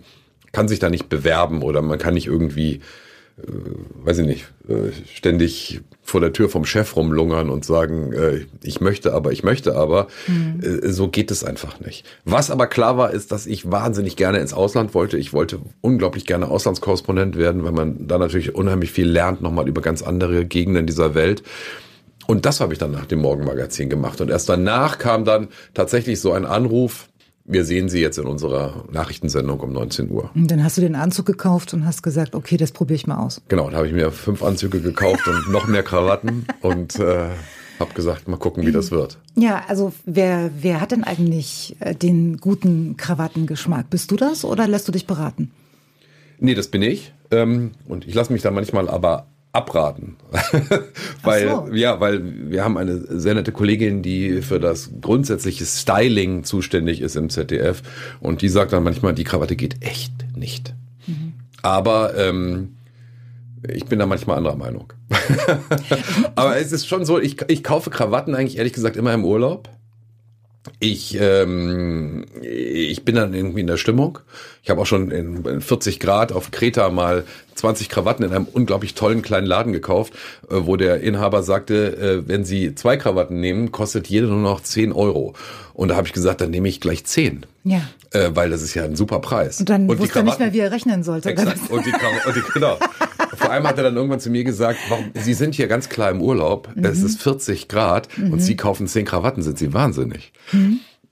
kann 0.52 0.68
sich 0.68 0.80
da 0.80 0.90
nicht 0.90 1.10
bewerben 1.10 1.62
oder 1.62 1.82
man 1.82 2.00
kann 2.00 2.14
nicht 2.14 2.28
irgendwie, 2.28 2.82
äh, 3.38 3.52
weiß 4.04 4.20
ich 4.20 4.26
nicht, 4.26 4.46
äh, 4.68 4.92
ständig 5.14 5.82
vor 6.08 6.22
der 6.22 6.32
Tür 6.32 6.48
vom 6.48 6.64
Chef 6.64 6.96
rumlungern 6.96 7.50
und 7.50 7.66
sagen, 7.66 8.14
äh, 8.14 8.46
ich 8.64 8.80
möchte 8.80 9.14
aber, 9.14 9.34
ich 9.34 9.44
möchte 9.44 9.76
aber. 9.76 10.08
Äh, 10.62 10.90
so 10.90 11.10
geht 11.10 11.32
es 11.32 11.44
einfach 11.44 11.82
nicht. 11.82 12.06
Was 12.24 12.50
aber 12.50 12.68
klar 12.68 12.98
war, 12.98 13.12
ist, 13.12 13.34
dass 13.34 13.46
ich 13.46 13.70
wahnsinnig 13.70 14.16
gerne 14.16 14.40
ins 14.40 14.54
Ausland 14.54 14.94
wollte. 14.94 15.18
Ich 15.18 15.34
wollte 15.34 15.60
unglaublich 15.82 16.26
gerne 16.26 16.50
Auslandskorrespondent 16.50 17.38
werden, 17.38 17.66
weil 17.66 17.74
man 17.74 18.08
da 18.08 18.18
natürlich 18.18 18.56
unheimlich 18.56 18.92
viel 18.92 19.10
lernt, 19.10 19.42
nochmal 19.42 19.68
über 19.68 19.82
ganz 19.82 20.02
andere 20.02 20.46
Gegenden 20.46 20.88
dieser 20.88 21.14
Welt. 21.14 21.44
Und 22.28 22.46
das 22.46 22.60
habe 22.60 22.74
ich 22.74 22.80
dann 22.80 22.92
nach 22.92 23.06
dem 23.06 23.20
Morgenmagazin 23.20 23.90
gemacht. 23.90 24.22
Und 24.22 24.30
erst 24.30 24.50
danach 24.50 25.00
kam 25.00 25.26
dann 25.26 25.48
tatsächlich 25.74 26.20
so 26.22 26.34
ein 26.34 26.46
Anruf, 26.46 27.10
wir 27.48 27.64
sehen 27.64 27.88
Sie 27.90 28.02
jetzt 28.02 28.18
in 28.18 28.26
unserer 28.26 28.84
Nachrichtensendung 28.92 29.60
um 29.62 29.72
19 29.72 30.12
Uhr. 30.12 30.30
Und 30.36 30.52
dann 30.52 30.64
hast 30.64 30.78
du 30.78 30.82
den 30.82 30.96
Anzug 30.96 31.26
gekauft 31.26 31.74
und 31.74 31.86
hast 31.86 32.04
gesagt, 32.04 32.36
okay, 32.36 32.58
das 32.58 32.74
probiere 32.74 32.96
ich 32.96 33.08
mal 33.08 33.18
aus. 33.18 33.42
Genau, 33.48 33.70
da 33.70 33.78
habe 33.78 33.88
ich 33.88 33.94
mir 33.94 34.12
fünf 34.12 34.44
Anzüge 34.44 34.82
gekauft 34.82 35.28
und 35.28 35.50
noch 35.50 35.68
mehr 35.68 35.84
Krawatten 35.84 36.46
und 36.62 37.00
äh, 37.00 37.30
habe 37.80 37.94
gesagt, 37.94 38.28
mal 38.28 38.38
gucken, 38.38 38.66
wie 38.66 38.72
das 38.72 38.92
wird. 38.92 39.18
Ja, 39.36 39.64
also 39.68 39.94
wer, 40.06 40.52
wer 40.60 40.82
hat 40.82 40.92
denn 40.92 41.06
eigentlich 41.06 41.78
äh, 41.80 41.96
den 41.96 42.38
guten 42.38 42.98
Krawattengeschmack? 42.98 43.90
Bist 43.90 44.12
du 44.12 44.18
das 44.18 44.44
oder 44.44 44.68
lässt 44.68 44.88
du 44.88 44.92
dich 44.92 45.08
beraten? 45.08 45.52
Nee, 46.40 46.54
das 46.54 46.68
bin 46.68 46.82
ich. 46.82 47.14
Ähm, 47.32 47.72
und 47.88 48.08
ich 48.08 48.14
lasse 48.14 48.34
mich 48.34 48.42
da 48.42 48.52
manchmal 48.52 48.90
aber 48.90 49.28
abraten. 49.58 50.16
weil, 51.24 51.50
so. 51.50 51.68
ja, 51.74 52.00
weil 52.00 52.22
wir 52.50 52.64
haben 52.64 52.78
eine 52.78 53.20
sehr 53.20 53.34
nette 53.34 53.52
Kollegin, 53.52 54.02
die 54.02 54.42
für 54.42 54.60
das 54.60 54.92
grundsätzliche 55.02 55.66
Styling 55.66 56.44
zuständig 56.44 57.02
ist 57.02 57.16
im 57.16 57.30
ZDF. 57.30 57.82
Und 58.20 58.42
die 58.42 58.50
sagt 58.50 58.72
dann 58.72 58.84
manchmal, 58.84 59.14
die 59.14 59.24
Krawatte 59.24 59.56
geht 59.56 59.84
echt 59.84 60.14
nicht. 60.36 60.74
Aber 61.62 62.16
ähm, 62.18 62.78
ich 63.68 63.86
bin 63.86 64.00
da 64.00 64.06
manchmal 64.06 64.38
anderer 64.38 64.56
Meinung. 64.56 64.94
Aber 66.36 66.58
es 66.58 66.72
ist 66.72 66.88
schon 66.88 67.06
so, 67.06 67.20
ich, 67.20 67.38
ich 67.48 67.64
kaufe 67.64 67.90
Krawatten 67.90 68.36
eigentlich 68.36 68.58
ehrlich 68.58 68.74
gesagt 68.74 68.96
immer 68.96 69.14
im 69.14 69.26
Urlaub. 69.26 69.70
Ich, 70.80 71.18
ähm, 71.20 72.26
ich 72.42 73.04
bin 73.04 73.16
dann 73.16 73.34
irgendwie 73.34 73.62
in 73.62 73.68
der 73.68 73.78
Stimmung. 73.78 74.20
Ich 74.64 74.70
habe 74.70 74.82
auch 74.82 74.86
schon 74.86 75.12
in, 75.12 75.46
in 75.46 75.62
40 75.62 76.00
Grad 76.00 76.32
auf 76.32 76.52
Kreta 76.52 76.90
mal 76.90 77.24
20 77.56 77.90
Krawatten 77.90 78.24
in 78.26 78.32
einem 78.32 78.46
unglaublich 78.46 78.94
tollen 78.94 79.22
kleinen 79.22 79.48
Laden 79.48 79.74
gekauft, 79.74 80.14
äh, 80.50 80.56
wo 80.60 80.76
der 80.76 81.02
Inhaber 81.02 81.44
sagte, 81.44 81.98
äh, 81.98 82.28
wenn 82.28 82.46
Sie 82.46 82.76
zwei 82.76 82.98
Krawatten 82.98 83.40
nehmen, 83.40 83.72
kostet 83.72 84.08
jede 84.08 84.28
nur 84.28 84.38
noch 84.38 84.62
10 84.62 84.92
Euro. 84.92 85.34
Und 85.74 85.90
da 85.90 85.96
habe 85.96 86.08
ich 86.08 86.14
gesagt, 86.14 86.42
dann 86.42 86.52
nehme 86.52 86.68
ich 86.68 86.82
gleich 86.82 87.06
10. 87.06 87.46
Ja. 87.64 87.82
Äh, 88.12 88.32
weil 88.34 88.50
das 88.50 88.62
ist 88.62 88.74
ja 88.74 88.84
ein 88.84 88.96
super 88.96 89.20
Preis. 89.20 89.60
Und 89.60 89.70
dann 89.70 89.88
die 89.88 90.00
wusste 90.00 90.20
er 90.20 90.24
nicht 90.24 90.40
mehr, 90.40 90.54
wie 90.54 90.60
er 90.60 90.72
rechnen 90.72 91.04
sollte. 91.04 91.30
Exakt. 91.30 91.70
Und 91.70 91.86
die, 91.86 91.92
und 91.92 92.36
die 92.36 92.42
genau. 92.54 92.78
Vor 93.36 93.52
allem 93.52 93.68
hat 93.68 93.78
er 93.78 93.84
dann 93.84 93.96
irgendwann 93.96 94.20
zu 94.20 94.30
mir 94.30 94.44
gesagt, 94.44 94.80
warum, 94.90 95.12
Sie 95.14 95.34
sind 95.34 95.56
hier 95.56 95.68
ganz 95.68 95.90
klar 95.90 96.10
im 96.12 96.22
Urlaub, 96.22 96.70
es 96.82 97.04
ist 97.04 97.22
40 97.22 97.68
Grad 97.68 98.10
und 98.18 98.40
Sie 98.40 98.56
kaufen 98.56 98.88
10 98.88 99.06
Krawatten, 99.06 99.44
sind 99.44 99.58
Sie 99.58 99.74
wahnsinnig. 99.74 100.32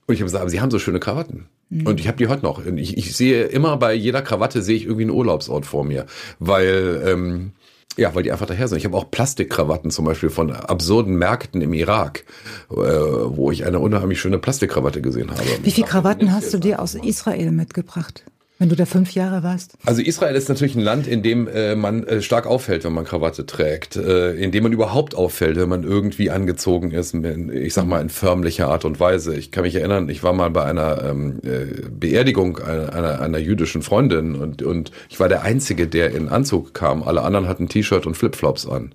Und 0.06 0.14
ich 0.14 0.20
habe 0.20 0.26
gesagt, 0.26 0.42
aber 0.42 0.50
Sie 0.50 0.60
haben 0.60 0.70
so 0.70 0.78
schöne 0.78 1.00
Krawatten. 1.00 1.48
Und 1.84 1.98
ich 1.98 2.06
habe 2.06 2.16
die 2.16 2.28
heute 2.28 2.44
noch. 2.44 2.64
Ich, 2.64 2.96
ich 2.96 3.16
sehe 3.16 3.44
immer 3.44 3.76
bei 3.76 3.92
jeder 3.92 4.22
Krawatte 4.22 4.62
sehe 4.62 4.76
ich 4.76 4.84
irgendwie 4.84 5.02
einen 5.02 5.10
Urlaubsort 5.10 5.66
vor 5.66 5.84
mir, 5.84 6.06
weil 6.38 7.02
ähm, 7.04 7.52
ja, 7.96 8.14
weil 8.14 8.22
die 8.22 8.30
einfach 8.30 8.46
daher 8.46 8.68
sind. 8.68 8.78
Ich 8.78 8.84
habe 8.84 8.96
auch 8.96 9.10
Plastikkrawatten 9.10 9.90
zum 9.90 10.04
Beispiel 10.04 10.28
von 10.30 10.52
absurden 10.52 11.16
Märkten 11.16 11.62
im 11.62 11.72
Irak, 11.72 12.24
äh, 12.70 12.74
wo 12.74 13.50
ich 13.50 13.64
eine 13.64 13.80
unheimlich 13.80 14.20
schöne 14.20 14.38
Plastikkrawatte 14.38 15.00
gesehen 15.00 15.30
habe. 15.30 15.42
Wie 15.62 15.70
viele 15.70 15.86
Krawatten 15.86 16.32
hast 16.32 16.52
du 16.52 16.58
dir 16.58 16.80
aus 16.80 16.94
Israel 16.94 17.50
mitgebracht? 17.52 18.24
Wenn 18.58 18.70
du 18.70 18.76
da 18.76 18.86
fünf 18.86 19.12
Jahre 19.12 19.42
warst? 19.42 19.76
Also 19.84 20.00
Israel 20.00 20.34
ist 20.34 20.48
natürlich 20.48 20.74
ein 20.76 20.80
Land, 20.80 21.06
in 21.06 21.22
dem 21.22 21.46
äh, 21.46 21.76
man 21.76 22.04
äh, 22.04 22.22
stark 22.22 22.46
auffällt, 22.46 22.84
wenn 22.84 22.94
man 22.94 23.04
Krawatte 23.04 23.44
trägt, 23.44 23.96
äh, 23.96 24.32
in 24.32 24.50
dem 24.50 24.62
man 24.62 24.72
überhaupt 24.72 25.14
auffällt, 25.14 25.56
wenn 25.56 25.68
man 25.68 25.84
irgendwie 25.84 26.30
angezogen 26.30 26.90
ist, 26.90 27.12
in, 27.12 27.52
ich 27.54 27.74
sag 27.74 27.86
mal 27.86 28.00
in 28.00 28.08
förmlicher 28.08 28.68
Art 28.68 28.86
und 28.86 28.98
Weise. 28.98 29.34
Ich 29.34 29.52
kann 29.52 29.64
mich 29.64 29.74
erinnern, 29.74 30.08
ich 30.08 30.22
war 30.22 30.32
mal 30.32 30.50
bei 30.50 30.64
einer 30.64 31.04
ähm, 31.04 31.40
äh, 31.44 31.66
Beerdigung 31.90 32.58
einer, 32.58 32.94
einer, 32.94 33.20
einer 33.20 33.38
jüdischen 33.38 33.82
Freundin 33.82 34.34
und, 34.34 34.62
und 34.62 34.90
ich 35.10 35.20
war 35.20 35.28
der 35.28 35.42
Einzige, 35.42 35.86
der 35.86 36.12
in 36.12 36.30
Anzug 36.30 36.72
kam. 36.72 37.02
Alle 37.02 37.22
anderen 37.22 37.48
hatten 37.48 37.68
T-Shirt 37.68 38.06
und 38.06 38.16
Flipflops 38.16 38.66
an. 38.66 38.94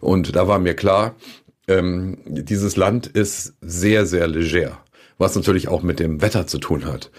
Und 0.00 0.34
da 0.34 0.48
war 0.48 0.58
mir 0.58 0.74
klar, 0.74 1.16
ähm, 1.68 2.16
dieses 2.26 2.76
Land 2.76 3.08
ist 3.08 3.54
sehr, 3.60 4.06
sehr 4.06 4.26
leger, 4.26 4.78
was 5.18 5.36
natürlich 5.36 5.68
auch 5.68 5.82
mit 5.82 6.00
dem 6.00 6.22
Wetter 6.22 6.46
zu 6.46 6.58
tun 6.58 6.86
hat. 6.86 7.10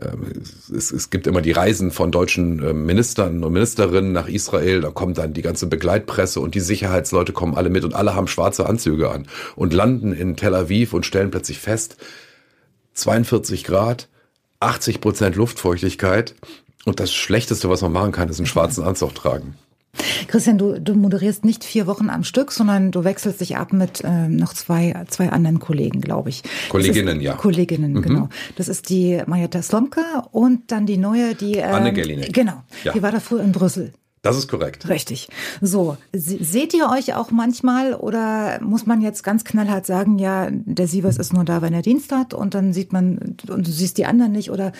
Ähm, 0.00 0.42
es, 0.74 0.90
es, 0.90 1.10
gibt 1.10 1.26
immer 1.26 1.42
die 1.42 1.52
Reisen 1.52 1.90
von 1.90 2.10
deutschen 2.10 2.62
ähm, 2.62 2.86
Ministern 2.86 3.44
und 3.44 3.52
Ministerinnen 3.52 4.12
nach 4.12 4.28
Israel, 4.28 4.80
da 4.80 4.90
kommt 4.90 5.18
dann 5.18 5.34
die 5.34 5.42
ganze 5.42 5.66
Begleitpresse 5.66 6.40
und 6.40 6.54
die 6.54 6.60
Sicherheitsleute 6.60 7.32
kommen 7.32 7.54
alle 7.54 7.68
mit 7.68 7.84
und 7.84 7.94
alle 7.94 8.14
haben 8.14 8.26
schwarze 8.26 8.66
Anzüge 8.66 9.10
an 9.10 9.26
und 9.54 9.72
landen 9.72 10.12
in 10.12 10.36
Tel 10.36 10.54
Aviv 10.54 10.94
und 10.94 11.04
stellen 11.04 11.30
plötzlich 11.30 11.58
fest, 11.58 11.96
42 12.94 13.64
Grad, 13.64 14.08
80 14.60 15.00
Prozent 15.00 15.36
Luftfeuchtigkeit 15.36 16.34
und 16.84 17.00
das 17.00 17.12
Schlechteste, 17.12 17.68
was 17.68 17.82
man 17.82 17.92
machen 17.92 18.12
kann, 18.12 18.28
ist 18.28 18.38
einen 18.38 18.46
schwarzen 18.46 18.84
Anzug 18.84 19.14
tragen. 19.14 19.56
Christian, 20.32 20.56
du, 20.56 20.80
du 20.80 20.94
moderierst 20.94 21.44
nicht 21.44 21.62
vier 21.62 21.86
Wochen 21.86 22.08
am 22.08 22.24
Stück, 22.24 22.52
sondern 22.52 22.90
du 22.90 23.04
wechselst 23.04 23.40
dich 23.40 23.56
ab 23.56 23.72
mit 23.72 24.02
äh, 24.02 24.28
noch 24.28 24.54
zwei, 24.54 25.04
zwei 25.08 25.30
anderen 25.30 25.58
Kollegen, 25.58 26.00
glaube 26.00 26.30
ich. 26.30 26.42
Kolleginnen, 26.70 27.20
ja. 27.20 27.34
Kolleginnen, 27.34 27.92
mhm. 27.92 28.02
genau. 28.02 28.28
Das 28.56 28.68
ist 28.68 28.88
die 28.88 29.22
Majeta 29.26 29.60
Slomka 29.60 30.26
und 30.30 30.72
dann 30.72 30.86
die 30.86 30.96
neue, 30.96 31.34
die... 31.34 31.58
Äh, 31.58 31.64
Anne 31.64 31.92
Gellinek. 31.92 32.32
Genau, 32.32 32.62
ja. 32.84 32.92
die 32.92 33.02
war 33.02 33.12
da 33.12 33.20
früher 33.20 33.42
in 33.42 33.52
Brüssel. 33.52 33.92
Das 34.22 34.38
ist 34.38 34.46
korrekt. 34.46 34.88
Richtig. 34.88 35.28
So, 35.60 35.96
seht 36.12 36.74
ihr 36.74 36.88
euch 36.88 37.14
auch 37.16 37.32
manchmal 37.32 37.94
oder 37.94 38.60
muss 38.62 38.86
man 38.86 39.00
jetzt 39.00 39.24
ganz 39.24 39.42
knallhart 39.42 39.84
sagen, 39.84 40.16
ja, 40.20 40.48
der 40.48 40.86
Sievers 40.86 41.16
ist 41.16 41.32
nur 41.32 41.44
da, 41.44 41.60
wenn 41.60 41.74
er 41.74 41.82
Dienst 41.82 42.12
hat 42.12 42.32
und 42.32 42.54
dann 42.54 42.72
sieht 42.72 42.92
man 42.92 43.36
und 43.48 43.66
du 43.66 43.70
siehst 43.72 43.98
die 43.98 44.06
anderen 44.06 44.30
nicht 44.30 44.52
oder 44.52 44.70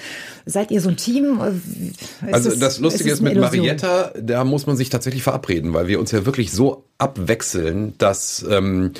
seid 0.46 0.70
ihr 0.70 0.80
so 0.80 0.90
ein 0.90 0.96
Team? 0.96 1.40
Ist 1.40 2.32
also 2.32 2.54
das 2.54 2.78
Lustige 2.78 3.10
ist, 3.10 3.14
ist 3.16 3.20
mit 3.20 3.36
Marietta, 3.36 4.12
da 4.16 4.44
muss 4.44 4.68
man 4.68 4.76
sich 4.76 4.90
tatsächlich 4.90 5.24
verabreden, 5.24 5.74
weil 5.74 5.88
wir 5.88 5.98
uns 5.98 6.12
ja 6.12 6.24
wirklich 6.24 6.52
so 6.52 6.84
abwechseln, 6.98 7.94
dass 7.98 8.46
ähm, 8.48 8.92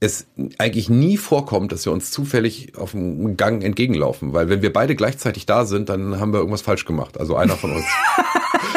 es 0.00 0.24
eigentlich 0.56 0.88
nie 0.88 1.18
vorkommt, 1.18 1.70
dass 1.70 1.84
wir 1.84 1.92
uns 1.92 2.10
zufällig 2.10 2.78
auf 2.78 2.92
dem 2.92 3.36
Gang 3.36 3.62
entgegenlaufen, 3.62 4.32
weil 4.32 4.48
wenn 4.48 4.62
wir 4.62 4.72
beide 4.72 4.96
gleichzeitig 4.96 5.44
da 5.44 5.66
sind, 5.66 5.90
dann 5.90 6.18
haben 6.18 6.32
wir 6.32 6.38
irgendwas 6.38 6.62
falsch 6.62 6.86
gemacht. 6.86 7.20
Also 7.20 7.36
einer 7.36 7.56
von 7.56 7.72
uns. 7.72 7.84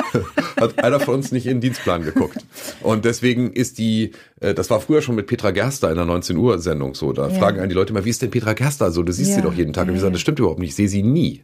hat 0.58 0.84
einer 0.84 0.99
von 0.99 1.16
uns 1.16 1.32
nicht 1.32 1.45
in 1.45 1.58
den 1.58 1.62
Dienstplan 1.62 2.03
geguckt. 2.03 2.38
Und 2.82 3.06
deswegen 3.06 3.51
ist 3.51 3.78
die, 3.78 4.12
äh, 4.39 4.53
das 4.53 4.70
war 4.70 4.82
früher 4.82 5.01
schon 5.01 5.16
mit 5.16 5.28
Petra 5.28 5.51
Gerster 5.51 5.89
in 5.89 5.95
der 5.95 6.06
19 6.06 6.38
Uhr 6.38 6.60
Sendung 6.60 6.95
so. 6.95 7.14
Da 7.14 7.30
ja. 7.30 7.34
fragen 7.34 7.60
einen 7.60 7.70
die 7.70 7.76
Leute 7.76 7.93
mal, 7.93 8.06
wie 8.06 8.10
ist 8.10 8.22
denn 8.22 8.32
Petra 8.32 8.53
Gerster 8.53 8.91
so? 8.91 9.03
Du 9.03 9.12
siehst 9.12 9.32
ja. 9.32 9.38
sie 9.38 9.41
doch 9.41 9.53
jeden 9.53 9.74
Tag. 9.74 9.88
Und 9.88 9.93
wir 9.93 10.01
sagen, 10.01 10.14
das 10.14 10.22
stimmt 10.22 10.39
überhaupt 10.39 10.60
nicht. 10.60 10.70
Ich 10.70 10.76
sehe 10.76 10.89
sie 10.89 11.03
nie. 11.03 11.43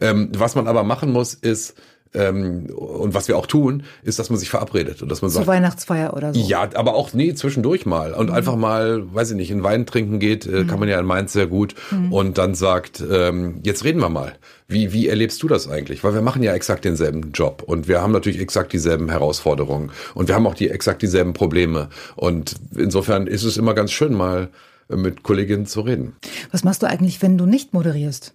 Ähm, 0.00 0.30
was 0.36 0.54
man 0.54 0.66
aber 0.66 0.84
machen 0.84 1.12
muss, 1.12 1.34
ist, 1.34 1.74
ähm, 2.14 2.66
und 2.66 3.14
was 3.14 3.28
wir 3.28 3.36
auch 3.36 3.46
tun, 3.46 3.82
ist, 4.02 4.18
dass 4.18 4.30
man 4.30 4.38
sich 4.38 4.48
verabredet 4.48 5.02
und 5.02 5.10
dass 5.10 5.20
man 5.20 5.30
Zur 5.30 5.40
sagt. 5.40 5.48
Weihnachtsfeier 5.48 6.14
oder 6.14 6.32
so. 6.32 6.40
Ja, 6.40 6.68
aber 6.74 6.94
auch, 6.94 7.12
nee, 7.12 7.34
zwischendurch 7.34 7.86
mal. 7.86 8.12
Und 8.12 8.28
mhm. 8.28 8.34
einfach 8.34 8.56
mal, 8.56 9.02
weiß 9.12 9.32
ich 9.32 9.36
nicht, 9.36 9.50
in 9.50 9.62
Wein 9.62 9.84
trinken 9.86 10.20
geht, 10.20 10.46
äh, 10.46 10.62
mhm. 10.62 10.66
kann 10.68 10.80
man 10.80 10.88
ja 10.88 10.98
in 10.98 11.06
Mainz 11.06 11.32
sehr 11.32 11.46
gut. 11.46 11.74
Mhm. 11.90 12.12
Und 12.12 12.38
dann 12.38 12.54
sagt, 12.54 13.02
ähm, 13.10 13.60
jetzt 13.62 13.84
reden 13.84 14.00
wir 14.00 14.08
mal. 14.08 14.34
Wie, 14.68 14.92
wie 14.92 15.08
erlebst 15.08 15.42
du 15.42 15.48
das 15.48 15.68
eigentlich? 15.68 16.04
Weil 16.04 16.14
wir 16.14 16.22
machen 16.22 16.42
ja 16.42 16.54
exakt 16.54 16.84
denselben 16.84 17.32
Job 17.32 17.62
und 17.66 17.86
wir 17.86 18.00
haben 18.00 18.12
natürlich 18.12 18.40
exakt 18.40 18.72
dieselben 18.72 19.10
Herausforderungen 19.10 19.90
und 20.14 20.28
wir 20.28 20.34
haben 20.34 20.46
auch 20.46 20.54
die 20.54 20.70
exakt 20.70 21.02
dieselben 21.02 21.34
Probleme. 21.34 21.90
Und 22.16 22.54
insofern 22.74 23.26
ist 23.26 23.42
es 23.42 23.58
immer 23.58 23.74
ganz 23.74 23.92
schön, 23.92 24.14
mal 24.14 24.48
mit 24.88 25.22
Kolleginnen 25.22 25.66
zu 25.66 25.80
reden. 25.80 26.16
Was 26.50 26.64
machst 26.64 26.82
du 26.82 26.86
eigentlich, 26.86 27.22
wenn 27.22 27.38
du 27.38 27.46
nicht 27.46 27.72
moderierst? 27.72 28.34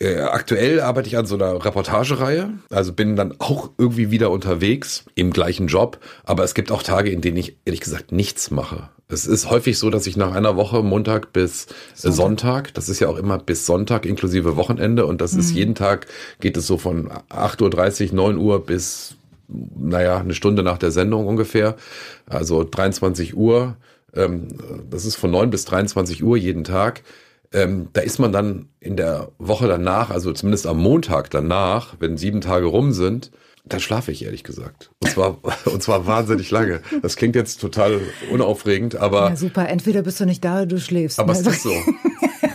Äh, 0.00 0.18
aktuell 0.20 0.80
arbeite 0.80 1.08
ich 1.08 1.16
an 1.16 1.26
so 1.26 1.36
einer 1.36 1.64
Reportagereihe, 1.64 2.50
also 2.70 2.92
bin 2.92 3.14
dann 3.14 3.34
auch 3.38 3.70
irgendwie 3.78 4.10
wieder 4.10 4.30
unterwegs 4.30 5.04
im 5.14 5.32
gleichen 5.32 5.68
Job, 5.68 6.00
aber 6.24 6.42
es 6.42 6.54
gibt 6.54 6.72
auch 6.72 6.82
Tage, 6.82 7.10
in 7.10 7.20
denen 7.20 7.36
ich 7.36 7.56
ehrlich 7.64 7.80
gesagt 7.80 8.10
nichts 8.10 8.50
mache. 8.50 8.88
Es 9.06 9.26
ist 9.26 9.50
häufig 9.50 9.78
so, 9.78 9.90
dass 9.90 10.06
ich 10.08 10.16
nach 10.16 10.34
einer 10.34 10.56
Woche 10.56 10.82
Montag 10.82 11.32
bis 11.32 11.66
Sonntag, 11.94 12.16
Sonntag 12.16 12.74
das 12.74 12.88
ist 12.88 12.98
ja 12.98 13.08
auch 13.08 13.18
immer 13.18 13.38
bis 13.38 13.66
Sonntag 13.66 14.04
inklusive 14.04 14.56
Wochenende 14.56 15.06
und 15.06 15.20
das 15.20 15.34
mhm. 15.34 15.40
ist 15.40 15.50
jeden 15.52 15.74
Tag 15.76 16.06
geht 16.40 16.56
es 16.56 16.66
so 16.66 16.76
von 16.76 17.10
8.30 17.30 18.08
Uhr, 18.08 18.14
9 18.14 18.36
Uhr 18.38 18.66
bis, 18.66 19.14
naja, 19.46 20.18
eine 20.18 20.34
Stunde 20.34 20.64
nach 20.64 20.78
der 20.78 20.90
Sendung 20.90 21.28
ungefähr, 21.28 21.76
also 22.26 22.64
23 22.64 23.36
Uhr. 23.36 23.76
Ähm, 24.12 24.48
das 24.90 25.04
ist 25.04 25.16
von 25.16 25.30
9 25.30 25.50
bis 25.50 25.64
23 25.66 26.24
Uhr 26.24 26.36
jeden 26.36 26.64
Tag 26.64 27.02
ähm, 27.54 27.88
da 27.92 28.02
ist 28.02 28.18
man 28.18 28.32
dann 28.32 28.68
in 28.80 28.96
der 28.96 29.28
Woche 29.38 29.66
danach, 29.68 30.10
also 30.10 30.32
zumindest 30.32 30.66
am 30.66 30.78
Montag 30.78 31.30
danach, 31.30 31.94
wenn 32.00 32.16
sieben 32.16 32.40
Tage 32.40 32.66
rum 32.66 32.92
sind, 32.92 33.30
da 33.64 33.80
schlafe 33.80 34.12
ich 34.12 34.24
ehrlich 34.24 34.44
gesagt. 34.44 34.90
Und 35.02 35.10
zwar, 35.10 35.38
und 35.64 35.82
zwar 35.82 36.06
wahnsinnig 36.06 36.50
lange. 36.50 36.80
Das 37.00 37.16
klingt 37.16 37.34
jetzt 37.34 37.60
total 37.60 38.00
unaufregend, 38.30 38.96
aber. 38.96 39.30
Ja, 39.30 39.36
super. 39.36 39.68
Entweder 39.68 40.02
bist 40.02 40.20
du 40.20 40.26
nicht 40.26 40.44
da 40.44 40.56
oder 40.56 40.66
du 40.66 40.80
schläfst. 40.80 41.18
Aber 41.18 41.32
ne? 41.32 41.40
es 41.40 41.46
ist 41.46 41.62
so. 41.62 41.72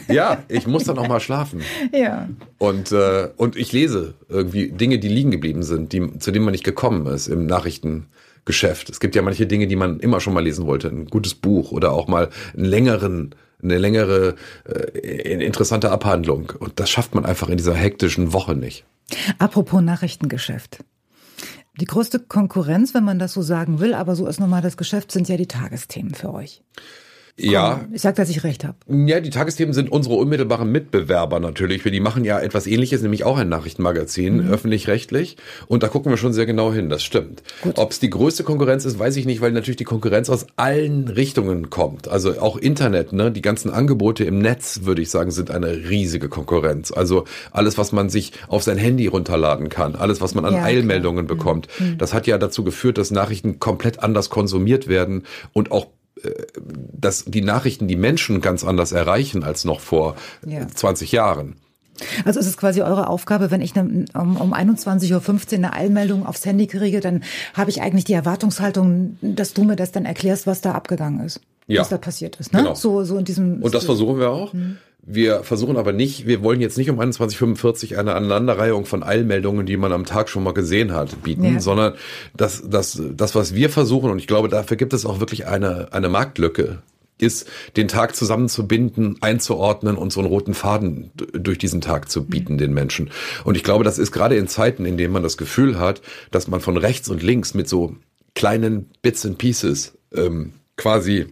Ja, 0.09 0.43
ich 0.47 0.65
muss 0.65 0.85
dann 0.85 0.97
auch 0.97 1.07
mal 1.07 1.19
schlafen. 1.19 1.61
Ja. 1.93 2.27
Und, 2.57 2.91
äh, 2.91 3.29
und 3.37 3.55
ich 3.55 3.71
lese 3.71 4.15
irgendwie 4.27 4.71
Dinge, 4.71 4.97
die 4.97 5.07
liegen 5.07 5.29
geblieben 5.31 5.61
sind, 5.61 5.93
die, 5.93 6.17
zu 6.17 6.31
denen 6.31 6.45
man 6.45 6.51
nicht 6.51 6.63
gekommen 6.63 7.05
ist 7.05 7.27
im 7.27 7.45
Nachrichtengeschäft. 7.45 8.89
Es 8.89 8.99
gibt 8.99 9.15
ja 9.15 9.21
manche 9.21 9.45
Dinge, 9.45 9.67
die 9.67 9.75
man 9.75 9.99
immer 9.99 10.19
schon 10.19 10.33
mal 10.33 10.43
lesen 10.43 10.65
wollte. 10.65 10.87
Ein 10.87 11.05
gutes 11.05 11.35
Buch 11.35 11.71
oder 11.71 11.91
auch 11.91 12.07
mal 12.07 12.29
einen 12.55 12.65
längeren 12.65 13.35
eine 13.61 13.77
längere, 13.77 14.35
äh, 14.65 15.45
interessante 15.45 15.91
Abhandlung. 15.91 16.53
Und 16.59 16.79
das 16.79 16.89
schafft 16.89 17.15
man 17.15 17.25
einfach 17.25 17.49
in 17.49 17.57
dieser 17.57 17.75
hektischen 17.75 18.33
Woche 18.33 18.55
nicht. 18.55 18.85
Apropos 19.37 19.81
Nachrichtengeschäft. 19.81 20.83
Die 21.79 21.85
größte 21.85 22.19
Konkurrenz, 22.19 22.93
wenn 22.93 23.05
man 23.05 23.19
das 23.19 23.33
so 23.33 23.41
sagen 23.41 23.79
will, 23.79 23.93
aber 23.93 24.15
so 24.15 24.27
ist 24.27 24.39
nun 24.39 24.49
mal 24.49 24.61
das 24.61 24.75
Geschäft, 24.75 25.11
sind 25.11 25.29
ja 25.29 25.37
die 25.37 25.47
Tagesthemen 25.47 26.13
für 26.13 26.33
euch. 26.33 26.61
Ja. 27.39 27.85
Ich 27.93 28.01
sag, 28.01 28.15
dass 28.15 28.29
ich 28.29 28.43
recht 28.43 28.63
habe. 28.63 28.77
Ja, 28.87 29.19
die 29.19 29.29
Tagesthemen 29.29 29.73
sind 29.73 29.91
unsere 29.91 30.15
unmittelbaren 30.15 30.71
Mitbewerber 30.71 31.39
natürlich. 31.39 31.83
Die 31.83 31.99
machen 31.99 32.25
ja 32.25 32.39
etwas 32.39 32.67
ähnliches, 32.67 33.01
nämlich 33.01 33.23
auch 33.23 33.37
ein 33.37 33.49
Nachrichtenmagazin, 33.49 34.45
mhm. 34.45 34.49
öffentlich-rechtlich. 34.49 35.37
Und 35.67 35.83
da 35.83 35.87
gucken 35.87 36.11
wir 36.11 36.17
schon 36.17 36.33
sehr 36.33 36.45
genau 36.45 36.73
hin, 36.73 36.89
das 36.89 37.03
stimmt. 37.03 37.43
Ob 37.75 37.91
es 37.91 37.99
die 37.99 38.09
größte 38.09 38.43
Konkurrenz 38.43 38.85
ist, 38.85 38.99
weiß 38.99 39.15
ich 39.15 39.25
nicht, 39.25 39.41
weil 39.41 39.51
natürlich 39.51 39.77
die 39.77 39.83
Konkurrenz 39.83 40.29
aus 40.29 40.47
allen 40.55 41.07
Richtungen 41.07 41.69
kommt. 41.69 42.07
Also 42.07 42.39
auch 42.39 42.57
Internet, 42.57 43.13
ne? 43.13 43.31
Die 43.31 43.41
ganzen 43.41 43.71
Angebote 43.71 44.23
im 44.23 44.39
Netz, 44.39 44.81
würde 44.83 45.01
ich 45.01 45.09
sagen, 45.09 45.31
sind 45.31 45.51
eine 45.51 45.89
riesige 45.89 46.29
Konkurrenz. 46.29 46.91
Also 46.91 47.25
alles, 47.51 47.77
was 47.77 47.91
man 47.91 48.09
sich 48.09 48.33
auf 48.47 48.63
sein 48.63 48.77
Handy 48.77 49.07
runterladen 49.07 49.69
kann, 49.69 49.95
alles, 49.95 50.21
was 50.21 50.35
man 50.35 50.45
an 50.45 50.55
ja, 50.55 50.63
Eilmeldungen 50.63 51.25
klar. 51.25 51.37
bekommt, 51.37 51.67
mhm. 51.79 51.97
das 51.97 52.13
hat 52.13 52.27
ja 52.27 52.37
dazu 52.37 52.63
geführt, 52.63 52.97
dass 52.97 53.11
Nachrichten 53.11 53.59
komplett 53.59 54.03
anders 54.03 54.29
konsumiert 54.29 54.87
werden 54.87 55.23
und 55.53 55.71
auch 55.71 55.87
dass 56.93 57.25
die 57.25 57.41
Nachrichten 57.41 57.87
die 57.87 57.95
Menschen 57.95 58.41
ganz 58.41 58.63
anders 58.63 58.91
erreichen 58.91 59.43
als 59.43 59.65
noch 59.65 59.79
vor 59.79 60.15
ja. 60.45 60.67
20 60.67 61.11
Jahren. 61.11 61.55
Also 62.25 62.39
es 62.39 62.47
ist 62.47 62.57
quasi 62.57 62.81
eure 62.81 63.07
Aufgabe, 63.07 63.51
wenn 63.51 63.61
ich 63.61 63.75
um, 63.75 64.05
um 64.13 64.53
21.15 64.53 65.11
Uhr 65.11 65.57
eine 65.57 65.73
Eilmeldung 65.73 66.25
aufs 66.25 66.45
Handy 66.45 66.67
kriege, 66.67 66.99
dann 67.01 67.23
habe 67.53 67.69
ich 67.69 67.81
eigentlich 67.81 68.05
die 68.05 68.13
Erwartungshaltung, 68.13 69.17
dass 69.21 69.53
du 69.53 69.63
mir 69.63 69.75
das 69.75 69.91
dann 69.91 70.05
erklärst, 70.05 70.47
was 70.47 70.61
da 70.61 70.73
abgegangen 70.73 71.25
ist. 71.25 71.41
Ja. 71.67 71.81
Was 71.81 71.89
da 71.89 71.97
passiert 71.97 72.37
ist. 72.37 72.51
Ne? 72.51 72.59
Genau. 72.59 72.73
So, 72.73 73.03
so 73.03 73.17
in 73.17 73.25
diesem 73.25 73.61
Und 73.61 73.73
das 73.73 73.85
versuchen 73.85 74.19
wir 74.19 74.31
auch. 74.31 74.53
Mhm. 74.53 74.77
Wir 75.01 75.43
versuchen 75.43 75.77
aber 75.77 75.91
nicht, 75.91 76.27
wir 76.27 76.43
wollen 76.43 76.61
jetzt 76.61 76.77
nicht 76.77 76.89
um 76.89 76.99
21.45 76.99 77.97
eine 77.97 78.13
Aneinanderreihung 78.13 78.85
von 78.85 79.01
Eilmeldungen, 79.01 79.65
die 79.65 79.77
man 79.77 79.91
am 79.91 80.05
Tag 80.05 80.29
schon 80.29 80.43
mal 80.43 80.53
gesehen 80.53 80.93
hat, 80.93 81.23
bieten, 81.23 81.53
ja. 81.53 81.59
sondern 81.59 81.93
das, 82.35 82.63
das, 82.67 83.01
das, 83.15 83.33
was 83.33 83.55
wir 83.55 83.69
versuchen, 83.69 84.11
und 84.11 84.19
ich 84.19 84.27
glaube, 84.27 84.49
dafür 84.49 84.77
gibt 84.77 84.93
es 84.93 85.05
auch 85.05 85.19
wirklich 85.19 85.47
eine, 85.47 85.93
eine 85.93 86.09
Marktlücke, 86.09 86.83
ist, 87.17 87.47
den 87.75 87.87
Tag 87.87 88.15
zusammenzubinden, 88.15 89.17
einzuordnen 89.21 89.97
und 89.97 90.11
so 90.11 90.19
einen 90.19 90.29
roten 90.29 90.53
Faden 90.53 91.11
durch 91.33 91.57
diesen 91.57 91.81
Tag 91.81 92.09
zu 92.09 92.25
bieten 92.25 92.57
den 92.57 92.73
Menschen. 92.73 93.11
Und 93.43 93.55
ich 93.55 93.63
glaube, 93.63 93.83
das 93.83 93.99
ist 93.99 94.11
gerade 94.11 94.37
in 94.37 94.47
Zeiten, 94.47 94.85
in 94.85 94.97
denen 94.97 95.13
man 95.13 95.23
das 95.23 95.37
Gefühl 95.37 95.79
hat, 95.79 96.01
dass 96.31 96.47
man 96.47 96.61
von 96.61 96.77
rechts 96.77 97.09
und 97.09 97.21
links 97.21 97.53
mit 97.53 97.67
so 97.67 97.95
kleinen 98.35 98.89
Bits 99.01 99.25
and 99.25 99.37
Pieces 99.37 99.97
ähm, 100.13 100.53
quasi 100.77 101.27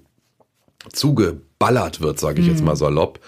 zugeballert 0.91 2.01
wird, 2.01 2.20
sage 2.20 2.41
ich 2.41 2.47
mhm. 2.47 2.51
jetzt 2.51 2.63
mal 2.63 2.76
salopp. 2.76 3.20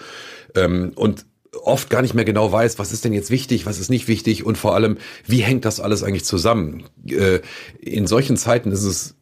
Ähm, 0.54 0.92
und 0.94 1.26
oft 1.62 1.90
gar 1.90 2.02
nicht 2.02 2.14
mehr 2.14 2.24
genau 2.24 2.52
weiß, 2.52 2.78
was 2.78 2.92
ist 2.92 3.04
denn 3.04 3.12
jetzt 3.12 3.30
wichtig, 3.30 3.66
was 3.66 3.78
ist 3.78 3.90
nicht 3.90 4.08
wichtig 4.08 4.44
und 4.44 4.56
vor 4.56 4.74
allem, 4.74 4.98
wie 5.26 5.40
hängt 5.40 5.64
das 5.64 5.80
alles 5.80 6.02
eigentlich 6.02 6.24
zusammen? 6.24 6.84
Äh, 7.06 7.40
in 7.80 8.06
solchen 8.06 8.36
Zeiten 8.36 8.72
ist 8.72 8.84
es, 8.84 9.14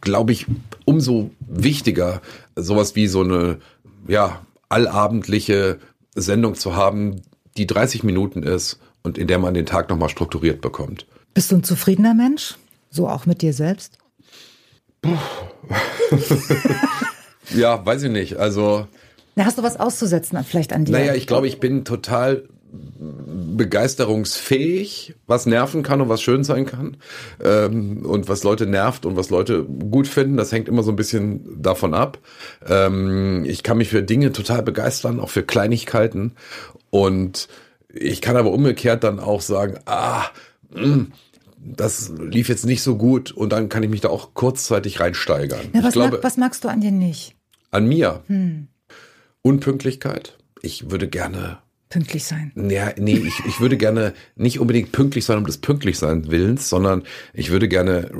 glaube 0.00 0.32
ich, 0.32 0.46
umso 0.84 1.30
wichtiger, 1.40 2.20
sowas 2.56 2.96
wie 2.96 3.06
so 3.06 3.22
eine, 3.22 3.58
ja, 4.08 4.44
allabendliche 4.68 5.78
Sendung 6.14 6.54
zu 6.54 6.74
haben, 6.76 7.22
die 7.56 7.66
30 7.66 8.02
Minuten 8.02 8.42
ist 8.42 8.78
und 9.02 9.18
in 9.18 9.26
der 9.26 9.38
man 9.38 9.54
den 9.54 9.66
Tag 9.66 9.88
nochmal 9.90 10.08
strukturiert 10.08 10.60
bekommt. 10.60 11.06
Bist 11.34 11.52
du 11.52 11.56
ein 11.56 11.64
zufriedener 11.64 12.14
Mensch? 12.14 12.56
So 12.90 13.08
auch 13.08 13.26
mit 13.26 13.42
dir 13.42 13.52
selbst? 13.52 13.98
ja, 17.54 17.84
weiß 17.84 18.04
ich 18.04 18.10
nicht. 18.10 18.36
Also. 18.36 18.86
Na, 19.34 19.44
hast 19.44 19.58
du 19.58 19.62
was 19.62 19.78
auszusetzen 19.78 20.38
vielleicht 20.44 20.72
an 20.72 20.84
dir? 20.84 20.92
Naja, 20.92 21.14
ich 21.14 21.26
glaube, 21.26 21.46
ich 21.46 21.58
bin 21.58 21.84
total 21.84 22.44
begeisterungsfähig, 23.56 25.14
was 25.26 25.46
nerven 25.46 25.82
kann 25.82 26.00
und 26.00 26.08
was 26.08 26.22
schön 26.22 26.42
sein 26.42 26.64
kann. 26.64 26.96
Ähm, 27.42 28.04
und 28.06 28.28
was 28.28 28.44
Leute 28.44 28.66
nervt 28.66 29.04
und 29.04 29.16
was 29.16 29.30
Leute 29.30 29.64
gut 29.64 30.08
finden, 30.08 30.36
das 30.36 30.52
hängt 30.52 30.68
immer 30.68 30.82
so 30.82 30.90
ein 30.90 30.96
bisschen 30.96 31.62
davon 31.62 31.92
ab. 31.92 32.18
Ähm, 32.66 33.44
ich 33.46 33.62
kann 33.62 33.78
mich 33.78 33.88
für 33.88 34.02
Dinge 34.02 34.32
total 34.32 34.62
begeistern, 34.62 35.20
auch 35.20 35.28
für 35.28 35.42
Kleinigkeiten. 35.42 36.32
Und 36.90 37.48
ich 37.92 38.22
kann 38.22 38.36
aber 38.36 38.52
umgekehrt 38.52 39.04
dann 39.04 39.20
auch 39.20 39.42
sagen, 39.42 39.78
ah, 39.84 40.24
mh, 40.70 40.82
hm, 40.82 41.12
das 41.64 42.12
lief 42.18 42.48
jetzt 42.48 42.66
nicht 42.66 42.82
so 42.82 42.96
gut 42.96 43.30
und 43.30 43.52
dann 43.52 43.68
kann 43.68 43.82
ich 43.82 43.90
mich 43.90 44.00
da 44.00 44.08
auch 44.08 44.34
kurzzeitig 44.34 44.98
reinsteigern. 44.98 45.68
Na, 45.72 45.84
was, 45.84 45.92
glaube, 45.92 46.16
mag, 46.16 46.24
was 46.24 46.36
magst 46.36 46.64
du 46.64 46.68
an 46.68 46.80
dir 46.80 46.90
nicht? 46.90 47.36
An 47.70 47.86
mir? 47.86 48.22
Hm. 48.26 48.68
Unpünktlichkeit. 49.42 50.38
Ich 50.62 50.90
würde 50.90 51.08
gerne 51.08 51.58
pünktlich 51.92 52.24
sein. 52.24 52.52
Ja, 52.56 52.92
nee, 52.96 53.16
ich, 53.16 53.44
ich 53.46 53.60
würde 53.60 53.76
gerne 53.76 54.14
nicht 54.34 54.58
unbedingt 54.58 54.92
pünktlich 54.92 55.24
sein 55.24 55.38
um 55.38 55.46
des 55.46 55.58
pünktlich 55.58 55.98
sein 55.98 56.30
Willens, 56.30 56.70
sondern 56.70 57.02
ich 57.34 57.50
würde 57.50 57.68
gerne 57.68 58.10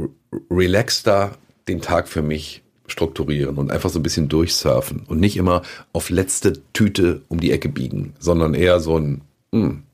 relaxter 0.51 1.39
den 1.69 1.81
Tag 1.81 2.09
für 2.09 2.23
mich 2.23 2.63
strukturieren 2.87 3.57
und 3.57 3.71
einfach 3.71 3.89
so 3.89 3.99
ein 3.99 4.03
bisschen 4.03 4.29
durchsurfen 4.29 5.05
und 5.07 5.21
nicht 5.21 5.37
immer 5.37 5.63
auf 5.93 6.11
letzte 6.11 6.61
Tüte 6.73 7.23
um 7.29 7.41
die 7.41 7.53
Ecke 7.53 7.69
biegen, 7.69 8.15
sondern 8.19 8.55
eher 8.55 8.81
so 8.81 8.99
ein, 8.99 9.23
hm, 9.53 9.85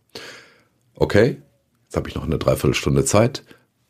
okay, 0.94 1.36
jetzt 1.84 1.96
habe 1.96 2.08
ich 2.08 2.14
noch 2.14 2.24
eine 2.24 2.38
Dreiviertelstunde 2.38 3.04
Zeit, 3.04 3.44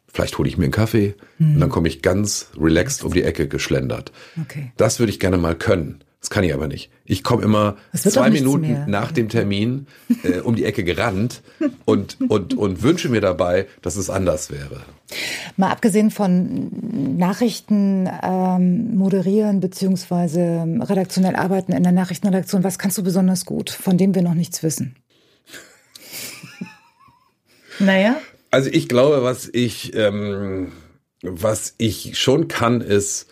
vielleicht 0.07 0.37
hole 0.37 0.49
ich 0.49 0.59
mir 0.59 0.65
einen 0.65 0.73
Kaffee 0.73 1.15
hm. 1.39 1.55
und 1.55 1.61
dann 1.61 1.71
komme 1.71 1.89
ich 1.89 2.03
ganz 2.03 2.51
relaxed 2.61 3.05
um 3.05 3.15
die 3.15 3.23
Ecke 3.23 3.49
geschlendert. 3.49 4.13
Okay. 4.43 4.73
Das 4.77 4.99
würde 4.99 5.13
ich 5.13 5.21
gerne 5.21 5.39
mal 5.39 5.57
können. 5.57 6.05
Das 6.21 6.31
kann 6.31 6.43
ich 6.43 6.53
aber 6.53 6.67
nicht. 6.67 6.91
Ich 7.05 7.23
komme 7.23 7.45
immer 7.45 7.77
zwei 7.95 8.31
Minuten 8.31 8.63
mehr. 8.63 8.87
nach 8.89 9.13
dem 9.13 9.29
Termin 9.29 9.87
äh, 10.25 10.41
um 10.41 10.57
die 10.57 10.65
Ecke 10.65 10.83
gerannt 10.83 11.43
und, 11.85 12.17
und, 12.29 12.55
und 12.55 12.83
wünsche 12.83 13.09
mir 13.09 13.21
dabei, 13.21 13.67
dass 13.83 13.95
es 13.95 14.11
anders 14.11 14.51
wäre. 14.51 14.83
Mal 15.57 15.71
abgesehen 15.71 16.11
von 16.11 17.17
Nachrichten 17.17 18.11
ähm, 18.23 18.97
moderieren 18.97 19.61
beziehungsweise 19.61 20.67
redaktionell 20.81 21.37
arbeiten 21.37 21.73
in 21.73 21.85
der 21.85 21.93
Nachrichtenredaktion, 21.93 22.65
was 22.65 22.81
kannst 22.81 22.99
du 22.99 23.05
besonders 23.05 23.45
gut, 23.45 23.71
von 23.71 23.97
dem 23.97 24.15
wir 24.17 24.23
noch 24.23 24.35
nichts 24.35 24.65
wissen? 24.65 24.97
naja. 27.79 28.17
Also 28.51 28.71
ich 28.71 28.89
glaube, 28.89 29.23
was 29.23 29.49
ich, 29.53 29.95
ähm, 29.95 30.73
was 31.23 31.75
ich 31.79 32.19
schon 32.19 32.49
kann, 32.49 32.81
ist 32.81 33.29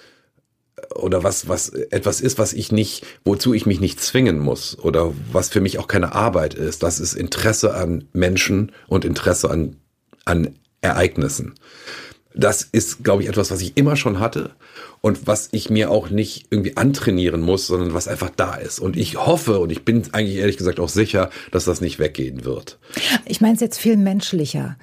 oder 0.94 1.22
was, 1.22 1.48
was 1.48 1.68
etwas 1.68 2.20
ist, 2.20 2.38
was 2.38 2.52
ich 2.52 2.72
nicht, 2.72 3.06
wozu 3.24 3.54
ich 3.54 3.66
mich 3.66 3.80
nicht 3.80 4.00
zwingen 4.00 4.38
muss 4.38 4.78
oder 4.78 5.12
was 5.32 5.48
für 5.48 5.60
mich 5.60 5.78
auch 5.78 5.88
keine 5.88 6.14
Arbeit 6.14 6.54
ist. 6.54 6.82
Das 6.82 7.00
ist 7.00 7.14
Interesse 7.14 7.74
an 7.74 8.04
Menschen 8.12 8.72
und 8.86 9.04
Interesse 9.04 9.50
an, 9.50 9.76
an 10.24 10.54
Ereignissen. 10.80 11.54
Das 12.34 12.62
ist, 12.62 13.02
glaube 13.02 13.22
ich, 13.22 13.28
etwas, 13.28 13.50
was 13.50 13.62
ich 13.62 13.76
immer 13.76 13.96
schon 13.96 14.20
hatte 14.20 14.50
und 15.00 15.26
was 15.26 15.48
ich 15.52 15.70
mir 15.70 15.90
auch 15.90 16.10
nicht 16.10 16.48
irgendwie 16.50 16.76
antrainieren 16.76 17.40
muss, 17.40 17.66
sondern 17.66 17.94
was 17.94 18.08
einfach 18.08 18.28
da 18.28 18.54
ist. 18.54 18.78
Und 18.78 18.96
ich 18.96 19.16
hoffe 19.16 19.58
und 19.58 19.72
ich 19.72 19.84
bin 19.84 20.02
eigentlich 20.12 20.36
ehrlich 20.36 20.58
gesagt 20.58 20.78
auch 20.78 20.90
sicher, 20.90 21.30
dass 21.50 21.64
das 21.64 21.80
nicht 21.80 21.98
weggehen 21.98 22.44
wird. 22.44 22.78
Ich 23.24 23.40
meine 23.40 23.54
es 23.54 23.60
jetzt 23.60 23.78
viel 23.78 23.96
menschlicher. 23.96 24.76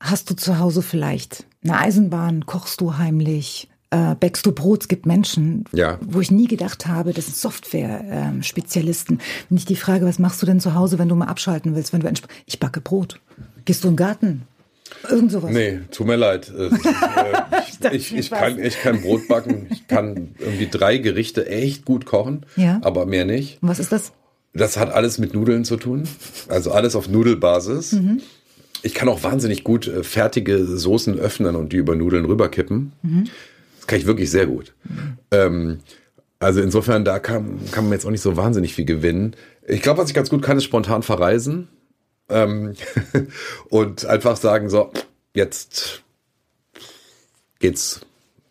Hast 0.00 0.28
du 0.28 0.34
zu 0.34 0.58
Hause 0.58 0.82
vielleicht 0.82 1.44
eine 1.64 1.78
Eisenbahn? 1.78 2.44
Kochst 2.44 2.80
du 2.82 2.98
heimlich? 2.98 3.68
Äh, 3.90 4.14
Backst 4.14 4.44
du 4.44 4.52
Brot, 4.52 4.82
es 4.82 4.88
gibt 4.88 5.06
Menschen, 5.06 5.64
ja. 5.72 5.98
wo 6.02 6.20
ich 6.20 6.30
nie 6.30 6.46
gedacht 6.46 6.86
habe, 6.86 7.12
das 7.12 7.26
sind 7.26 7.36
Software-Spezialisten. 7.36 9.20
Wenn 9.48 9.58
ich 9.58 9.64
die 9.64 9.76
Frage, 9.76 10.04
was 10.04 10.18
machst 10.18 10.42
du 10.42 10.46
denn 10.46 10.60
zu 10.60 10.74
Hause, 10.74 10.98
wenn 10.98 11.08
du 11.08 11.14
mal 11.14 11.26
abschalten 11.26 11.74
willst, 11.74 11.92
wenn 11.92 12.00
du 12.00 12.08
ich 12.46 12.60
backe 12.60 12.80
Brot. 12.80 13.20
Gehst 13.64 13.84
du 13.84 13.88
im 13.88 13.96
Garten? 13.96 14.42
Irgend 15.08 15.32
sowas. 15.32 15.50
Nee, 15.52 15.80
tut 15.90 16.06
mir 16.06 16.16
leid. 16.16 16.50
Äh, 16.56 16.70
ich, 17.92 18.12
ich, 18.12 18.16
ich, 18.16 18.30
kann, 18.30 18.58
ich 18.58 18.80
kann 18.80 19.00
Brot 19.00 19.28
backen. 19.28 19.66
Ich 19.70 19.86
kann 19.86 20.34
irgendwie 20.38 20.68
drei 20.70 20.98
Gerichte 20.98 21.46
echt 21.46 21.84
gut 21.84 22.06
kochen, 22.06 22.46
ja. 22.56 22.80
aber 22.82 23.06
mehr 23.06 23.24
nicht. 23.24 23.62
Und 23.62 23.68
was 23.68 23.78
ist 23.78 23.92
das? 23.92 24.12
Das 24.54 24.76
hat 24.76 24.90
alles 24.90 25.18
mit 25.18 25.34
Nudeln 25.34 25.64
zu 25.64 25.76
tun. 25.76 26.08
Also 26.48 26.72
alles 26.72 26.96
auf 26.96 27.08
Nudelbasis. 27.08 27.92
Mhm. 27.92 28.20
Ich 28.82 28.94
kann 28.94 29.08
auch 29.08 29.22
wahnsinnig 29.22 29.62
gut 29.62 29.86
äh, 29.86 30.02
fertige 30.02 30.64
Soßen 30.64 31.18
öffnen 31.18 31.54
und 31.56 31.72
die 31.72 31.76
über 31.76 31.94
Nudeln 31.94 32.24
rüberkippen. 32.24 32.92
Mhm 33.02 33.28
kann 33.88 33.98
ich 33.98 34.06
wirklich 34.06 34.30
sehr 34.30 34.46
gut. 34.46 34.74
Mhm. 34.84 35.18
Ähm, 35.32 35.78
also 36.38 36.60
insofern, 36.60 37.04
da 37.04 37.18
kann, 37.18 37.58
kann 37.72 37.84
man 37.84 37.94
jetzt 37.94 38.06
auch 38.06 38.10
nicht 38.10 38.20
so 38.20 38.36
wahnsinnig 38.36 38.74
viel 38.74 38.84
gewinnen. 38.84 39.34
Ich 39.66 39.82
glaube, 39.82 40.00
was 40.00 40.08
ich 40.08 40.14
ganz 40.14 40.30
gut 40.30 40.42
kann, 40.42 40.56
ist 40.56 40.64
spontan 40.64 41.02
verreisen. 41.02 41.68
Ähm, 42.28 42.74
und 43.70 44.06
einfach 44.06 44.36
sagen, 44.36 44.68
so, 44.68 44.92
jetzt 45.34 46.02
geht's 47.58 48.02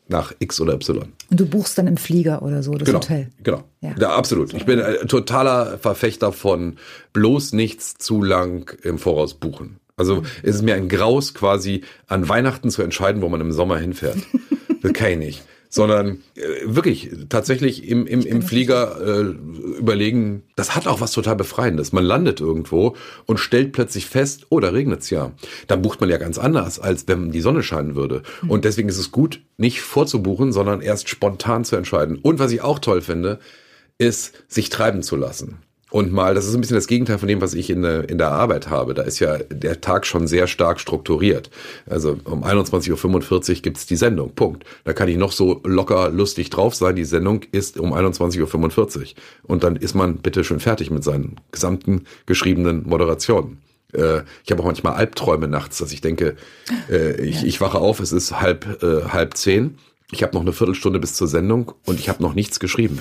nach 0.09 0.33
X 0.39 0.59
oder 0.59 0.73
Y. 0.73 1.13
Und 1.29 1.39
du 1.39 1.45
buchst 1.45 1.77
dann 1.77 1.87
im 1.87 1.97
Flieger 1.97 2.41
oder 2.41 2.63
so 2.63 2.73
das 2.73 2.85
genau, 2.85 2.99
Hotel. 2.99 3.29
Genau. 3.43 3.63
Ja. 3.81 3.95
ja, 3.97 4.09
absolut. 4.15 4.53
Ich 4.53 4.65
bin 4.65 4.81
ein 4.81 5.07
totaler 5.07 5.77
Verfechter 5.77 6.31
von 6.31 6.77
bloß 7.13 7.53
nichts 7.53 7.95
zu 7.97 8.21
lang 8.21 8.77
im 8.83 8.97
Voraus 8.97 9.33
buchen. 9.33 9.79
Also 9.97 10.17
mhm. 10.17 10.25
ist 10.43 10.55
es 10.55 10.61
mir 10.61 10.75
ein 10.75 10.87
Graus, 10.87 11.33
quasi 11.33 11.81
an 12.05 12.29
Weihnachten 12.29 12.69
zu 12.69 12.83
entscheiden, 12.83 13.21
wo 13.21 13.29
man 13.29 13.41
im 13.41 13.51
Sommer 13.51 13.77
hinfährt. 13.77 14.17
Das 14.79 14.93
kann 14.93 15.13
ich 15.13 15.17
nicht. 15.17 15.43
Sondern 15.69 16.21
äh, 16.35 16.41
wirklich 16.63 17.09
tatsächlich 17.29 17.89
im, 17.89 18.05
im, 18.05 18.21
im 18.21 18.43
Flieger 18.43 19.01
äh, 19.01 19.21
überlegen, 19.79 20.43
das 20.55 20.75
hat 20.75 20.85
auch 20.85 21.01
was 21.01 21.13
total 21.13 21.35
Befreiendes. 21.35 21.91
Man 21.91 22.03
landet 22.03 22.39
irgendwo 22.39 22.95
und 23.25 23.39
stellt 23.39 23.71
plötzlich 23.71 24.05
fest, 24.05 24.45
oh, 24.49 24.59
da 24.59 24.69
regnet's 24.69 25.09
ja. 25.09 25.31
Dann 25.65 25.81
bucht 25.81 25.99
man 25.99 26.11
ja 26.11 26.17
ganz 26.17 26.37
anders, 26.37 26.79
als 26.79 27.07
wenn 27.07 27.31
die 27.31 27.41
Sonne 27.41 27.63
scheinen 27.63 27.95
würde. 27.95 28.21
Mhm. 28.43 28.51
Und 28.51 28.65
deswegen 28.65 28.87
ist 28.87 28.99
es 28.99 29.11
gut, 29.11 29.41
nicht 29.57 29.81
vorzubuchen, 29.81 30.53
sondern 30.53 30.81
erst 30.81 31.09
spontan 31.09 31.65
zu 31.65 31.75
entscheiden. 31.75 32.19
Und 32.21 32.37
was 32.37 32.51
ich 32.51 32.61
auch 32.61 32.77
toll 32.77 33.01
finde, 33.01 33.39
ist, 33.97 34.43
sich 34.47 34.69
treiben 34.69 35.01
zu 35.01 35.15
lassen 35.15 35.57
und 35.89 36.11
mal, 36.11 36.35
das 36.35 36.45
ist 36.45 36.53
ein 36.53 36.59
bisschen 36.59 36.75
das 36.75 36.87
Gegenteil 36.87 37.17
von 37.17 37.29
dem, 37.29 37.39
was 37.39 37.53
ich 37.53 37.69
in 37.69 37.81
der, 37.81 38.09
in 38.09 38.17
der 38.17 38.31
Arbeit 38.31 38.69
habe. 38.69 38.93
Da 38.93 39.03
ist 39.03 39.19
ja 39.19 39.37
der 39.37 39.79
Tag 39.79 40.05
schon 40.05 40.27
sehr 40.27 40.47
stark 40.47 40.81
strukturiert. 40.81 41.49
Also 41.89 42.17
um 42.25 42.43
21.45 42.43 43.49
Uhr 43.55 43.61
gibt's 43.61 43.85
die 43.85 43.95
Sendung. 43.95 44.33
Punkt. 44.35 44.65
Da 44.83 44.91
kann 44.91 45.07
ich 45.07 45.15
noch 45.15 45.31
so 45.31 45.61
locker 45.63 46.09
lustig 46.09 46.49
drauf 46.49 46.75
sein. 46.75 46.97
Die 46.97 47.05
Sendung 47.05 47.41
ist 47.53 47.79
um 47.79 47.93
21.45 47.93 48.97
Uhr. 48.97 49.05
Und 49.43 49.63
dann 49.63 49.77
ist 49.77 49.95
man 49.95 50.17
bitte 50.17 50.43
schon 50.43 50.59
fertig 50.59 50.91
mit 50.91 51.05
seinen 51.05 51.37
gesamten 51.51 52.03
geschriebenen 52.25 52.83
Moderationen. 52.85 53.61
Äh, 53.93 54.23
ich 54.43 54.51
habe 54.51 54.61
auch 54.61 54.67
manchmal 54.67 54.95
Albträume 54.95 55.47
nachts, 55.47 55.77
dass 55.77 55.93
ich 55.93 56.01
denke, 56.01 56.35
äh, 56.89 57.21
ich, 57.21 57.45
ich 57.45 57.61
wache 57.61 57.77
auf, 57.77 58.01
es 58.01 58.11
ist 58.11 58.41
halb, 58.41 58.83
äh, 58.83 59.05
halb 59.05 59.37
zehn. 59.37 59.77
Ich 60.11 60.21
habe 60.21 60.33
noch 60.33 60.41
eine 60.41 60.51
Viertelstunde 60.51 60.99
bis 60.99 61.13
zur 61.13 61.27
Sendung 61.29 61.71
und 61.85 61.97
ich 61.97 62.09
habe 62.09 62.21
noch 62.21 62.33
nichts 62.33 62.59
geschrieben 62.59 62.99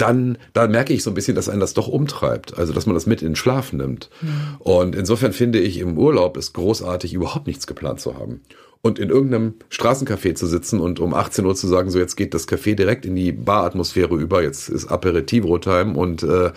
dann, 0.00 0.38
dann 0.52 0.70
merke 0.70 0.92
ich 0.94 1.02
so 1.02 1.10
ein 1.10 1.14
bisschen, 1.14 1.34
dass 1.34 1.48
einen 1.48 1.60
das 1.60 1.74
doch 1.74 1.88
umtreibt. 1.88 2.58
Also, 2.58 2.72
dass 2.72 2.86
man 2.86 2.94
das 2.94 3.06
mit 3.06 3.22
in 3.22 3.30
den 3.30 3.36
Schlaf 3.36 3.72
nimmt. 3.72 4.08
Mhm. 4.20 4.30
Und 4.60 4.96
insofern 4.96 5.32
finde 5.32 5.58
ich, 5.58 5.78
im 5.78 5.98
Urlaub 5.98 6.36
ist 6.36 6.54
großartig, 6.54 7.12
überhaupt 7.12 7.46
nichts 7.46 7.66
geplant 7.66 8.00
zu 8.00 8.14
haben. 8.14 8.40
Und 8.82 8.98
in 8.98 9.10
irgendeinem 9.10 9.54
Straßencafé 9.70 10.34
zu 10.34 10.46
sitzen 10.46 10.80
und 10.80 11.00
um 11.00 11.12
18 11.12 11.44
Uhr 11.44 11.54
zu 11.54 11.66
sagen, 11.66 11.90
so 11.90 11.98
jetzt 11.98 12.16
geht 12.16 12.32
das 12.32 12.48
Café 12.48 12.74
direkt 12.74 13.04
in 13.04 13.14
die 13.14 13.30
Baratmosphäre 13.30 14.14
über, 14.14 14.42
jetzt 14.42 14.70
ist 14.70 14.86
Aperitivo-Time 14.86 15.98
und 15.98 16.22
äh, 16.22 16.52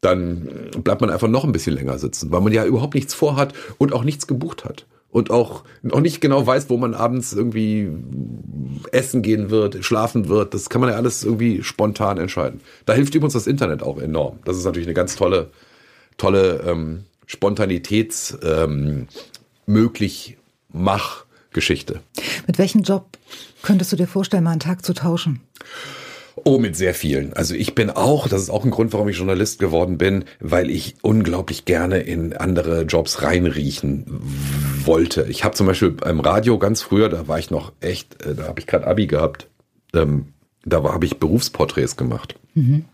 dann 0.00 0.70
bleibt 0.84 1.00
man 1.00 1.10
einfach 1.10 1.26
noch 1.26 1.44
ein 1.44 1.50
bisschen 1.50 1.74
länger 1.74 1.98
sitzen, 1.98 2.30
weil 2.30 2.40
man 2.40 2.52
ja 2.52 2.64
überhaupt 2.64 2.94
nichts 2.94 3.14
vorhat 3.14 3.52
und 3.78 3.92
auch 3.92 4.04
nichts 4.04 4.28
gebucht 4.28 4.64
hat 4.64 4.86
und 5.16 5.30
auch 5.30 5.64
noch 5.80 6.00
nicht 6.00 6.20
genau 6.20 6.46
weiß, 6.46 6.68
wo 6.68 6.76
man 6.76 6.92
abends 6.92 7.32
irgendwie 7.32 7.90
essen 8.92 9.22
gehen 9.22 9.48
wird, 9.48 9.82
schlafen 9.82 10.28
wird. 10.28 10.52
Das 10.52 10.68
kann 10.68 10.82
man 10.82 10.90
ja 10.90 10.96
alles 10.96 11.24
irgendwie 11.24 11.62
spontan 11.62 12.18
entscheiden. 12.18 12.60
Da 12.84 12.92
hilft 12.92 13.14
übrigens 13.14 13.32
das 13.32 13.46
Internet 13.46 13.82
auch 13.82 13.96
enorm. 13.96 14.40
Das 14.44 14.58
ist 14.58 14.66
natürlich 14.66 14.86
eine 14.86 14.92
ganz 14.92 15.16
tolle, 15.16 15.48
tolle 16.18 16.62
ähm, 16.66 17.04
Spontanitäts 17.24 18.36
ähm. 18.42 19.08
Mit 22.46 22.58
welchem 22.58 22.82
Job 22.82 23.06
könntest 23.62 23.90
du 23.92 23.96
dir 23.96 24.06
vorstellen, 24.06 24.44
mal 24.44 24.50
einen 24.50 24.60
Tag 24.60 24.84
zu 24.84 24.92
tauschen? 24.92 25.40
Oh, 26.48 26.58
mit 26.58 26.76
sehr 26.76 26.94
vielen. 26.94 27.32
Also 27.32 27.54
ich 27.54 27.74
bin 27.74 27.90
auch, 27.90 28.28
das 28.28 28.40
ist 28.40 28.50
auch 28.50 28.64
ein 28.64 28.70
Grund, 28.70 28.92
warum 28.92 29.08
ich 29.08 29.16
Journalist 29.16 29.58
geworden 29.58 29.98
bin, 29.98 30.24
weil 30.38 30.70
ich 30.70 30.94
unglaublich 31.02 31.64
gerne 31.64 31.98
in 31.98 32.34
andere 32.36 32.82
Jobs 32.82 33.20
reinriechen 33.22 34.04
wollte. 34.84 35.24
Ich 35.28 35.42
habe 35.42 35.56
zum 35.56 35.66
Beispiel 35.66 35.90
beim 35.90 36.20
Radio 36.20 36.56
ganz 36.60 36.82
früher, 36.82 37.08
da 37.08 37.26
war 37.26 37.40
ich 37.40 37.50
noch 37.50 37.72
echt, 37.80 38.22
äh, 38.24 38.36
da 38.36 38.44
habe 38.44 38.60
ich 38.60 38.68
gerade 38.68 38.86
Abi 38.86 39.08
gehabt, 39.08 39.48
ähm, 39.92 40.34
da 40.64 40.84
habe 40.84 41.04
ich 41.04 41.18
Berufsporträts 41.18 41.96
gemacht. 41.96 42.36
Mhm. 42.54 42.84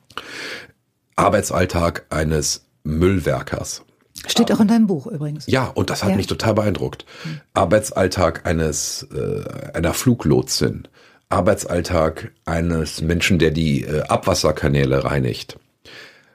Arbeitsalltag 1.16 2.06
eines 2.08 2.64
Müllwerkers. 2.84 3.84
Steht 4.28 4.50
auch 4.50 4.60
in 4.60 4.68
deinem 4.68 4.86
Buch 4.86 5.06
übrigens. 5.06 5.46
Ja, 5.46 5.66
und 5.66 5.90
das 5.90 6.02
hat 6.02 6.10
Ja. 6.10 6.16
mich 6.16 6.26
total 6.26 6.54
beeindruckt. 6.54 7.04
Arbeitsalltag 7.52 8.46
eines 8.46 9.06
äh, 9.14 9.42
einer 9.74 9.92
Fluglotsin, 9.92 10.88
Arbeitsalltag 11.32 12.32
eines 12.44 13.00
Menschen, 13.02 13.38
der 13.38 13.50
die 13.50 13.84
äh, 13.84 14.02
Abwasserkanäle 14.02 15.04
reinigt. 15.04 15.58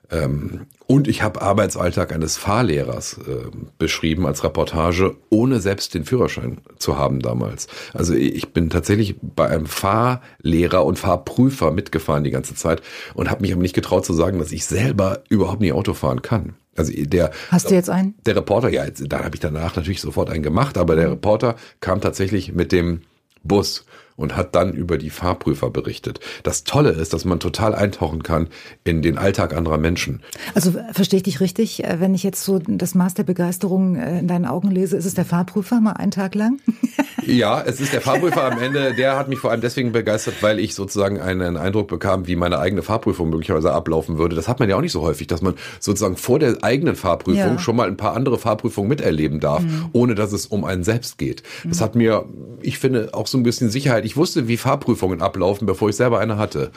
Ähm, 0.10 0.68
und 0.88 1.10
ich 1.10 1.22
habe 1.22 1.42
Arbeitsalltag 1.42 2.14
eines 2.14 2.38
Fahrlehrers 2.38 3.18
äh, 3.18 3.50
beschrieben 3.78 4.26
als 4.26 4.44
Reportage, 4.44 5.18
ohne 5.30 5.60
selbst 5.60 5.94
den 5.94 6.06
Führerschein 6.06 6.60
zu 6.80 6.98
haben 6.98 7.20
damals. 7.20 7.68
Also 7.94 8.14
ich 8.14 8.54
bin 8.54 8.70
tatsächlich 8.70 9.16
bei 9.22 9.50
einem 9.50 9.66
Fahrlehrer 9.66 10.86
und 10.86 10.98
Fahrprüfer 10.98 11.72
mitgefahren 11.72 12.24
die 12.24 12.32
ganze 12.32 12.56
Zeit 12.56 12.82
und 13.16 13.30
habe 13.30 13.42
mich 13.42 13.52
aber 13.52 13.62
nicht 13.62 13.76
getraut 13.76 14.06
zu 14.06 14.14
sagen, 14.14 14.40
dass 14.40 14.54
ich 14.54 14.66
selber 14.66 15.24
überhaupt 15.28 15.60
nie 15.60 15.74
Auto 15.74 15.94
fahren 15.94 16.22
kann. 16.22 16.56
Also 16.78 16.94
der 16.96 17.32
Hast 17.52 17.70
du 17.70 17.76
jetzt 17.76 17.90
einen? 17.90 18.16
der 18.26 18.38
Reporter, 18.38 18.70
ja, 18.70 18.86
da 18.90 19.24
habe 19.24 19.36
ich 19.36 19.42
danach 19.42 19.76
natürlich 19.76 20.00
sofort 20.00 20.30
einen 20.30 20.44
gemacht, 20.44 20.78
aber 20.78 20.96
der 20.96 21.12
Reporter 21.12 21.56
kam 21.82 22.00
tatsächlich 22.00 22.54
mit 22.54 22.72
dem 22.72 23.02
Bus 23.44 23.86
und 24.18 24.36
hat 24.36 24.54
dann 24.56 24.74
über 24.74 24.98
die 24.98 25.10
Fahrprüfer 25.10 25.70
berichtet. 25.70 26.20
Das 26.44 26.66
Tolle 26.66 26.90
ist, 26.90 27.14
dass 27.14 27.24
man 27.24 27.40
total 27.40 27.74
eintauchen 27.74 28.24
kann 28.24 28.50
in 28.84 29.02
den 29.02 29.18
Alltag 29.18 29.56
anderer 29.56 29.78
Menschen. 29.78 30.22
Also 30.56 30.74
verstehe 30.92 31.18
ich 31.18 31.24
dich 31.24 31.40
richtig? 31.40 31.86
Äh, 31.86 32.02
Wenn 32.02 32.14
ich 32.14 32.24
jetzt 32.24 32.44
so 32.44 32.60
das 32.60 32.96
Maß 32.96 33.14
der 33.14 33.24
Begeisterung 33.24 33.96
äh, 33.96 34.20
in 34.20 34.28
deinen 34.28 34.46
Augen 34.46 34.72
lese, 34.72 34.98
ist 34.98 35.06
es 35.06 35.14
der 35.14 35.24
Fahrprüfer 35.26 35.80
mal 35.80 35.94
einen 35.94 36.12
Tag 36.12 36.36
lang? 36.36 36.60
Ja, 37.26 37.62
es 37.62 37.82
ist 37.82 37.92
der 37.92 38.00
Fahrprüfer 38.00 38.44
am 38.50 38.58
Ende, 38.62 38.94
der 38.98 39.18
hat 39.18 39.28
mich 39.28 39.40
vor 39.40 39.52
allem 39.52 39.60
deswegen 39.60 39.92
begeistert, 39.92 40.36
weil 40.42 40.60
ich 40.60 40.74
sozusagen 40.76 41.20
einen 41.20 41.58
Eindruck 41.58 41.90
bekam, 41.90 42.26
wie 42.26 42.38
meine 42.38 42.58
eigene 42.60 42.84
Fahrprüfung 42.84 43.30
möglicherweise 43.30 43.74
ablaufen 43.74 44.18
würde. 44.18 44.36
Das 44.38 44.48
hat 44.48 44.60
man 44.62 44.70
ja 44.70 44.78
auch 44.78 44.82
nicht 44.82 44.94
so 44.94 45.02
häufig, 45.02 45.28
dass 45.28 45.42
man 45.42 45.56
sozusagen 45.82 46.16
vor 46.16 46.40
der 46.40 46.64
eigenen 46.64 46.96
Fahrprüfung 46.96 47.38
Ja. 47.38 47.60
schon 47.60 47.76
mal 47.76 47.88
ein 47.90 47.98
paar 47.98 48.16
andere 48.16 48.38
Fahrprüfungen 48.38 48.88
miterleben 48.88 49.42
darf, 49.42 49.62
ohne 49.92 50.16
dass 50.16 50.32
es 50.32 50.46
um 50.46 50.64
einen 50.64 50.86
selbst 50.86 51.18
geht. 51.18 51.44
Das 51.66 51.82
hat 51.82 51.96
mir, 51.96 52.24
ich 52.62 52.80
finde, 52.80 53.10
auch 53.14 53.28
so 53.28 53.38
ein 53.38 53.44
bisschen 53.44 53.70
Sicherheit. 53.70 54.06
Ich 54.08 54.16
wusste, 54.16 54.48
wie 54.48 54.56
Fahrprüfungen 54.56 55.22
ablaufen, 55.22 55.66
bevor 55.66 55.90
ich 55.90 55.98
selber 55.98 56.20
eine 56.20 56.38
hatte. 56.38 56.72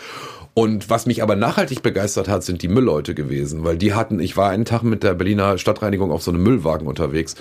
Und 0.53 0.91
was 0.91 1.07
mich 1.07 1.23
aber 1.23 1.37
nachhaltig 1.37 1.81
begeistert 1.81 2.27
hat, 2.27 2.43
sind 2.43 2.63
die 2.63 2.69
Müllleute 2.69 3.15
gewesen, 3.15 3.63
weil 3.63 3.79
die 3.79 3.95
hatten, 3.95 4.19
ich 4.19 4.37
war 4.37 4.51
einen 4.51 4.65
Tag 4.65 4.83
mit 4.83 5.05
der 5.05 5.15
Berliner 5.15 5.59
Stadtreinigung 5.59 6.11
auf 6.11 6.25
so 6.25 6.33
einem 6.33 6.43
Müllwagen 6.43 6.89
unterwegs 6.89 7.37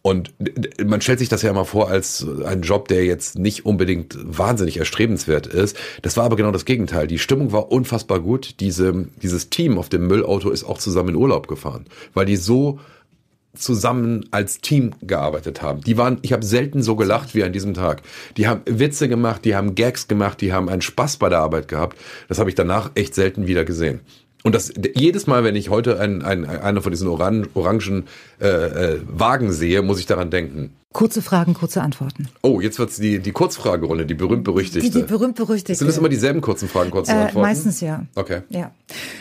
und 0.00 0.32
man 0.84 1.00
stellt 1.00 1.18
sich 1.18 1.28
das 1.28 1.42
ja 1.42 1.50
immer 1.50 1.64
vor 1.64 1.88
als 1.88 2.24
einen 2.44 2.62
Job, 2.62 2.86
der 2.86 3.04
jetzt 3.04 3.36
nicht 3.36 3.66
unbedingt 3.66 4.16
wahnsinnig 4.22 4.76
erstrebenswert 4.76 5.48
ist. 5.48 5.76
Das 6.02 6.16
war 6.16 6.24
aber 6.24 6.36
genau 6.36 6.52
das 6.52 6.64
Gegenteil. 6.64 7.08
Die 7.08 7.18
Stimmung 7.18 7.50
war 7.50 7.72
unfassbar 7.72 8.20
gut. 8.20 8.60
Diese, 8.60 9.08
dieses 9.20 9.50
Team 9.50 9.76
auf 9.76 9.88
dem 9.88 10.06
Müllauto 10.06 10.50
ist 10.50 10.62
auch 10.62 10.78
zusammen 10.78 11.10
in 11.10 11.16
Urlaub 11.16 11.48
gefahren, 11.48 11.86
weil 12.14 12.26
die 12.26 12.36
so 12.36 12.78
zusammen 13.54 14.26
als 14.30 14.60
Team 14.60 14.92
gearbeitet 15.02 15.62
haben. 15.62 15.82
Die 15.82 15.98
waren, 15.98 16.18
ich 16.22 16.32
habe 16.32 16.44
selten 16.44 16.82
so 16.82 16.96
gelacht 16.96 17.34
wie 17.34 17.44
an 17.44 17.52
diesem 17.52 17.74
Tag. 17.74 18.02
Die 18.36 18.48
haben 18.48 18.62
Witze 18.66 19.08
gemacht, 19.08 19.44
die 19.44 19.54
haben 19.54 19.74
Gags 19.74 20.08
gemacht, 20.08 20.40
die 20.40 20.52
haben 20.52 20.68
einen 20.68 20.82
Spaß 20.82 21.18
bei 21.18 21.28
der 21.28 21.40
Arbeit 21.40 21.68
gehabt. 21.68 21.98
Das 22.28 22.38
habe 22.38 22.48
ich 22.48 22.56
danach 22.56 22.90
echt 22.94 23.14
selten 23.14 23.46
wieder 23.46 23.64
gesehen. 23.64 24.00
Und 24.42 24.54
das 24.54 24.72
jedes 24.96 25.26
Mal, 25.26 25.44
wenn 25.44 25.54
ich 25.54 25.70
heute 25.70 26.00
einen, 26.00 26.22
einen, 26.22 26.46
einer 26.46 26.82
von 26.82 26.90
diesen 26.90 27.06
oran, 27.06 27.46
orangen 27.54 28.08
äh, 28.40 28.48
äh, 28.48 29.00
Wagen 29.06 29.52
sehe, 29.52 29.82
muss 29.82 30.00
ich 30.00 30.06
daran 30.06 30.30
denken. 30.30 30.72
Kurze 30.92 31.22
Fragen, 31.22 31.54
kurze 31.54 31.80
Antworten. 31.80 32.28
Oh, 32.42 32.60
jetzt 32.60 32.78
wird's 32.78 32.96
die 32.96 33.20
die 33.20 33.32
Kurzfragerunde, 33.32 34.04
die 34.04 34.14
berühmt 34.14 34.44
berüchtigte. 34.44 34.80
Die, 34.80 34.90
die 34.90 35.06
berühmt-berüchtigte. 35.06 35.76
Sind 35.76 35.86
das 35.86 35.96
immer 35.96 36.08
dieselben 36.08 36.40
kurzen 36.40 36.68
Fragen, 36.68 36.90
kurzen 36.90 37.12
äh, 37.12 37.20
Antworten? 37.20 37.48
Meistens 37.48 37.80
ja. 37.80 38.04
Okay. 38.14 38.42
Ja. 38.48 38.72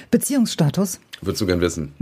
Beziehungsstatus? 0.09 0.99
Würdest 1.21 1.41
du 1.41 1.45
gern 1.45 1.61
wissen? 1.61 1.93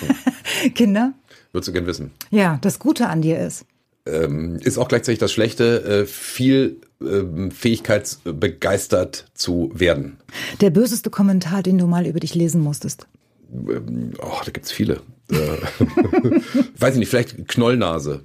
Kinder? 0.74 1.14
Würdest 1.52 1.68
du 1.68 1.72
gern 1.72 1.86
wissen? 1.86 2.10
Ja, 2.30 2.58
das 2.62 2.78
Gute 2.78 3.08
an 3.08 3.22
dir 3.22 3.38
ist. 3.38 3.64
ähm, 4.06 4.56
ist 4.62 4.78
auch 4.78 4.88
gleichzeitig 4.88 5.18
das 5.18 5.32
Schlechte, 5.32 5.82
äh, 5.84 6.06
viel 6.06 6.80
ähm, 7.02 7.50
fähigkeitsbegeistert 7.50 9.26
zu 9.34 9.70
werden. 9.74 10.18
Der 10.60 10.70
böseste 10.70 11.10
Kommentar, 11.10 11.62
den 11.62 11.78
du 11.78 11.86
mal 11.86 12.06
über 12.06 12.20
dich 12.20 12.34
lesen 12.34 12.60
musstest. 12.62 13.06
Ähm, 13.52 14.12
oh, 14.20 14.40
da 14.44 14.50
gibt's 14.50 14.72
viele. 14.72 15.00
Äh, 15.30 15.36
weiß 16.78 16.94
ich 16.94 17.00
nicht, 17.00 17.08
vielleicht 17.08 17.48
Knollnase. 17.48 18.22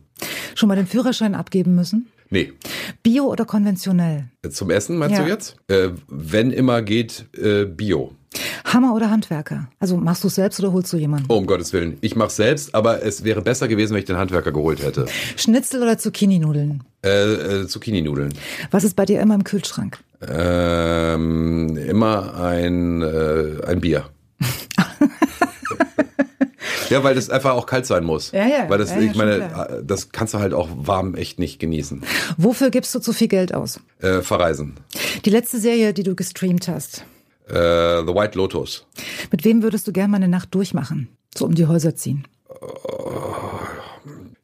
Schon 0.56 0.70
mal 0.70 0.76
den 0.76 0.88
Führerschein 0.88 1.36
abgeben 1.36 1.76
müssen? 1.76 2.08
Nee. 2.30 2.54
Bio 3.04 3.26
oder 3.26 3.46
konventionell? 3.46 4.26
Zum 4.50 4.70
Essen 4.72 4.98
meinst 4.98 5.18
Ja. 5.18 5.24
du 5.24 5.30
jetzt? 5.30 5.58
Äh, 5.68 5.90
wenn 6.08 6.52
immer 6.52 6.82
geht, 6.82 7.26
äh, 7.38 7.66
Bio. 7.66 8.14
Hammer 8.66 8.96
oder 8.96 9.12
Handwerker? 9.12 9.70
Also 9.80 9.96
machst 9.98 10.24
du 10.24 10.28
es 10.28 10.36
selbst 10.36 10.60
oder 10.60 10.74
holst 10.74 10.92
du 10.92 10.98
jemanden? 10.98 11.26
Oh, 11.30 11.36
um 11.38 11.46
Gottes 11.46 11.72
Willen. 11.72 11.98
Ich 12.02 12.16
mach's 12.16 12.36
selbst, 12.36 12.74
aber 12.74 13.04
es 13.04 13.24
wäre 13.24 13.42
besser 13.42 13.68
gewesen, 13.68 13.94
wenn 13.94 14.00
ich 14.00 14.06
den 14.06 14.18
Handwerker 14.18 14.52
geholt 14.52 14.84
hätte. 14.84 15.06
Schnitzel 15.38 15.82
oder 15.82 15.98
Zucchini-Nudeln? 15.98 16.84
Äh, 17.04 17.62
äh, 17.62 17.68
Zucchini-Nudeln. 17.68 18.34
Was 18.72 18.84
ist 18.84 18.96
bei 18.96 19.06
dir 19.06 19.22
immer 19.22 19.36
im 19.36 19.44
Kühlschrank? 19.44 20.00
Ähm, 20.28 21.78
immer 21.78 22.36
ein, 22.42 23.02
äh, 23.04 23.66
ein 23.68 23.80
Bier. 23.82 24.06
ja, 26.90 27.04
weil 27.04 27.16
das 27.16 27.30
einfach 27.30 27.52
auch 27.54 27.68
kalt 27.68 27.86
sein 27.86 28.04
muss. 28.04 28.32
Ja, 28.32 28.48
ja. 28.48 28.70
Weil 28.70 28.80
das, 28.80 28.90
Ja, 28.92 29.00
ja, 29.00 29.12
ich 29.12 29.16
meine, 29.16 29.38
klar. 29.48 29.70
äh, 29.70 29.84
das 29.86 30.12
kannst 30.12 30.34
du 30.34 30.40
halt 30.40 30.54
auch 30.54 30.70
warm 30.76 31.16
echt 31.16 31.38
nicht 31.40 31.60
genießen. 31.60 32.04
Wofür 32.38 32.72
gibst 32.72 32.94
du 32.96 33.00
zu 33.00 33.14
viel 33.14 33.28
Geld 33.28 33.54
aus? 33.54 33.80
Äh, 34.00 34.22
verreisen. 34.22 34.74
Die 35.24 35.30
letzte 35.30 35.60
Serie, 35.60 35.94
die 35.94 36.04
du 36.04 36.16
gestreamt 36.16 36.68
hast. 36.68 37.06
Äh, 37.48 37.54
The 38.06 38.14
White 38.14 38.38
Lotus. 38.38 38.86
Mit 39.32 39.44
wem 39.46 39.62
würdest 39.64 39.88
du 39.88 39.92
gerne 39.92 40.10
mal 40.12 40.18
eine 40.18 40.28
Nacht 40.28 40.54
durchmachen? 40.56 41.10
So 41.38 41.46
um 41.46 41.54
die 41.56 41.66
Häuser 41.68 41.96
ziehen. 41.96 42.28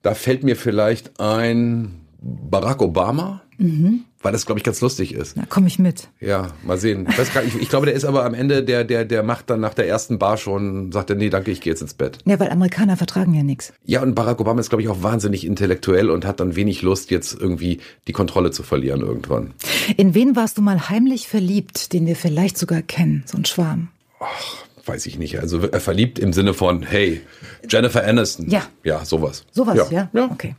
Da 0.01 0.13
fällt 0.15 0.43
mir 0.43 0.55
vielleicht 0.55 1.19
ein 1.19 2.01
Barack 2.21 2.81
Obama, 2.81 3.41
Mhm. 3.57 4.05
Weil 4.21 4.31
das, 4.31 4.45
glaube 4.45 4.59
ich, 4.59 4.63
ganz 4.63 4.81
lustig 4.81 5.13
ist. 5.13 5.37
Da 5.37 5.45
komme 5.45 5.67
ich 5.67 5.79
mit. 5.79 6.09
Ja, 6.19 6.49
mal 6.63 6.77
sehen. 6.77 7.07
Ich, 7.09 7.17
ich, 7.19 7.61
ich 7.61 7.69
glaube, 7.69 7.85
der 7.85 7.95
ist 7.95 8.05
aber 8.05 8.25
am 8.25 8.33
Ende, 8.33 8.63
der, 8.63 8.83
der, 8.83 9.05
der 9.05 9.23
macht 9.23 9.49
dann 9.49 9.59
nach 9.59 9.73
der 9.73 9.87
ersten 9.87 10.19
Bar 10.19 10.37
schon, 10.37 10.91
sagt 10.91 11.09
er, 11.09 11.15
nee, 11.15 11.29
danke, 11.29 11.51
ich 11.51 11.61
gehe 11.61 11.71
jetzt 11.71 11.81
ins 11.81 11.93
Bett. 11.93 12.19
Ja, 12.25 12.39
weil 12.39 12.49
Amerikaner 12.49 12.97
vertragen 12.97 13.33
ja 13.33 13.43
nichts. 13.43 13.73
Ja, 13.85 14.01
und 14.01 14.15
Barack 14.15 14.39
Obama 14.39 14.59
ist, 14.59 14.69
glaube 14.69 14.81
ich, 14.81 14.89
auch 14.89 15.03
wahnsinnig 15.03 15.45
intellektuell 15.45 16.09
und 16.09 16.25
hat 16.25 16.39
dann 16.39 16.55
wenig 16.55 16.81
Lust, 16.81 17.11
jetzt 17.11 17.39
irgendwie 17.39 17.79
die 18.07 18.13
Kontrolle 18.13 18.51
zu 18.51 18.63
verlieren 18.63 19.01
irgendwann. 19.01 19.53
In 19.97 20.13
wen 20.13 20.35
warst 20.35 20.57
du 20.57 20.61
mal 20.61 20.89
heimlich 20.89 21.27
verliebt, 21.27 21.93
den 21.93 22.05
wir 22.05 22.15
vielleicht 22.15 22.57
sogar 22.57 22.81
kennen? 22.81 23.23
So 23.25 23.37
ein 23.37 23.45
Schwarm. 23.45 23.89
Weiß 24.85 25.05
ich 25.05 25.19
nicht. 25.19 25.39
Also 25.39 25.61
äh, 25.61 25.79
verliebt 25.79 26.17
im 26.19 26.33
Sinne 26.33 26.53
von, 26.53 26.81
hey, 26.83 27.21
Jennifer 27.69 28.03
Aniston. 28.05 28.49
Ja. 28.49 28.63
Ja, 28.83 29.05
sowas. 29.05 29.43
Sowas, 29.51 29.75
ja? 29.91 29.91
Ja. 29.91 30.09
ja. 30.13 30.29
Okay. 30.31 30.55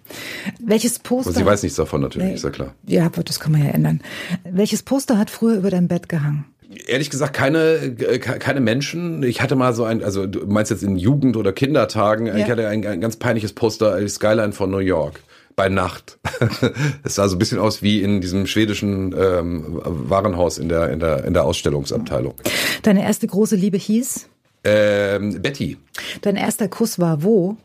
Welches 0.64 0.98
Poster? 0.98 1.30
Und 1.30 1.36
sie 1.36 1.44
weiß 1.46 1.62
nichts 1.62 1.76
davon 1.76 2.00
natürlich, 2.02 2.28
Nee. 2.28 2.34
ist 2.34 2.44
ja 2.44 2.50
klar. 2.50 2.74
Ja, 2.86 3.08
das 3.08 3.40
kann 3.40 3.52
man 3.52 3.64
ja 3.64 3.70
ändern. 3.70 4.00
Welches 4.44 4.82
Poster 4.82 5.18
hat 5.18 5.30
früher 5.30 5.56
über 5.56 5.70
dein 5.70 5.88
Bett 5.88 6.08
gehangen? 6.08 6.44
Ehrlich 6.86 7.10
gesagt, 7.10 7.34
keine, 7.34 7.74
äh, 7.74 8.18
ke- 8.18 8.38
keine 8.38 8.60
Menschen. 8.60 9.22
Ich 9.24 9.42
hatte 9.42 9.56
mal 9.56 9.74
so 9.74 9.84
ein, 9.84 10.02
also 10.02 10.26
du 10.26 10.46
meinst 10.46 10.70
jetzt 10.70 10.82
in 10.82 10.96
Jugend- 10.96 11.36
oder 11.36 11.52
Kindertagen, 11.52 12.26
ich 12.34 12.48
hatte 12.48 12.66
ein, 12.68 12.86
ein 12.86 13.00
ganz 13.00 13.16
peinliches 13.16 13.52
Poster, 13.52 14.08
Skyline 14.08 14.52
von 14.52 14.70
New 14.70 14.78
York. 14.78 15.20
Bei 15.56 15.68
Nacht. 15.68 16.18
Es 17.04 17.16
sah 17.16 17.28
so 17.28 17.36
ein 17.36 17.38
bisschen 17.38 17.58
aus 17.58 17.82
wie 17.82 18.02
in 18.02 18.20
diesem 18.20 18.46
schwedischen 18.46 19.14
ähm, 19.18 19.80
Warenhaus 19.84 20.58
in 20.58 20.68
der, 20.68 20.90
in, 20.90 21.00
der, 21.00 21.24
in 21.24 21.34
der 21.34 21.44
Ausstellungsabteilung. 21.44 22.34
Deine 22.82 23.02
erste 23.02 23.26
große 23.26 23.56
Liebe 23.56 23.76
hieß? 23.76 24.28
Ähm, 24.64 25.42
Betty. 25.42 25.76
Dein 26.20 26.36
erster 26.36 26.68
Kuss 26.68 26.98
war 26.98 27.22
wo? 27.22 27.56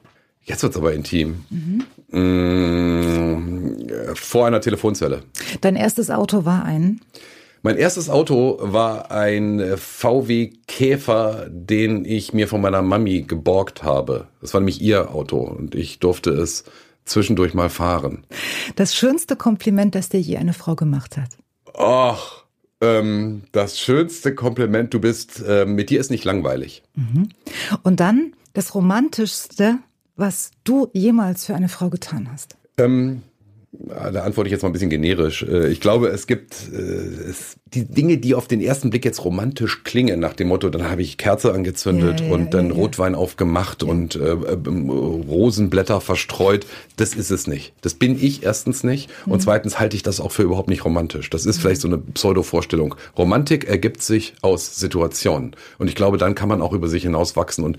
Jetzt 0.43 0.63
wird's 0.63 0.77
aber 0.77 0.93
intim. 0.93 1.43
Mm, 2.11 3.87
äh, 3.89 4.15
vor 4.15 4.47
einer 4.47 4.61
Telefonzelle. 4.61 5.23
Dein 5.61 5.75
erstes 5.75 6.09
Auto 6.09 6.45
war 6.45 6.63
ein? 6.63 7.01
Mein 7.63 7.77
erstes 7.77 8.09
Auto 8.09 8.59
war 8.61 9.11
ein 9.11 9.75
VW 9.75 10.51
Käfer, 10.67 11.47
den 11.49 12.05
ich 12.05 12.33
mir 12.33 12.47
von 12.47 12.61
meiner 12.61 12.81
Mami 12.81 13.23
geborgt 13.23 13.83
habe. 13.83 14.27
Das 14.41 14.53
war 14.53 14.61
nämlich 14.61 14.81
ihr 14.81 15.13
Auto 15.13 15.39
und 15.39 15.75
ich 15.75 15.99
durfte 15.99 16.29
es 16.31 16.63
zwischendurch 17.07 17.53
mal 17.53 17.69
fahren. 17.69 18.25
Das 18.75 18.95
schönste 18.95 19.35
Kompliment, 19.35 19.95
das 19.95 20.09
dir 20.09 20.19
je 20.19 20.37
eine 20.37 20.53
Frau 20.53 20.75
gemacht 20.75 21.17
hat. 21.17 21.29
Ach, 21.77 22.43
ähm, 22.81 23.43
das 23.51 23.79
schönste 23.79 24.35
Kompliment, 24.35 24.93
du 24.93 24.99
bist, 24.99 25.43
äh, 25.47 25.65
mit 25.65 25.89
dir 25.89 25.99
ist 25.99 26.11
nicht 26.11 26.25
langweilig. 26.25 26.83
Und 27.83 27.99
dann 27.99 28.33
das 28.53 28.75
romantischste, 28.75 29.79
was 30.15 30.51
du 30.63 30.89
jemals 30.93 31.45
für 31.45 31.55
eine 31.55 31.69
Frau 31.69 31.89
getan 31.89 32.29
hast. 32.31 32.57
Ähm, 32.77 33.21
da 33.79 34.23
antworte 34.23 34.47
ich 34.47 34.51
jetzt 34.51 34.63
mal 34.63 34.69
ein 34.69 34.73
bisschen 34.73 34.89
generisch. 34.89 35.43
Äh, 35.43 35.67
ich 35.69 35.79
glaube, 35.79 36.07
es 36.07 36.27
gibt 36.27 36.55
äh, 36.73 36.77
es, 36.77 37.57
die 37.73 37.85
Dinge, 37.85 38.17
die 38.17 38.33
auf 38.33 38.47
den 38.47 38.61
ersten 38.61 38.89
Blick 38.89 39.05
jetzt 39.05 39.23
romantisch 39.23 39.83
klingen, 39.83 40.19
nach 40.19 40.33
dem 40.33 40.47
Motto, 40.47 40.69
dann 40.69 40.89
habe 40.89 41.01
ich 41.01 41.17
Kerze 41.17 41.53
angezündet 41.53 42.21
ja, 42.21 42.27
ja, 42.27 42.33
und 42.33 42.53
dann 42.53 42.69
ja, 42.69 42.75
Rotwein 42.75 43.13
aufgemacht 43.13 43.83
und 43.83 44.15
äh, 44.15 44.31
äh, 44.31 44.57
Rosenblätter 44.65 46.01
verstreut. 46.01 46.65
Das 46.95 47.13
ist 47.13 47.29
es 47.29 47.47
nicht. 47.47 47.73
Das 47.81 47.93
bin 47.93 48.17
ich 48.21 48.43
erstens 48.43 48.83
nicht. 48.83 49.09
Mhm. 49.25 49.33
Und 49.33 49.41
zweitens 49.41 49.79
halte 49.79 49.95
ich 49.95 50.03
das 50.03 50.19
auch 50.19 50.31
für 50.31 50.43
überhaupt 50.43 50.69
nicht 50.69 50.83
romantisch. 50.83 51.29
Das 51.29 51.45
ist 51.45 51.57
mhm. 51.57 51.61
vielleicht 51.61 51.81
so 51.81 51.87
eine 51.87 51.97
Pseudo-Vorstellung. 51.97 52.95
Romantik 53.17 53.65
ergibt 53.65 54.01
sich 54.01 54.33
aus 54.41 54.79
Situationen. 54.79 55.55
Und 55.77 55.87
ich 55.87 55.95
glaube, 55.95 56.17
dann 56.17 56.35
kann 56.35 56.49
man 56.49 56.61
auch 56.61 56.73
über 56.73 56.87
sich 56.87 57.03
hinauswachsen 57.03 57.63
und 57.63 57.77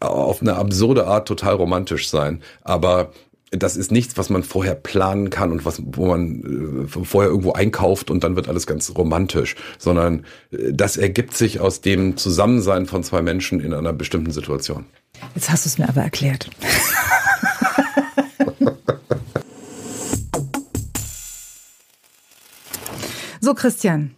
auf 0.00 0.40
eine 0.40 0.54
absurde 0.54 1.06
Art 1.06 1.26
total 1.26 1.54
romantisch 1.54 2.08
sein. 2.08 2.40
Aber 2.62 3.10
das 3.56 3.76
ist 3.76 3.92
nichts, 3.92 4.16
was 4.16 4.30
man 4.30 4.42
vorher 4.42 4.74
planen 4.74 5.28
kann 5.30 5.52
und 5.52 5.64
was, 5.64 5.80
wo 5.84 6.06
man 6.06 6.86
äh, 6.86 7.04
vorher 7.04 7.30
irgendwo 7.30 7.52
einkauft 7.52 8.10
und 8.10 8.24
dann 8.24 8.34
wird 8.36 8.48
alles 8.48 8.66
ganz 8.66 8.92
romantisch, 8.96 9.54
sondern 9.78 10.24
äh, 10.50 10.72
das 10.72 10.96
ergibt 10.96 11.36
sich 11.36 11.60
aus 11.60 11.80
dem 11.80 12.16
Zusammensein 12.16 12.86
von 12.86 13.04
zwei 13.04 13.22
Menschen 13.22 13.60
in 13.60 13.72
einer 13.74 13.92
bestimmten 13.92 14.32
Situation. 14.32 14.86
Jetzt 15.34 15.50
hast 15.50 15.64
du 15.64 15.68
es 15.68 15.78
mir 15.78 15.88
aber 15.88 16.02
erklärt. 16.02 16.50
so, 23.40 23.54
Christian. 23.54 24.14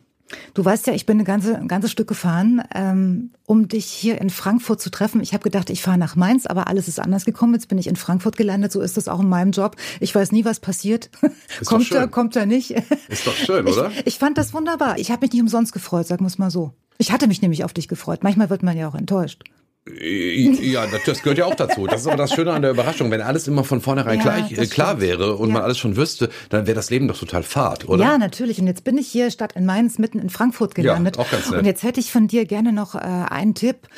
Du 0.56 0.64
weißt 0.64 0.86
ja, 0.86 0.94
ich 0.94 1.04
bin 1.04 1.18
eine 1.18 1.24
ganze, 1.24 1.54
ein 1.54 1.68
ganzes 1.68 1.90
Stück 1.90 2.08
gefahren, 2.08 2.62
ähm, 2.74 3.30
um 3.44 3.68
dich 3.68 3.84
hier 3.84 4.18
in 4.22 4.30
Frankfurt 4.30 4.80
zu 4.80 4.90
treffen. 4.90 5.20
Ich 5.20 5.34
habe 5.34 5.42
gedacht, 5.42 5.68
ich 5.68 5.82
fahre 5.82 5.98
nach 5.98 6.16
Mainz, 6.16 6.46
aber 6.46 6.66
alles 6.66 6.88
ist 6.88 6.98
anders 6.98 7.26
gekommen. 7.26 7.52
Jetzt 7.52 7.68
bin 7.68 7.76
ich 7.76 7.88
in 7.88 7.96
Frankfurt 7.96 8.38
gelandet. 8.38 8.72
So 8.72 8.80
ist 8.80 8.96
das 8.96 9.06
auch 9.06 9.20
in 9.20 9.28
meinem 9.28 9.50
Job. 9.50 9.76
Ich 10.00 10.14
weiß 10.14 10.32
nie, 10.32 10.46
was 10.46 10.58
passiert. 10.60 11.10
Ist 11.60 11.66
kommt 11.68 11.92
er, 11.92 12.08
kommt 12.08 12.36
er 12.36 12.46
nicht. 12.46 12.70
Ist 12.70 13.26
doch 13.26 13.34
schön, 13.34 13.66
oder? 13.66 13.90
Ich, 13.90 14.06
ich 14.06 14.18
fand 14.18 14.38
das 14.38 14.54
wunderbar. 14.54 14.98
Ich 14.98 15.10
habe 15.10 15.26
mich 15.26 15.32
nicht 15.34 15.42
umsonst 15.42 15.74
gefreut, 15.74 16.06
sagen 16.06 16.24
wir 16.24 16.28
es 16.28 16.38
mal 16.38 16.50
so. 16.50 16.72
Ich 16.96 17.12
hatte 17.12 17.26
mich 17.26 17.42
nämlich 17.42 17.62
auf 17.62 17.74
dich 17.74 17.86
gefreut. 17.86 18.22
Manchmal 18.22 18.48
wird 18.48 18.62
man 18.62 18.78
ja 18.78 18.88
auch 18.88 18.94
enttäuscht. 18.94 19.44
Ja, 19.88 20.84
das 21.06 21.22
gehört 21.22 21.38
ja 21.38 21.44
auch 21.44 21.54
dazu. 21.54 21.86
Das 21.86 22.00
ist 22.00 22.06
aber 22.08 22.16
das 22.16 22.32
Schöne 22.32 22.52
an 22.52 22.62
der 22.62 22.72
Überraschung. 22.72 23.10
Wenn 23.12 23.20
alles 23.20 23.46
immer 23.46 23.62
von 23.62 23.80
vornherein 23.80 24.18
ja, 24.18 24.24
gleich, 24.24 24.58
äh, 24.58 24.66
klar 24.66 25.00
wäre 25.00 25.36
und 25.36 25.48
ja. 25.48 25.54
man 25.54 25.62
alles 25.62 25.78
schon 25.78 25.96
wüsste, 25.96 26.28
dann 26.48 26.66
wäre 26.66 26.74
das 26.74 26.90
Leben 26.90 27.06
doch 27.06 27.18
total 27.18 27.44
fad, 27.44 27.88
oder? 27.88 28.02
Ja, 28.02 28.18
natürlich. 28.18 28.60
Und 28.60 28.66
jetzt 28.66 28.82
bin 28.82 28.98
ich 28.98 29.06
hier 29.06 29.30
statt 29.30 29.52
in 29.54 29.64
Mainz 29.64 29.98
mitten 29.98 30.18
in 30.18 30.28
Frankfurt 30.28 30.74
gelandet. 30.74 31.16
Ja, 31.16 31.22
auch 31.22 31.30
ganz 31.30 31.50
nett. 31.50 31.60
Und 31.60 31.66
jetzt 31.66 31.84
hätte 31.84 32.00
ich 32.00 32.10
von 32.10 32.26
dir 32.26 32.46
gerne 32.46 32.72
noch 32.72 32.96
äh, 32.96 32.98
einen 32.98 33.54
Tipp. 33.54 33.88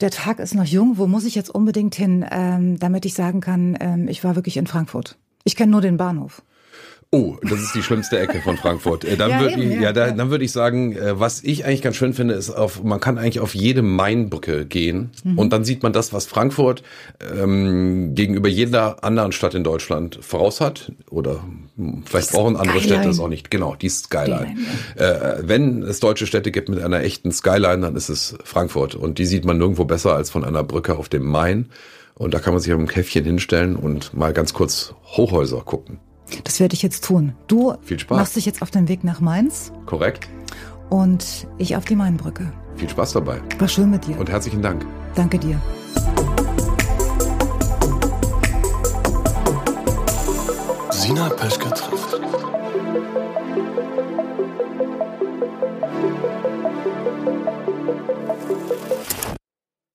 Der 0.00 0.10
Tag 0.10 0.40
ist 0.40 0.54
noch 0.54 0.64
jung. 0.64 0.98
Wo 0.98 1.06
muss 1.06 1.24
ich 1.24 1.36
jetzt 1.36 1.50
unbedingt 1.50 1.94
hin, 1.94 2.26
ähm, 2.30 2.78
damit 2.80 3.04
ich 3.04 3.14
sagen 3.14 3.40
kann, 3.40 3.76
ähm, 3.80 4.08
ich 4.08 4.24
war 4.24 4.34
wirklich 4.34 4.56
in 4.56 4.66
Frankfurt? 4.66 5.16
Ich 5.44 5.54
kenne 5.54 5.70
nur 5.70 5.80
den 5.80 5.96
Bahnhof. 5.96 6.42
Oh, 7.10 7.36
das 7.40 7.60
ist 7.60 7.74
die 7.74 7.82
schlimmste 7.82 8.18
Ecke 8.18 8.42
von 8.42 8.58
Frankfurt. 8.58 9.02
Äh, 9.02 9.16
dann 9.16 9.30
ja, 9.30 9.40
würde 9.40 9.62
ich, 9.62 9.74
ja, 9.76 9.80
ja, 9.80 9.92
da, 9.94 10.10
dann 10.10 10.30
würde 10.30 10.44
ich 10.44 10.52
sagen, 10.52 10.94
äh, 10.94 11.18
was 11.18 11.42
ich 11.42 11.64
eigentlich 11.64 11.80
ganz 11.80 11.96
schön 11.96 12.12
finde, 12.12 12.34
ist 12.34 12.50
auf, 12.50 12.82
man 12.84 13.00
kann 13.00 13.16
eigentlich 13.16 13.40
auf 13.40 13.54
jede 13.54 13.80
Mainbrücke 13.80 14.66
gehen 14.66 15.10
mhm. 15.24 15.38
und 15.38 15.50
dann 15.50 15.64
sieht 15.64 15.82
man 15.82 15.94
das, 15.94 16.12
was 16.12 16.26
Frankfurt 16.26 16.82
ähm, 17.34 18.14
gegenüber 18.14 18.50
jeder 18.50 19.02
anderen 19.04 19.32
Stadt 19.32 19.54
in 19.54 19.64
Deutschland 19.64 20.18
voraus 20.20 20.60
hat 20.60 20.92
oder 21.08 21.42
vielleicht 22.04 22.32
brauchen 22.32 22.56
andere 22.56 22.80
Städte 22.80 23.08
es 23.08 23.20
auch 23.20 23.28
nicht. 23.28 23.50
Genau, 23.50 23.74
die 23.74 23.88
Skyline. 23.88 24.54
Skyline 24.92 25.38
äh, 25.40 25.48
wenn 25.48 25.82
es 25.84 26.00
deutsche 26.00 26.26
Städte 26.26 26.50
gibt 26.50 26.68
mit 26.68 26.82
einer 26.82 27.00
echten 27.00 27.32
Skyline, 27.32 27.80
dann 27.80 27.96
ist 27.96 28.10
es 28.10 28.36
Frankfurt 28.44 28.94
und 28.94 29.16
die 29.16 29.24
sieht 29.24 29.46
man 29.46 29.56
nirgendwo 29.56 29.86
besser 29.86 30.14
als 30.14 30.28
von 30.28 30.44
einer 30.44 30.62
Brücke 30.62 30.98
auf 30.98 31.08
dem 31.08 31.24
Main 31.24 31.70
und 32.16 32.34
da 32.34 32.38
kann 32.38 32.52
man 32.52 32.60
sich 32.60 32.70
auf 32.74 32.78
ein 32.78 32.86
Käffchen 32.86 33.24
hinstellen 33.24 33.76
und 33.76 34.12
mal 34.12 34.34
ganz 34.34 34.52
kurz 34.52 34.92
Hochhäuser 35.16 35.62
gucken. 35.62 36.00
Das 36.44 36.60
werde 36.60 36.74
ich 36.74 36.82
jetzt 36.82 37.04
tun. 37.04 37.34
Du 37.46 37.74
Viel 37.82 37.98
Spaß. 37.98 38.16
machst 38.18 38.36
dich 38.36 38.46
jetzt 38.46 38.62
auf 38.62 38.70
den 38.70 38.88
Weg 38.88 39.04
nach 39.04 39.20
Mainz. 39.20 39.72
Korrekt. 39.86 40.28
Und 40.90 41.46
ich 41.58 41.76
auf 41.76 41.84
die 41.84 41.96
Mainbrücke. 41.96 42.52
Viel 42.76 42.88
Spaß 42.88 43.12
dabei. 43.12 43.40
War 43.58 43.68
schön 43.68 43.90
mit 43.90 44.06
dir. 44.06 44.18
Und 44.18 44.30
herzlichen 44.30 44.62
Dank. 44.62 44.86
Danke 45.14 45.38
dir. 45.38 45.60
Sina 50.90 51.28
Peschke. 51.30 51.70